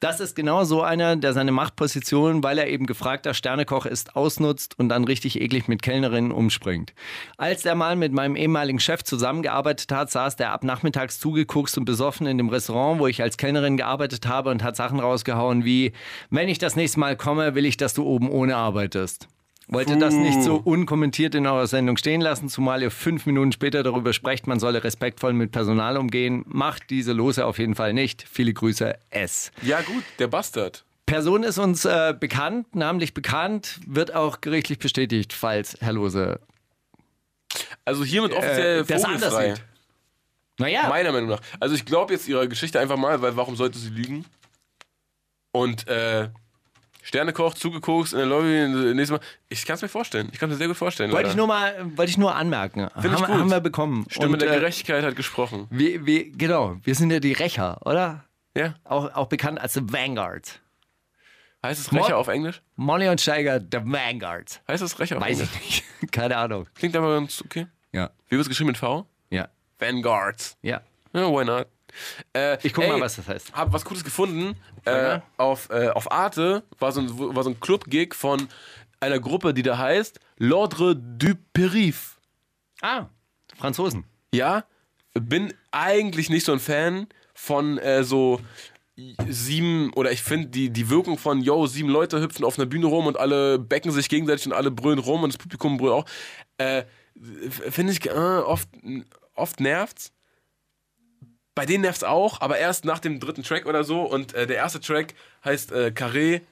[0.00, 4.78] Das ist genau so einer, der seine Machtposition, weil er eben gefragter Sternekoch ist, ausnutzt
[4.78, 6.94] und dann richtig eklig mit Kellnerinnen umspringt.
[7.36, 11.84] Als der mal mit meinem ehemaligen Chef zusammengearbeitet hat, saß der ab nachmittags zugeguckt und
[11.84, 15.92] besoffen in dem Restaurant, wo ich als Kellnerin gearbeitet habe und hat Sachen rausgehauen wie,
[16.30, 19.26] wenn ich das nächste Mal komme, will ich, dass du oben ohne arbeitest.
[19.70, 23.82] Wollte das nicht so unkommentiert in eurer Sendung stehen lassen, zumal ihr fünf Minuten später
[23.82, 26.42] darüber sprecht, man solle respektvoll mit Personal umgehen.
[26.46, 28.24] Macht diese Lose auf jeden Fall nicht.
[28.30, 29.52] Viele Grüße, S.
[29.60, 30.84] Ja, gut, der Bastard.
[31.04, 36.40] Person ist uns äh, bekannt, namentlich bekannt, wird auch gerichtlich bestätigt, falls Herr Lose
[37.84, 39.54] Also hiermit offiziell äh, das anders vogelfrei.
[39.54, 39.64] sieht.
[40.58, 41.40] Naja, Meiner Meinung nach.
[41.60, 44.24] Also ich glaube jetzt ihrer Geschichte einfach mal, weil warum sollte sie lügen?
[45.52, 46.28] Und äh,
[47.08, 49.20] Sternekoch, zugeguckt in der Lobby, nächstes Mal.
[49.48, 50.28] Ich kann es mir vorstellen.
[50.30, 51.10] Ich kann es mir sehr gut vorstellen.
[51.10, 51.30] wollte leider.
[51.30, 52.88] ich nur mal, wollte ich nur anmerken.
[53.00, 53.40] Find ich haben, gut.
[53.40, 54.04] haben wir bekommen.
[54.10, 55.66] Stimme Und, der äh, Gerechtigkeit hat gesprochen.
[55.70, 58.24] wir, wir, genau, wir sind ja die Rächer, oder?
[58.54, 58.74] Ja.
[58.84, 60.60] Auch, auch bekannt als The Vanguard.
[61.64, 62.60] Heißt es Rächer Mo- auf Englisch?
[62.76, 64.60] Molly und Steiger, The Vanguard.
[64.68, 65.56] Heißt es Rächer auf Weiß Englisch?
[65.66, 66.12] ich nicht.
[66.12, 66.66] Keine Ahnung.
[66.74, 67.66] Klingt aber ganz okay.
[67.92, 68.10] Ja.
[68.28, 69.06] Wie wird es geschrieben mit V?
[69.30, 69.48] Ja.
[69.78, 70.56] Vanguard.
[70.60, 70.82] Ja.
[71.14, 71.66] Ja, why not?
[72.32, 73.52] Äh, Ich guck ey, mal, was das heißt.
[73.52, 74.56] Hab was Cooles gefunden.
[74.84, 78.48] Äh, auf, äh, auf Arte war so ein, war so ein Club-Gig von
[79.00, 82.16] einer Gruppe, die da heißt L'Ordre du Périph'.
[82.80, 83.06] Ah,
[83.56, 84.04] Franzosen.
[84.32, 84.64] Ja,
[85.14, 88.40] bin eigentlich nicht so ein Fan von äh, so
[89.28, 92.86] sieben, oder ich finde die, die Wirkung von, yo, sieben Leute hüpfen auf einer Bühne
[92.86, 96.04] rum und alle becken sich gegenseitig und alle brüllen rum und das Publikum brüllt auch.
[96.58, 96.84] Äh,
[97.70, 98.68] finde ich äh, oft,
[99.34, 100.12] oft nervt's.
[101.58, 104.02] Bei denen nervt's auch, aber erst nach dem dritten Track oder so.
[104.02, 105.14] Und äh, der erste Track
[105.44, 106.42] heißt äh, Carré.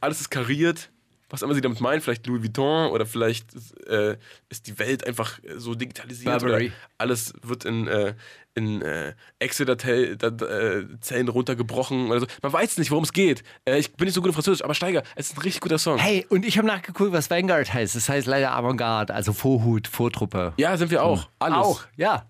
[0.00, 0.90] Alles ist kariert.
[1.30, 3.46] Was immer sie damit meinen, vielleicht Louis Vuitton oder vielleicht
[3.86, 4.18] äh,
[4.50, 6.40] ist die Welt einfach so digitalisiert.
[6.40, 6.66] Burberry.
[6.66, 8.14] Oder alles wird in, äh,
[8.54, 12.26] in äh, Excel-Zellen runtergebrochen oder so.
[12.42, 13.42] Man weiß nicht, worum es geht.
[13.64, 15.78] Äh, ich bin nicht so gut in Französisch, aber Steiger, es ist ein richtig guter
[15.78, 15.96] Song.
[15.96, 17.96] Hey, und ich habe nachgeguckt, was Vanguard heißt.
[17.96, 20.52] Das heißt leider Avantgarde, also Vorhut, Vortruppe.
[20.58, 21.30] Ja, sind wir auch.
[21.38, 21.56] Alles.
[21.56, 22.26] Auch, ja.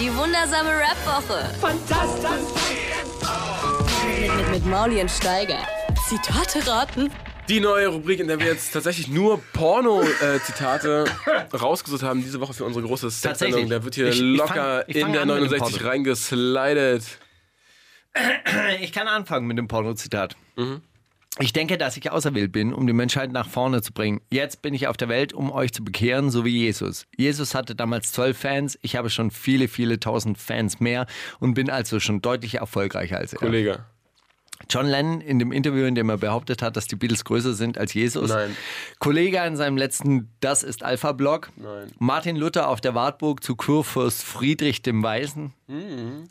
[0.00, 1.50] Die wundersame Rap-Woche.
[4.20, 5.58] Mit, mit, mit Mauli und Steiger.
[6.08, 7.10] Zitate raten.
[7.48, 11.04] Die neue Rubrik, in der wir jetzt tatsächlich nur Porno-Zitate
[11.52, 13.08] rausgesucht haben, diese Woche für unsere große.
[13.22, 13.68] Tatsächlich.
[13.68, 15.88] Da wird hier Ich- ich locker fang- ich in der an mit dem 69 Porno.
[15.90, 17.04] reingeslidet.
[18.80, 20.36] Ich kann anfangen mit dem Porno-Zitat.
[20.56, 20.82] Mhm.
[21.38, 24.20] Ich denke, dass ich auserwählt bin, um die Menschheit nach vorne zu bringen.
[24.30, 27.06] Jetzt bin ich auf der Welt, um euch zu bekehren, so wie Jesus.
[27.16, 28.78] Jesus hatte damals zwölf Fans.
[28.82, 31.06] Ich habe schon viele, viele tausend Fans mehr
[31.40, 33.38] und bin also schon deutlich erfolgreicher als er.
[33.38, 33.84] Kollege.
[34.68, 37.78] John Lennon in dem Interview, in dem er behauptet hat, dass die Beatles größer sind
[37.78, 38.30] als Jesus.
[38.30, 38.56] Nein.
[38.98, 41.50] Kollege in seinem letzten Das ist Alpha-Blog.
[41.56, 41.90] Nein.
[41.98, 45.52] Martin Luther auf der Wartburg zu Kurfürst Friedrich dem Weisen.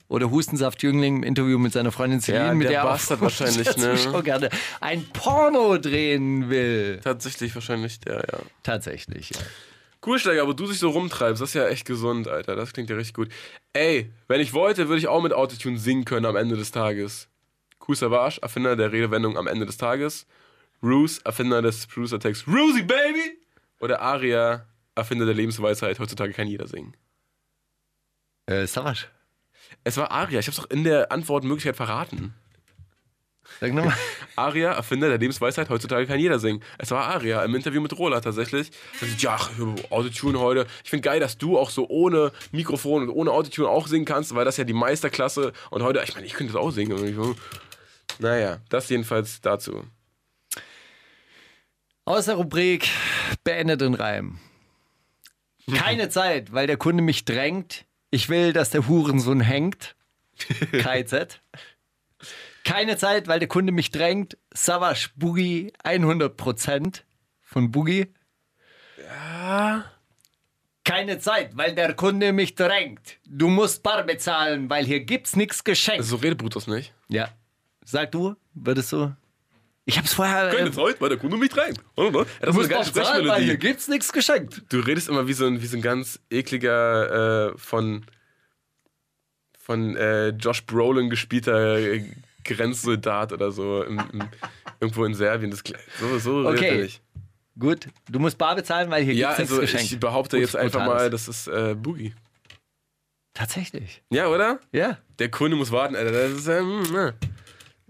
[0.07, 2.47] Oder Hustensaft-Jüngling im Interview mit seiner Freundin Celine, Mhm.
[2.47, 3.97] Ja, mit der der er Bastard wahrscheinlich, ne?
[3.97, 4.49] schon gerne
[4.79, 6.99] ein Porno drehen will.
[7.03, 8.39] Tatsächlich wahrscheinlich der, ja.
[8.63, 9.39] Tatsächlich, ja.
[10.05, 12.55] Cool, Steiger, aber du dich so rumtreibst, das ist ja echt gesund, Alter.
[12.55, 13.29] Das klingt ja richtig gut.
[13.73, 17.27] Ey, wenn ich wollte, würde ich auch mit Autotune singen können am Ende des Tages.
[17.87, 20.25] Cool Savage, Erfinder der Redewendung am Ende des Tages.
[20.83, 23.39] Roos, Erfinder des Producer-Texts Rosie Baby!
[23.79, 25.99] Oder Aria, Erfinder der Lebensweisheit.
[25.99, 26.95] Heutzutage kann jeder singen.
[28.47, 29.05] Äh, Savage,
[29.83, 32.33] Es war Aria, ich hab's doch in der Antwortmöglichkeit verraten.
[33.59, 33.95] sag nochmal.
[34.35, 36.63] Aria, Erfinder der Lebensweisheit, heutzutage kann jeder singen.
[36.77, 38.71] Es war Aria im Interview mit Rola tatsächlich.
[39.19, 39.37] Ja,
[39.89, 40.67] Autotune heute.
[40.83, 44.33] Ich finde geil, dass du auch so ohne Mikrofon und ohne Autotune auch singen kannst,
[44.35, 45.53] weil das ja die Meisterklasse.
[45.69, 47.35] Und heute, ich meine, ich könnte das auch singen.
[48.21, 49.83] Naja, das jedenfalls dazu.
[52.05, 52.87] Aus der Rubrik
[53.43, 54.39] beendet in Reim.
[55.73, 57.85] Keine Zeit, weil der Kunde mich drängt.
[58.09, 59.95] Ich will, dass der Hurensohn hängt.
[60.71, 61.41] KZ.
[62.63, 64.37] Keine Zeit, weil der Kunde mich drängt.
[64.53, 67.01] Savage Boogie 100%
[67.41, 68.07] von Boogie.
[68.97, 69.85] Ja.
[70.83, 73.17] Keine Zeit, weil der Kunde mich drängt.
[73.25, 76.03] Du musst bar bezahlen, weil hier gibt's nichts geschenkt.
[76.05, 76.93] So redet Brutus nicht.
[77.07, 77.29] ja.
[77.85, 79.15] Sag du, würdest du?
[79.85, 80.49] Ich hab's vorher.
[80.49, 81.81] Keine äh, Zeit, weil der Kunde mich treibt.
[81.95, 82.25] Oh, oh.
[82.39, 84.61] Das ist eine bezahlen, weil hier gibt's nichts geschenkt.
[84.69, 88.05] Du redest immer wie so ein, wie so ein ganz ekliger äh, von,
[89.57, 92.05] von äh, Josh Brolin gespielter äh,
[92.43, 94.29] Grenzsoldat oder so im, im,
[94.79, 95.51] irgendwo in Serbien.
[95.51, 95.63] Das,
[95.99, 96.77] so so redet Okay.
[96.77, 97.01] er nicht.
[97.59, 99.93] Gut, du musst bar bezahlen, weil hier Ja, gibt's also nichts geschenkt.
[99.93, 102.13] ich behaupte Gut, jetzt einfach mal, das ist äh, Boogie.
[103.33, 104.03] Tatsächlich.
[104.09, 104.59] Ja, oder?
[104.71, 104.97] Ja.
[105.19, 106.11] Der Kunde muss warten, Alter.
[106.11, 107.13] Das ist, ähm, na.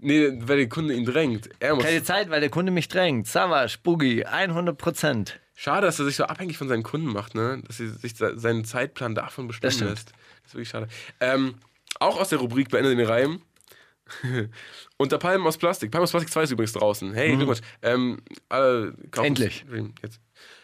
[0.02, 1.48] Nee, weil der Kunde ihn drängt.
[1.60, 1.84] Er muss.
[1.84, 3.26] Keine Zeit, weil der Kunde mich drängt.
[3.28, 5.38] Savage, Boogie, 100 Prozent.
[5.54, 7.62] Schade, dass er sich so abhängig von seinen Kunden macht, ne?
[7.66, 10.08] Dass er sich se- seinen Zeitplan davon bestimmen Das lässt.
[10.10, 10.88] Das ist wirklich schade.
[11.20, 11.54] Ähm,
[12.00, 13.42] auch aus der Rubrik beendet den Reim.
[14.96, 15.90] Unter Palmen aus Plastik.
[15.90, 17.14] Palmen aus Plastik 2 ist übrigens draußen.
[17.14, 17.60] Hey, Glückwunsch.
[17.82, 18.20] Ähm,
[18.50, 19.04] Mhm.
[19.22, 19.64] Endlich.
[20.02, 20.20] Jetzt.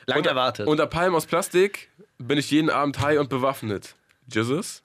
[0.07, 0.67] Lang unter, erwartet.
[0.67, 3.95] Unter Palmen aus Plastik bin ich jeden Abend high und bewaffnet.
[4.33, 4.83] Jesus.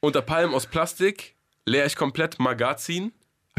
[0.00, 1.34] Unter Palmen aus Plastik
[1.66, 3.12] leer ich komplett Magazin.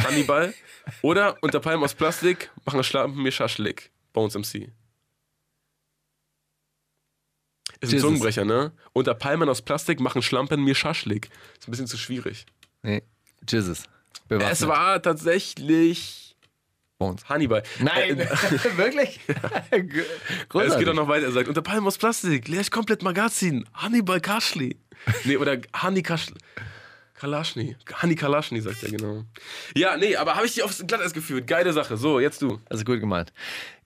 [0.03, 0.53] Hannibal.
[1.01, 3.91] Oder unter Palmen aus Plastik machen Schlampen mir Schaschlik.
[4.13, 4.71] Bones MC.
[7.81, 7.99] Ist ein.
[7.99, 8.71] Zungenbrecher, ne?
[8.93, 11.29] Unter Palmen aus Plastik machen Schlampen mir Schaschlik.
[11.59, 12.45] Ist ein bisschen zu schwierig.
[12.81, 13.03] Nee,
[13.47, 13.83] Jesus.
[14.27, 14.51] Bewaffnet.
[14.53, 16.35] Es war tatsächlich
[16.97, 17.27] Bones.
[17.29, 17.63] Hannibal.
[17.79, 18.27] Nein, Äh,
[18.77, 19.21] wirklich?
[19.71, 21.27] Es geht auch noch weiter.
[21.27, 23.65] Er sagt, unter Palmen aus Plastik, leer ich komplett Magazin.
[23.73, 24.75] Hannibal Kaschli.
[25.23, 26.35] Nee, oder Hanni Kaschli.
[27.19, 27.75] Kalaschny.
[27.93, 29.23] Hanni Kalaschny, sagt er genau.
[29.75, 31.47] Ja, nee, aber habe ich dich aufs Glatteis geführt.
[31.47, 31.97] Geile Sache.
[31.97, 32.59] So, jetzt du.
[32.69, 33.33] Also gut gemeint.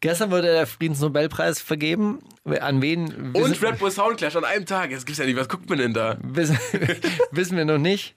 [0.01, 2.19] Gestern wurde der Friedensnobelpreis vergeben.
[2.61, 3.31] An wen?
[3.33, 4.91] Und Red Bull Soundclash an einem Tag.
[4.91, 5.35] Jetzt gibt's ja nicht.
[5.37, 6.17] Was guckt man denn da?
[6.21, 6.57] wissen,
[7.31, 8.15] wissen wir noch nicht.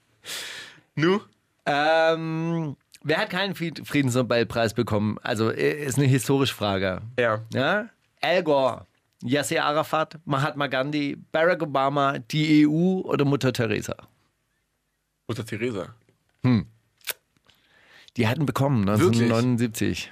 [0.95, 1.19] Nu?
[1.65, 5.17] Ähm, wer hat keinen Fried- Friedensnobelpreis bekommen?
[5.23, 7.01] Also äh, ist eine historische Frage.
[7.19, 7.41] Ja.
[7.53, 7.89] Ja?
[8.21, 8.85] Al Gore,
[9.23, 13.95] Yasser Arafat, Mahatma Gandhi, Barack Obama, die EU oder Mutter Teresa?
[15.27, 15.93] Mutter Teresa.
[18.15, 19.21] Die hatten bekommen Wirklich?
[19.23, 20.11] 1979.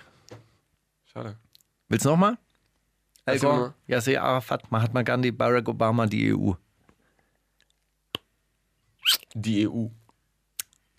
[1.05, 1.37] Schade.
[1.87, 2.37] Willst du nochmal?
[3.25, 3.73] Al Erzähl Gore.
[3.87, 6.51] Yasser Arafat, Mahatma Gandhi, Barack Obama, die EU.
[9.33, 9.87] Die EU.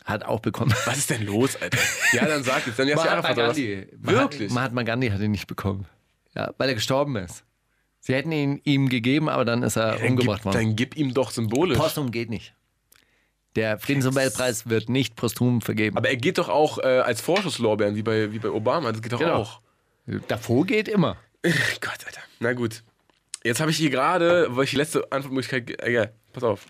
[0.05, 0.73] Hat auch bekommen.
[0.87, 1.79] Was ist denn los, Alter?
[2.13, 2.79] Ja, dann sag jetzt.
[2.79, 3.57] Dann Mahatma Arafat was?
[3.57, 3.87] Gandhi.
[3.93, 4.53] Wirklich?
[4.53, 5.87] Mahatma Gandhi hat ihn nicht bekommen.
[6.35, 7.45] Ja, weil er gestorben ist.
[8.01, 10.55] Sie hätten ihn ihm gegeben, aber dann ist er Dann umgebracht gib, worden.
[10.57, 11.77] dann gib ihm doch symbolisch.
[11.77, 12.55] Posthum geht nicht.
[13.57, 15.97] Der Friedensnobelpreis wird nicht posthum vergeben.
[15.97, 18.93] Aber er geht doch auch äh, als Vorschusslorbeeren, wie bei, wie bei Obama.
[18.93, 19.35] Das geht doch Genau.
[19.37, 19.61] auch.
[20.29, 21.17] Davor geht immer.
[21.43, 22.21] Gott, Alter.
[22.39, 22.83] Na gut.
[23.43, 25.83] Jetzt habe ich hier gerade, weil ich die letzte Antwortmöglichkeit.
[25.83, 26.67] Egal, pass auf.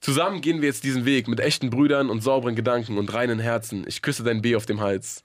[0.00, 3.84] Zusammen gehen wir jetzt diesen Weg mit echten Brüdern und sauberen Gedanken und reinen Herzen.
[3.86, 5.24] Ich küsse dein B auf dem Hals.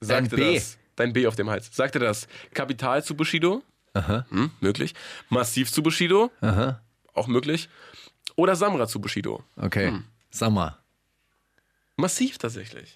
[0.00, 0.54] Sagte Dein B?
[0.54, 0.78] das.
[0.96, 1.70] Dein B auf dem Hals.
[1.74, 2.26] Sagte das.
[2.54, 3.62] Kapital zu Bushido?
[3.94, 4.26] Aha.
[4.30, 4.94] Hm, möglich.
[5.28, 6.30] Massiv zu Bushido?
[6.40, 6.80] Aha.
[7.14, 7.68] Auch möglich.
[8.36, 9.42] Oder Samra zu Bushido?
[9.56, 9.92] Okay.
[10.30, 10.78] Sag mal.
[11.96, 12.92] Massiv tatsächlich.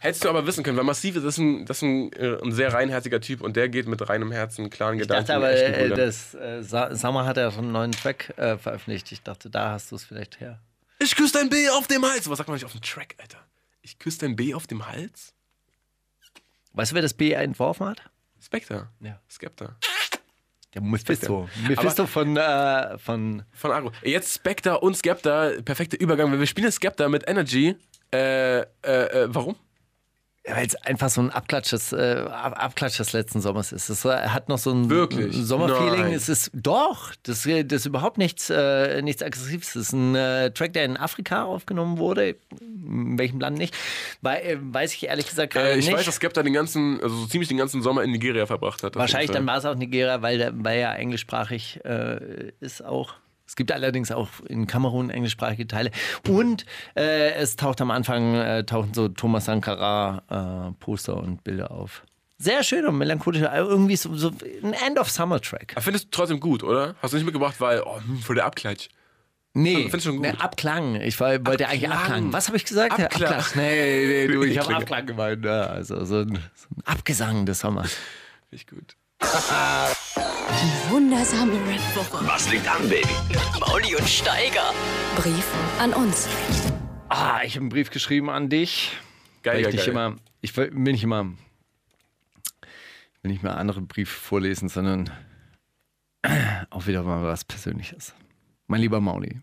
[0.00, 2.72] Hättest du aber wissen können, weil Massiv ist ein, das ist ein, äh, ein sehr
[2.72, 5.26] reinherziger Typ und der geht mit reinem Herzen, klaren Ich Gedanken.
[5.26, 9.10] dachte aber, äh, das, äh, Sa- Summer hat ja schon einen neuen Track äh, veröffentlicht.
[9.12, 10.60] Ich dachte, da hast du es vielleicht her.
[10.98, 12.28] Ich küsse dein B auf dem Hals.
[12.28, 13.38] Was sagt man nicht auf dem Track, Alter?
[13.82, 15.32] Ich küsse dein B auf dem Hals?
[16.74, 18.02] Weißt du, wer das B entworfen hat?
[18.42, 18.88] Spectre.
[19.00, 19.18] Ja.
[19.30, 19.76] Skepta.
[20.76, 21.48] Der Mephisto.
[21.66, 23.92] Mephisto von, äh, von Von Agro.
[24.04, 26.30] Jetzt Spectre und Skepta, perfekter Übergang.
[26.30, 27.74] weil Wir spielen Skepta mit Energy.
[28.12, 29.56] Äh, äh, äh, warum?
[30.48, 33.88] Ja, weil es einfach so ein Abklatsch des, äh, Ab- Abklatsch des letzten Sommers ist.
[33.88, 35.34] Es hat noch so ein Wirklich?
[35.36, 36.02] Sommerfeeling.
[36.02, 36.12] Nein.
[36.12, 39.70] Es ist doch, das, das ist überhaupt nichts, äh, nichts Aggressives.
[39.74, 42.36] Es ist ein äh, Track, der in Afrika aufgenommen wurde.
[42.60, 43.74] In welchem Land nicht?
[44.22, 45.96] Weil, äh, weiß ich ehrlich gesagt gerade Äh, ich nicht.
[45.96, 48.94] weiß, dass Skepta den ganzen, also so ziemlich den ganzen Sommer in Nigeria verbracht hat.
[48.94, 53.14] Wahrscheinlich dann war es auch Nigeria, weil, der, weil er englischsprachig äh, ist auch.
[53.46, 55.90] Es gibt allerdings auch in Kamerun englischsprachige Teile.
[56.28, 56.66] Und
[56.96, 62.02] äh, es taucht am Anfang, äh, tauchen so Thomas Sankara äh, Poster und Bilder auf.
[62.38, 63.40] Sehr schön und melancholisch.
[63.40, 64.30] Irgendwie so, so
[64.62, 65.72] ein End-of-Summer-Track.
[65.72, 66.94] Aber findest du trotzdem gut, oder?
[67.00, 68.88] Hast du nicht mitgebracht, weil, oh, hm, voll der Abklatsch.
[69.54, 70.26] Nee, du schon gut?
[70.26, 70.96] Ne, Abklang.
[70.96, 72.00] Ich war, wollte eigentlich Abklang.
[72.00, 72.32] Abklang.
[72.34, 72.92] Was habe ich gesagt?
[72.92, 73.32] Abklang.
[73.32, 73.64] Abklang.
[73.64, 74.76] Nee, nee, du, ich habe.
[74.76, 75.42] Abklang gemeint.
[75.46, 77.96] Ja, also so ein, so ein Abgesang des Sommers.
[78.50, 78.96] Finde ich gut.
[80.90, 82.26] Wundersame Rap-Woche.
[82.26, 83.08] Was liegt an, Baby?
[83.60, 84.72] Mauli und Steiger.
[85.16, 85.46] Brief
[85.78, 86.28] an uns.
[87.08, 88.92] Ah, ich habe einen Brief geschrieben an dich.
[89.42, 91.32] Geil, Weil ich geil, immer, ich will, will nicht immer,
[92.62, 95.10] ich will nicht mehr andere Briefe vorlesen, sondern
[96.70, 98.14] auch wieder mal was Persönliches.
[98.66, 99.40] Mein lieber Mauli,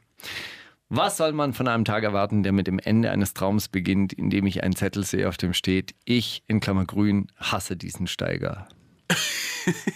[0.90, 4.46] was soll man von einem Tag erwarten, der mit dem Ende eines Traums beginnt, indem
[4.46, 8.68] ich einen Zettel sehe, auf dem steht, ich in Klammer grün hasse diesen Steiger.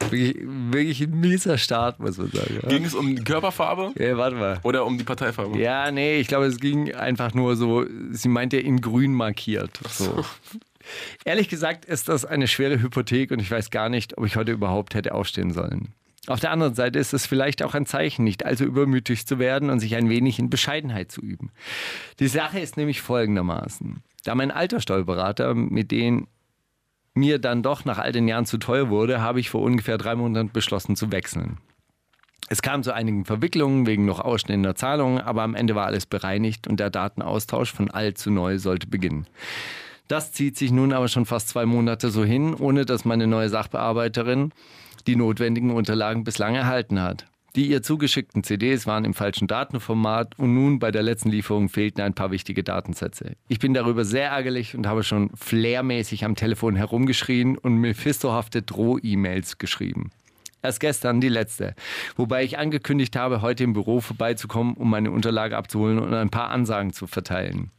[0.00, 2.58] wirklich, wirklich ein mieser Start, muss man sagen.
[2.62, 4.60] Ja, Ging es um die Körperfarbe ja warte mal.
[4.62, 5.58] oder um die Parteifarbe?
[5.58, 9.80] Ja, nee, ich glaube, es ging einfach nur so, sie meinte in grün markiert.
[9.88, 10.24] So.
[11.24, 14.52] Ehrlich gesagt ist das eine schwere Hypothek und ich weiß gar nicht, ob ich heute
[14.52, 15.88] überhaupt hätte aufstehen sollen.
[16.28, 19.70] Auf der anderen Seite ist es vielleicht auch ein Zeichen, nicht allzu übermütig zu werden
[19.70, 21.50] und sich ein wenig in Bescheidenheit zu üben.
[22.20, 24.02] Die Sache ist nämlich folgendermaßen.
[24.24, 26.28] Da mein alter Steuerberater, mit dem
[27.14, 30.14] mir dann doch nach all den Jahren zu teuer wurde, habe ich vor ungefähr drei
[30.14, 31.58] Monaten beschlossen zu wechseln.
[32.48, 36.66] Es kam zu einigen Verwicklungen wegen noch ausstehender Zahlungen, aber am Ende war alles bereinigt
[36.66, 39.26] und der Datenaustausch von alt zu neu sollte beginnen.
[40.08, 43.48] Das zieht sich nun aber schon fast zwei Monate so hin, ohne dass meine neue
[43.48, 44.52] Sachbearbeiterin
[45.06, 47.26] die notwendigen Unterlagen bislang erhalten hat.
[47.54, 52.00] Die ihr zugeschickten CDs waren im falschen Datenformat und nun bei der letzten Lieferung fehlten
[52.00, 53.36] ein paar wichtige Datensätze.
[53.46, 59.58] Ich bin darüber sehr ärgerlich und habe schon flairmäßig am Telefon herumgeschrien und mephistohafte Droh-E-Mails
[59.58, 60.12] geschrieben.
[60.62, 61.74] Erst gestern die letzte,
[62.16, 66.50] wobei ich angekündigt habe, heute im Büro vorbeizukommen, um meine Unterlage abzuholen und ein paar
[66.50, 67.70] Ansagen zu verteilen.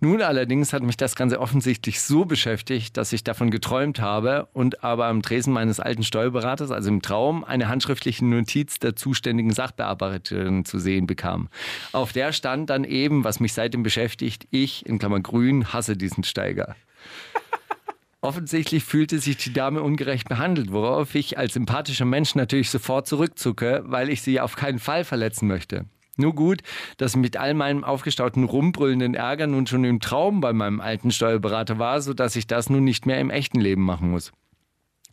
[0.00, 4.82] Nun allerdings hat mich das Ganze offensichtlich so beschäftigt, dass ich davon geträumt habe und
[4.84, 10.64] aber am Tresen meines alten Steuerberaters, also im Traum, eine handschriftliche Notiz der zuständigen Sachbearbeiterin
[10.64, 11.48] zu sehen bekam.
[11.92, 16.24] Auf der stand dann eben, was mich seitdem beschäftigt, ich, in Klammer grün, hasse diesen
[16.24, 16.76] Steiger.
[18.22, 23.82] Offensichtlich fühlte sich die Dame ungerecht behandelt, worauf ich als sympathischer Mensch natürlich sofort zurückzucke,
[23.86, 25.86] weil ich sie auf keinen Fall verletzen möchte.
[26.20, 26.62] Nur gut,
[26.98, 31.78] dass mit all meinem aufgestauten rumbrüllenden Ärger nun schon im Traum bei meinem alten Steuerberater
[31.78, 34.32] war, sodass ich das nun nicht mehr im echten Leben machen muss.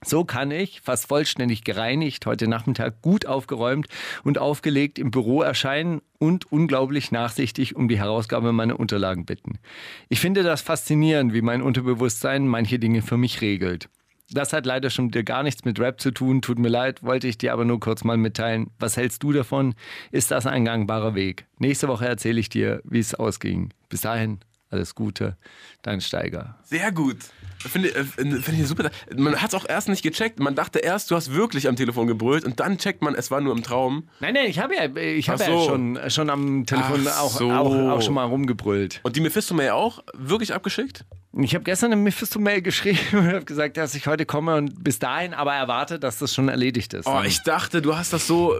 [0.05, 3.88] So kann ich, fast vollständig gereinigt, heute Nachmittag gut aufgeräumt
[4.23, 9.57] und aufgelegt im Büro erscheinen und unglaublich nachsichtig um die Herausgabe meiner Unterlagen bitten.
[10.07, 13.89] Ich finde das faszinierend, wie mein Unterbewusstsein manche Dinge für mich regelt.
[14.32, 17.28] Das hat leider schon wieder gar nichts mit Rap zu tun, tut mir leid, wollte
[17.28, 18.72] ich dir aber nur kurz mal mitteilen.
[18.78, 19.74] Was hältst du davon?
[20.12, 21.45] Ist das ein gangbarer Weg?
[21.60, 23.70] Nächste Woche erzähle ich dir, wie es ausging.
[23.88, 24.40] Bis dahin,
[24.70, 25.38] alles Gute,
[25.82, 26.58] dein Steiger.
[26.64, 27.18] Sehr gut.
[27.60, 28.91] Finde äh, finde ich super.
[29.16, 30.40] Man hat es auch erst nicht gecheckt.
[30.40, 33.41] Man dachte erst, du hast wirklich am Telefon gebrüllt und dann checkt man, es war
[33.41, 34.10] nur im Traum.
[34.20, 35.66] Nein, nein, ich habe ja, ich hab Ach ja so.
[35.66, 37.52] schon, schon am Telefon auch, so.
[37.52, 38.99] auch, auch schon mal rumgebrüllt.
[39.04, 41.06] Und die Mephisto-Mail auch wirklich abgeschickt?
[41.39, 44.99] Ich habe gestern eine Mephisto-Mail geschrieben und habe gesagt, dass ich heute komme und bis
[44.99, 47.05] dahin aber erwarte, dass das schon erledigt ist.
[47.05, 48.59] Oh, ich dachte, du hast das so,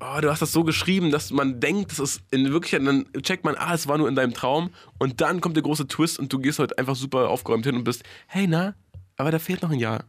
[0.00, 3.44] oh, du hast das so geschrieben, dass man denkt, das ist in Wirklichkeit, dann checkt
[3.44, 6.32] man, ah, es war nur in deinem Traum und dann kommt der große Twist und
[6.32, 8.74] du gehst heute einfach super aufgeräumt hin und bist, hey, na,
[9.16, 10.04] aber da fehlt noch ein Jahr.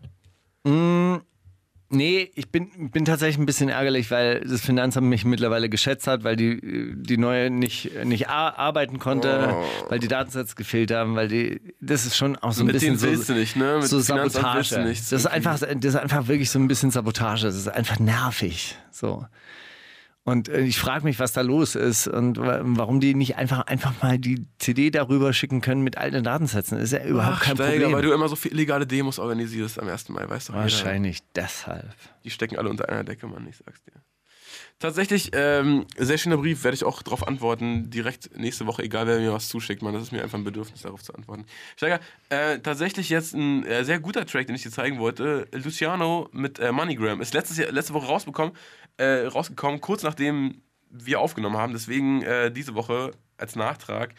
[1.92, 6.24] Nee, ich bin, bin tatsächlich ein bisschen ärgerlich, weil das Finanzamt mich mittlerweile geschätzt hat,
[6.24, 9.56] weil die, die neue nicht, nicht ar- arbeiten konnte,
[9.90, 13.00] weil die Datensätze gefehlt haben, weil die, das ist schon auch so ein Mit bisschen
[13.00, 13.78] denen so, du nicht, ne?
[13.82, 14.76] Mit so Sabotage.
[14.76, 15.10] du nichts.
[15.10, 17.48] Das ist, einfach, das ist einfach wirklich so ein bisschen Sabotage.
[17.48, 18.76] Das ist einfach nervig.
[18.92, 19.26] So.
[20.26, 23.62] Und äh, ich frage mich, was da los ist und wa- warum die nicht einfach,
[23.68, 26.78] einfach mal die CD darüber schicken können mit alten Datensätzen.
[26.78, 27.94] Das ist ja überhaupt Ach, kein Steiger, Problem.
[27.94, 30.10] weil du immer so viele illegale Demos organisierst am 1.
[30.10, 30.54] Mai, weißt du?
[30.54, 31.96] Wahrscheinlich deshalb.
[32.24, 33.94] Die stecken alle unter einer Decke, Mann, ich sag's dir.
[34.80, 39.20] Tatsächlich, ähm, sehr schöner Brief, werde ich auch darauf antworten, direkt nächste Woche, egal wer
[39.20, 39.94] mir was zuschickt, Mann.
[39.94, 41.46] Das ist mir einfach ein Bedürfnis, darauf zu antworten.
[41.76, 42.00] Steiger,
[42.30, 45.50] äh, tatsächlich jetzt ein äh, sehr guter Track, den ich dir zeigen wollte.
[45.52, 47.20] Luciano mit äh, MoneyGram.
[47.20, 48.54] Ist letztes Jahr, letzte Woche rausbekommen,
[48.96, 51.74] äh, rausgekommen, kurz nachdem wir aufgenommen haben.
[51.74, 54.16] Deswegen äh, diese Woche als Nachtrag.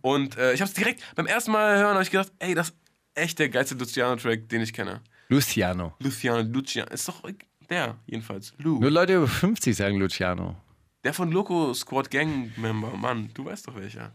[0.00, 2.68] Und äh, ich habe es direkt beim ersten Mal hören, habe ich gedacht, ey, das
[2.68, 2.76] ist
[3.14, 5.00] echt der geilste Luciano-Track, den ich kenne.
[5.28, 5.94] Luciano.
[5.98, 7.24] Luciano, Luciano, ist doch
[7.70, 8.54] der, jedenfalls.
[8.58, 8.80] Lu.
[8.80, 10.56] Nur Leute über 50 sagen Luciano.
[11.04, 14.12] Der von Loco Squad Gang Member, Mann, du weißt doch welcher.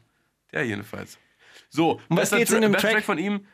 [0.52, 1.18] Der jedenfalls.
[1.70, 3.04] So, Um was geht's in Tra- dem bester Track?
[3.04, 3.46] von ihm.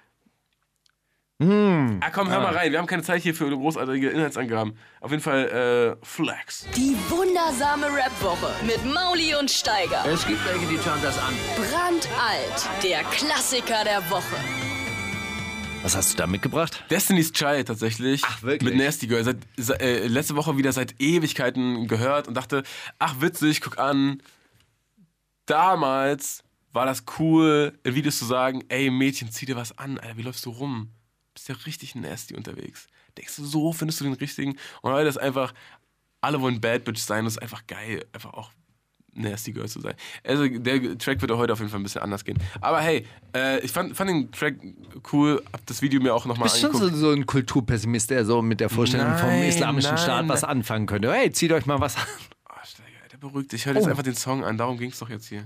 [1.41, 1.99] Hm.
[2.01, 2.71] Ah, komm, hör mal rein.
[2.71, 4.77] Wir haben keine Zeit hier für großartige Inhaltsangaben.
[5.01, 6.65] Auf jeden Fall äh, Flex.
[6.77, 10.05] Die wundersame Rap-Woche mit Mauli und Steiger.
[10.07, 11.33] Es gibt welche, die schauen das an.
[11.57, 14.37] Brandalt, der Klassiker der Woche.
[15.85, 16.83] Was hast du da mitgebracht?
[16.89, 18.23] Destiny's Child tatsächlich.
[18.25, 18.73] Ach, wirklich?
[18.73, 19.23] Mit Nasty Girl.
[19.23, 22.63] Seit, se- äh, letzte Woche wieder seit Ewigkeiten gehört und dachte,
[22.97, 24.19] ach witzig, guck an.
[25.45, 26.43] Damals
[26.73, 30.23] war das cool, in Videos zu sagen, ey Mädchen, zieh dir was an, Alter, wie
[30.23, 30.89] läufst du rum?
[31.35, 32.87] Bist ja richtig nasty unterwegs.
[33.15, 34.57] Denkst du, so findest du den richtigen?
[34.81, 35.53] Und heute ist einfach,
[36.19, 38.49] alle wollen Bad Bitch sein, das ist einfach geil, einfach auch
[39.15, 39.93] nasty Girl zu sein.
[40.23, 42.37] Also der Track wird auch heute auf jeden Fall ein bisschen anders gehen.
[42.61, 43.05] Aber hey,
[43.35, 44.55] äh, ich fand, fand den Track
[45.13, 46.93] cool, hab das Video mir auch nochmal Bist schon angeguckt.
[46.93, 50.41] so, so ein Kulturpessimist, der so mit der Vorstellung vom Nein, islamischen nein, Staat was
[50.43, 50.51] nein.
[50.51, 51.11] anfangen könnte.
[51.11, 52.03] Hey, zieht euch mal was an.
[52.49, 53.65] Oh, Steiger, der beruhigt dich.
[53.65, 53.89] Hör dir jetzt Oh.
[53.91, 54.57] einfach den Song an.
[54.57, 55.45] Darum ging es doch jetzt hier.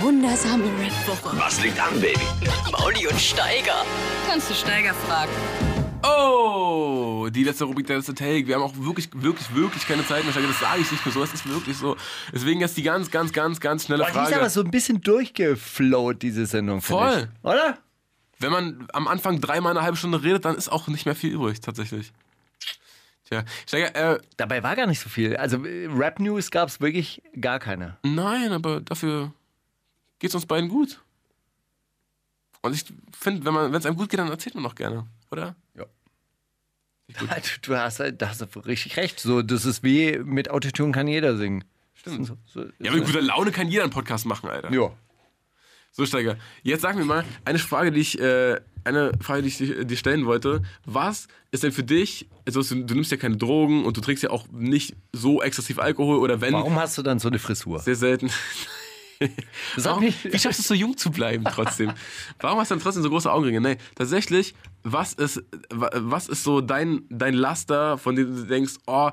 [0.00, 1.36] Wundersame Rap-Woche.
[1.38, 2.18] Was liegt an, Baby?
[2.72, 3.84] Mauli und Steiger.
[4.28, 5.30] Kannst du Steiger fragen?
[6.02, 8.46] Oh, die letzte Rubrik, der letzte Take.
[8.46, 10.34] Wir haben auch wirklich, wirklich, wirklich keine Zeit mehr.
[10.34, 11.22] Das sage ich nicht mehr so.
[11.22, 11.96] Es ist wirklich so.
[12.32, 14.36] Deswegen jetzt die ganz, ganz, ganz, ganz schnelle Boah, die ist Frage.
[14.36, 16.80] aber so ein bisschen durchgeflowt, diese Sendung.
[16.80, 17.28] Voll.
[17.32, 17.44] Ich.
[17.48, 17.78] Oder?
[18.38, 21.32] Wenn man am Anfang dreimal eine halbe Stunde redet, dann ist auch nicht mehr viel
[21.32, 22.12] übrig, tatsächlich.
[23.28, 25.36] Tja, Steiger, äh, Dabei war gar nicht so viel.
[25.36, 27.96] Also äh, Rap-News gab es wirklich gar keine.
[28.02, 29.32] nein, aber dafür
[30.18, 31.00] geht's uns beiden gut.
[32.62, 32.84] Und ich
[33.16, 35.56] finde, wenn es einem gut geht, dann erzählt man noch gerne, oder?
[35.76, 35.86] Ja.
[37.18, 37.26] Du,
[37.62, 39.20] du hast, da hast du richtig recht.
[39.20, 41.62] So, das ist wie mit Autotune kann jeder singen.
[41.94, 42.26] Stimmt.
[42.26, 44.72] So, so, Ja, mit guter Laune kann jeder einen Podcast machen, Alter.
[44.72, 44.90] ja.
[45.94, 49.58] So, Steiger, jetzt sag mir mal eine Frage, die ich, äh, eine Frage, die ich
[49.58, 50.62] dir- dir stellen wollte.
[50.86, 54.22] Was ist denn für dich, also du, du nimmst ja keine Drogen und du trinkst
[54.24, 57.78] ja auch nicht so exzessiv Alkohol oder wenn, Warum hast du dann so eine Frisur?
[57.80, 58.30] sehr selten.
[59.76, 61.92] Sag Warum, mich- wie schaffst du es so jung zu bleiben trotzdem?
[62.40, 63.60] Warum hast du dann trotzdem so große Augenringe?
[63.60, 68.74] Nee, tatsächlich, was ist, wa- was ist so dein, dein Laster, von dem du denkst,
[68.86, 69.10] oh,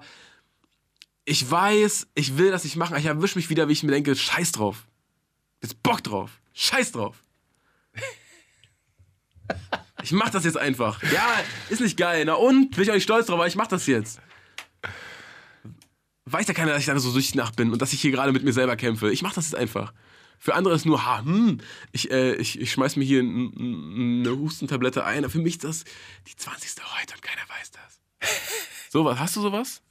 [1.25, 4.15] ich weiß, ich will das nicht machen, ich erwische mich wieder, wie ich mir denke,
[4.15, 4.87] scheiß drauf.
[5.61, 6.39] Jetzt Bock drauf.
[6.53, 7.23] Scheiß drauf.
[10.01, 11.01] Ich mach das jetzt einfach.
[11.11, 11.27] Ja,
[11.69, 12.23] ist nicht geil.
[12.25, 12.71] Na und?
[12.71, 14.19] Bin ich auch nicht stolz drauf, aber ich mach das jetzt.
[16.31, 18.31] Weiß ja keiner, dass ich da so süchtig nach bin und dass ich hier gerade
[18.31, 19.11] mit mir selber kämpfe.
[19.11, 19.93] Ich mach das jetzt einfach.
[20.37, 21.59] Für andere ist nur, ha, hm,
[21.91, 25.29] ich, äh, ich, ich schmeiß mir hier eine Hustentablette ein.
[25.29, 25.83] Für mich ist das
[26.27, 26.81] die 20.
[26.99, 27.99] heute und keiner weiß das.
[28.89, 29.83] Sowas, hast du sowas?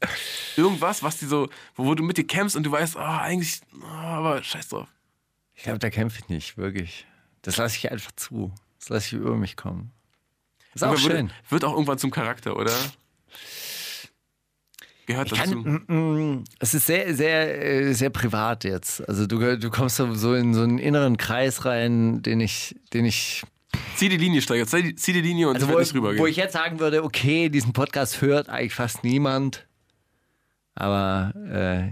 [0.56, 3.60] Irgendwas, was die so, wo, wo du mit dir kämpfst und du weißt, ah, eigentlich,
[3.82, 4.88] ah, aber scheiß drauf.
[5.54, 7.06] Ich glaube, da kämpfe ich nicht, wirklich.
[7.42, 8.52] Das lasse ich einfach zu.
[8.80, 9.92] Das lasse ich über mich kommen.
[10.74, 11.28] Ist auch Aber schön.
[11.28, 12.74] Wird, wird auch irgendwann zum Charakter, oder?
[15.08, 15.62] Gehört Ich dazu.
[15.64, 19.08] kann, mm, mm, es ist sehr, sehr, äh, sehr privat jetzt.
[19.08, 23.42] Also du, du kommst so in so einen inneren Kreis rein, den ich, den ich,
[23.96, 24.66] Zieh die Linie, Steiger.
[24.66, 26.18] Zieh die, Linie und also wo, nicht rübergehen.
[26.20, 29.66] wo ich jetzt sagen würde, okay, diesen Podcast hört eigentlich fast niemand,
[30.74, 31.88] aber äh,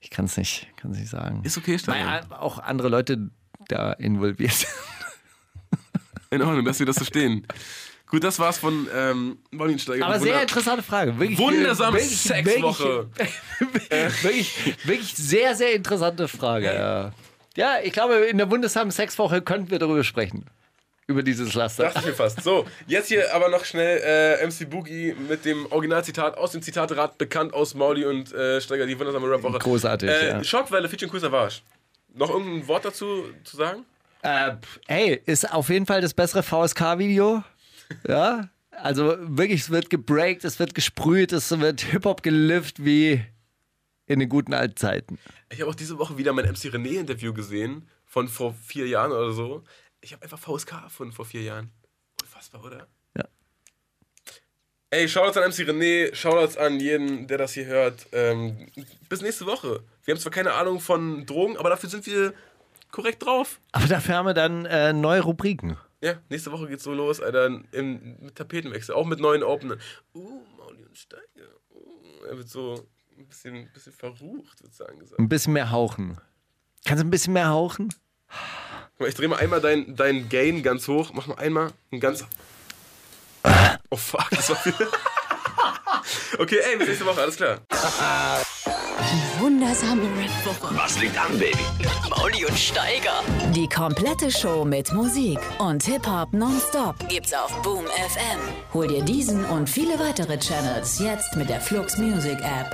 [0.00, 1.42] ich kann es nicht, kann's nicht sagen.
[1.44, 2.26] ist okay, Weil Steiger.
[2.32, 3.30] a- auch andere Leute
[3.68, 4.66] da involviert.
[6.30, 7.46] In Ordnung, lass mir das so stehen.
[8.12, 9.38] Gut, das war's von ähm,
[9.78, 10.04] Steiger.
[10.04, 11.18] Aber sehr interessante Frage.
[11.18, 13.06] Wirklich, Wundersame wirklich- Sexwoche.
[13.58, 16.66] Wirklich, wirklich, wirklich sehr, sehr interessante Frage.
[16.66, 17.12] Ja.
[17.56, 20.44] ja, ich glaube, in der wundersamen Sexwoche könnten wir darüber sprechen.
[21.06, 21.84] Über dieses Laster.
[21.84, 22.42] Dachte ich mir fast.
[22.42, 27.16] So, jetzt hier aber noch schnell äh, MC Boogie mit dem Originalzitat aus dem Zitaterad,
[27.16, 29.58] bekannt aus Mauli und äh, Steiger, die wundersame Rap-Woche.
[29.58, 30.44] Großartig, Äh, ja.
[30.44, 31.60] Schockwelle, featuring Cool Savage.
[32.14, 33.86] Noch irgendein Wort dazu zu sagen?
[34.20, 34.52] Äh,
[34.86, 37.42] hey, ist auf jeden Fall das bessere VSK-Video.
[38.06, 43.24] Ja, also wirklich, es wird gebreakt, es wird gesprüht, es wird Hip-Hop gelift wie
[44.06, 45.18] in den guten alten Zeiten.
[45.50, 49.32] Ich habe auch diese Woche wieder mein MC René-Interview gesehen, von vor vier Jahren oder
[49.32, 49.64] so.
[50.00, 51.70] Ich habe einfach VSK von vor vier Jahren.
[52.20, 52.88] Unfassbar, oder?
[53.16, 53.24] Ja.
[54.90, 58.06] Ey, Shoutouts an MC René, Shoutouts an jeden, der das hier hört.
[58.12, 58.68] Ähm,
[59.08, 59.82] bis nächste Woche.
[60.04, 62.34] Wir haben zwar keine Ahnung von Drogen, aber dafür sind wir
[62.90, 63.60] korrekt drauf.
[63.72, 65.78] Aber dafür haben wir dann äh, neue Rubriken.
[66.02, 69.80] Ja, nächste Woche geht's so los, Alter, im, mit Tapetenwechsel, auch mit neuen Openern.
[70.14, 71.48] Uh, Mauli und Steiger.
[71.70, 74.98] Uh, er wird so ein bisschen, ein bisschen verrucht, würde ich sagen.
[74.98, 75.20] Gesagt.
[75.20, 76.18] Ein bisschen mehr hauchen.
[76.84, 77.94] Kannst du ein bisschen mehr hauchen?
[78.28, 81.12] Guck mal, Ich drehe mal einmal dein, dein Gain ganz hoch.
[81.14, 82.26] Mach mal einmal ein ganz.
[83.90, 84.74] Oh fuck, das war viel.
[86.38, 87.60] Okay, ey, bis nächste Woche, alles klar.
[89.42, 90.72] Wundersame Rap-Woche.
[90.76, 91.58] Was liegt an, Baby?
[92.08, 93.24] Mauli und Steiger.
[93.52, 98.38] Die komplette Show mit Musik und Hip-Hop nonstop gibt's auf Boom FM.
[98.72, 102.72] Hol dir diesen und viele weitere Channels jetzt mit der Flux Music App.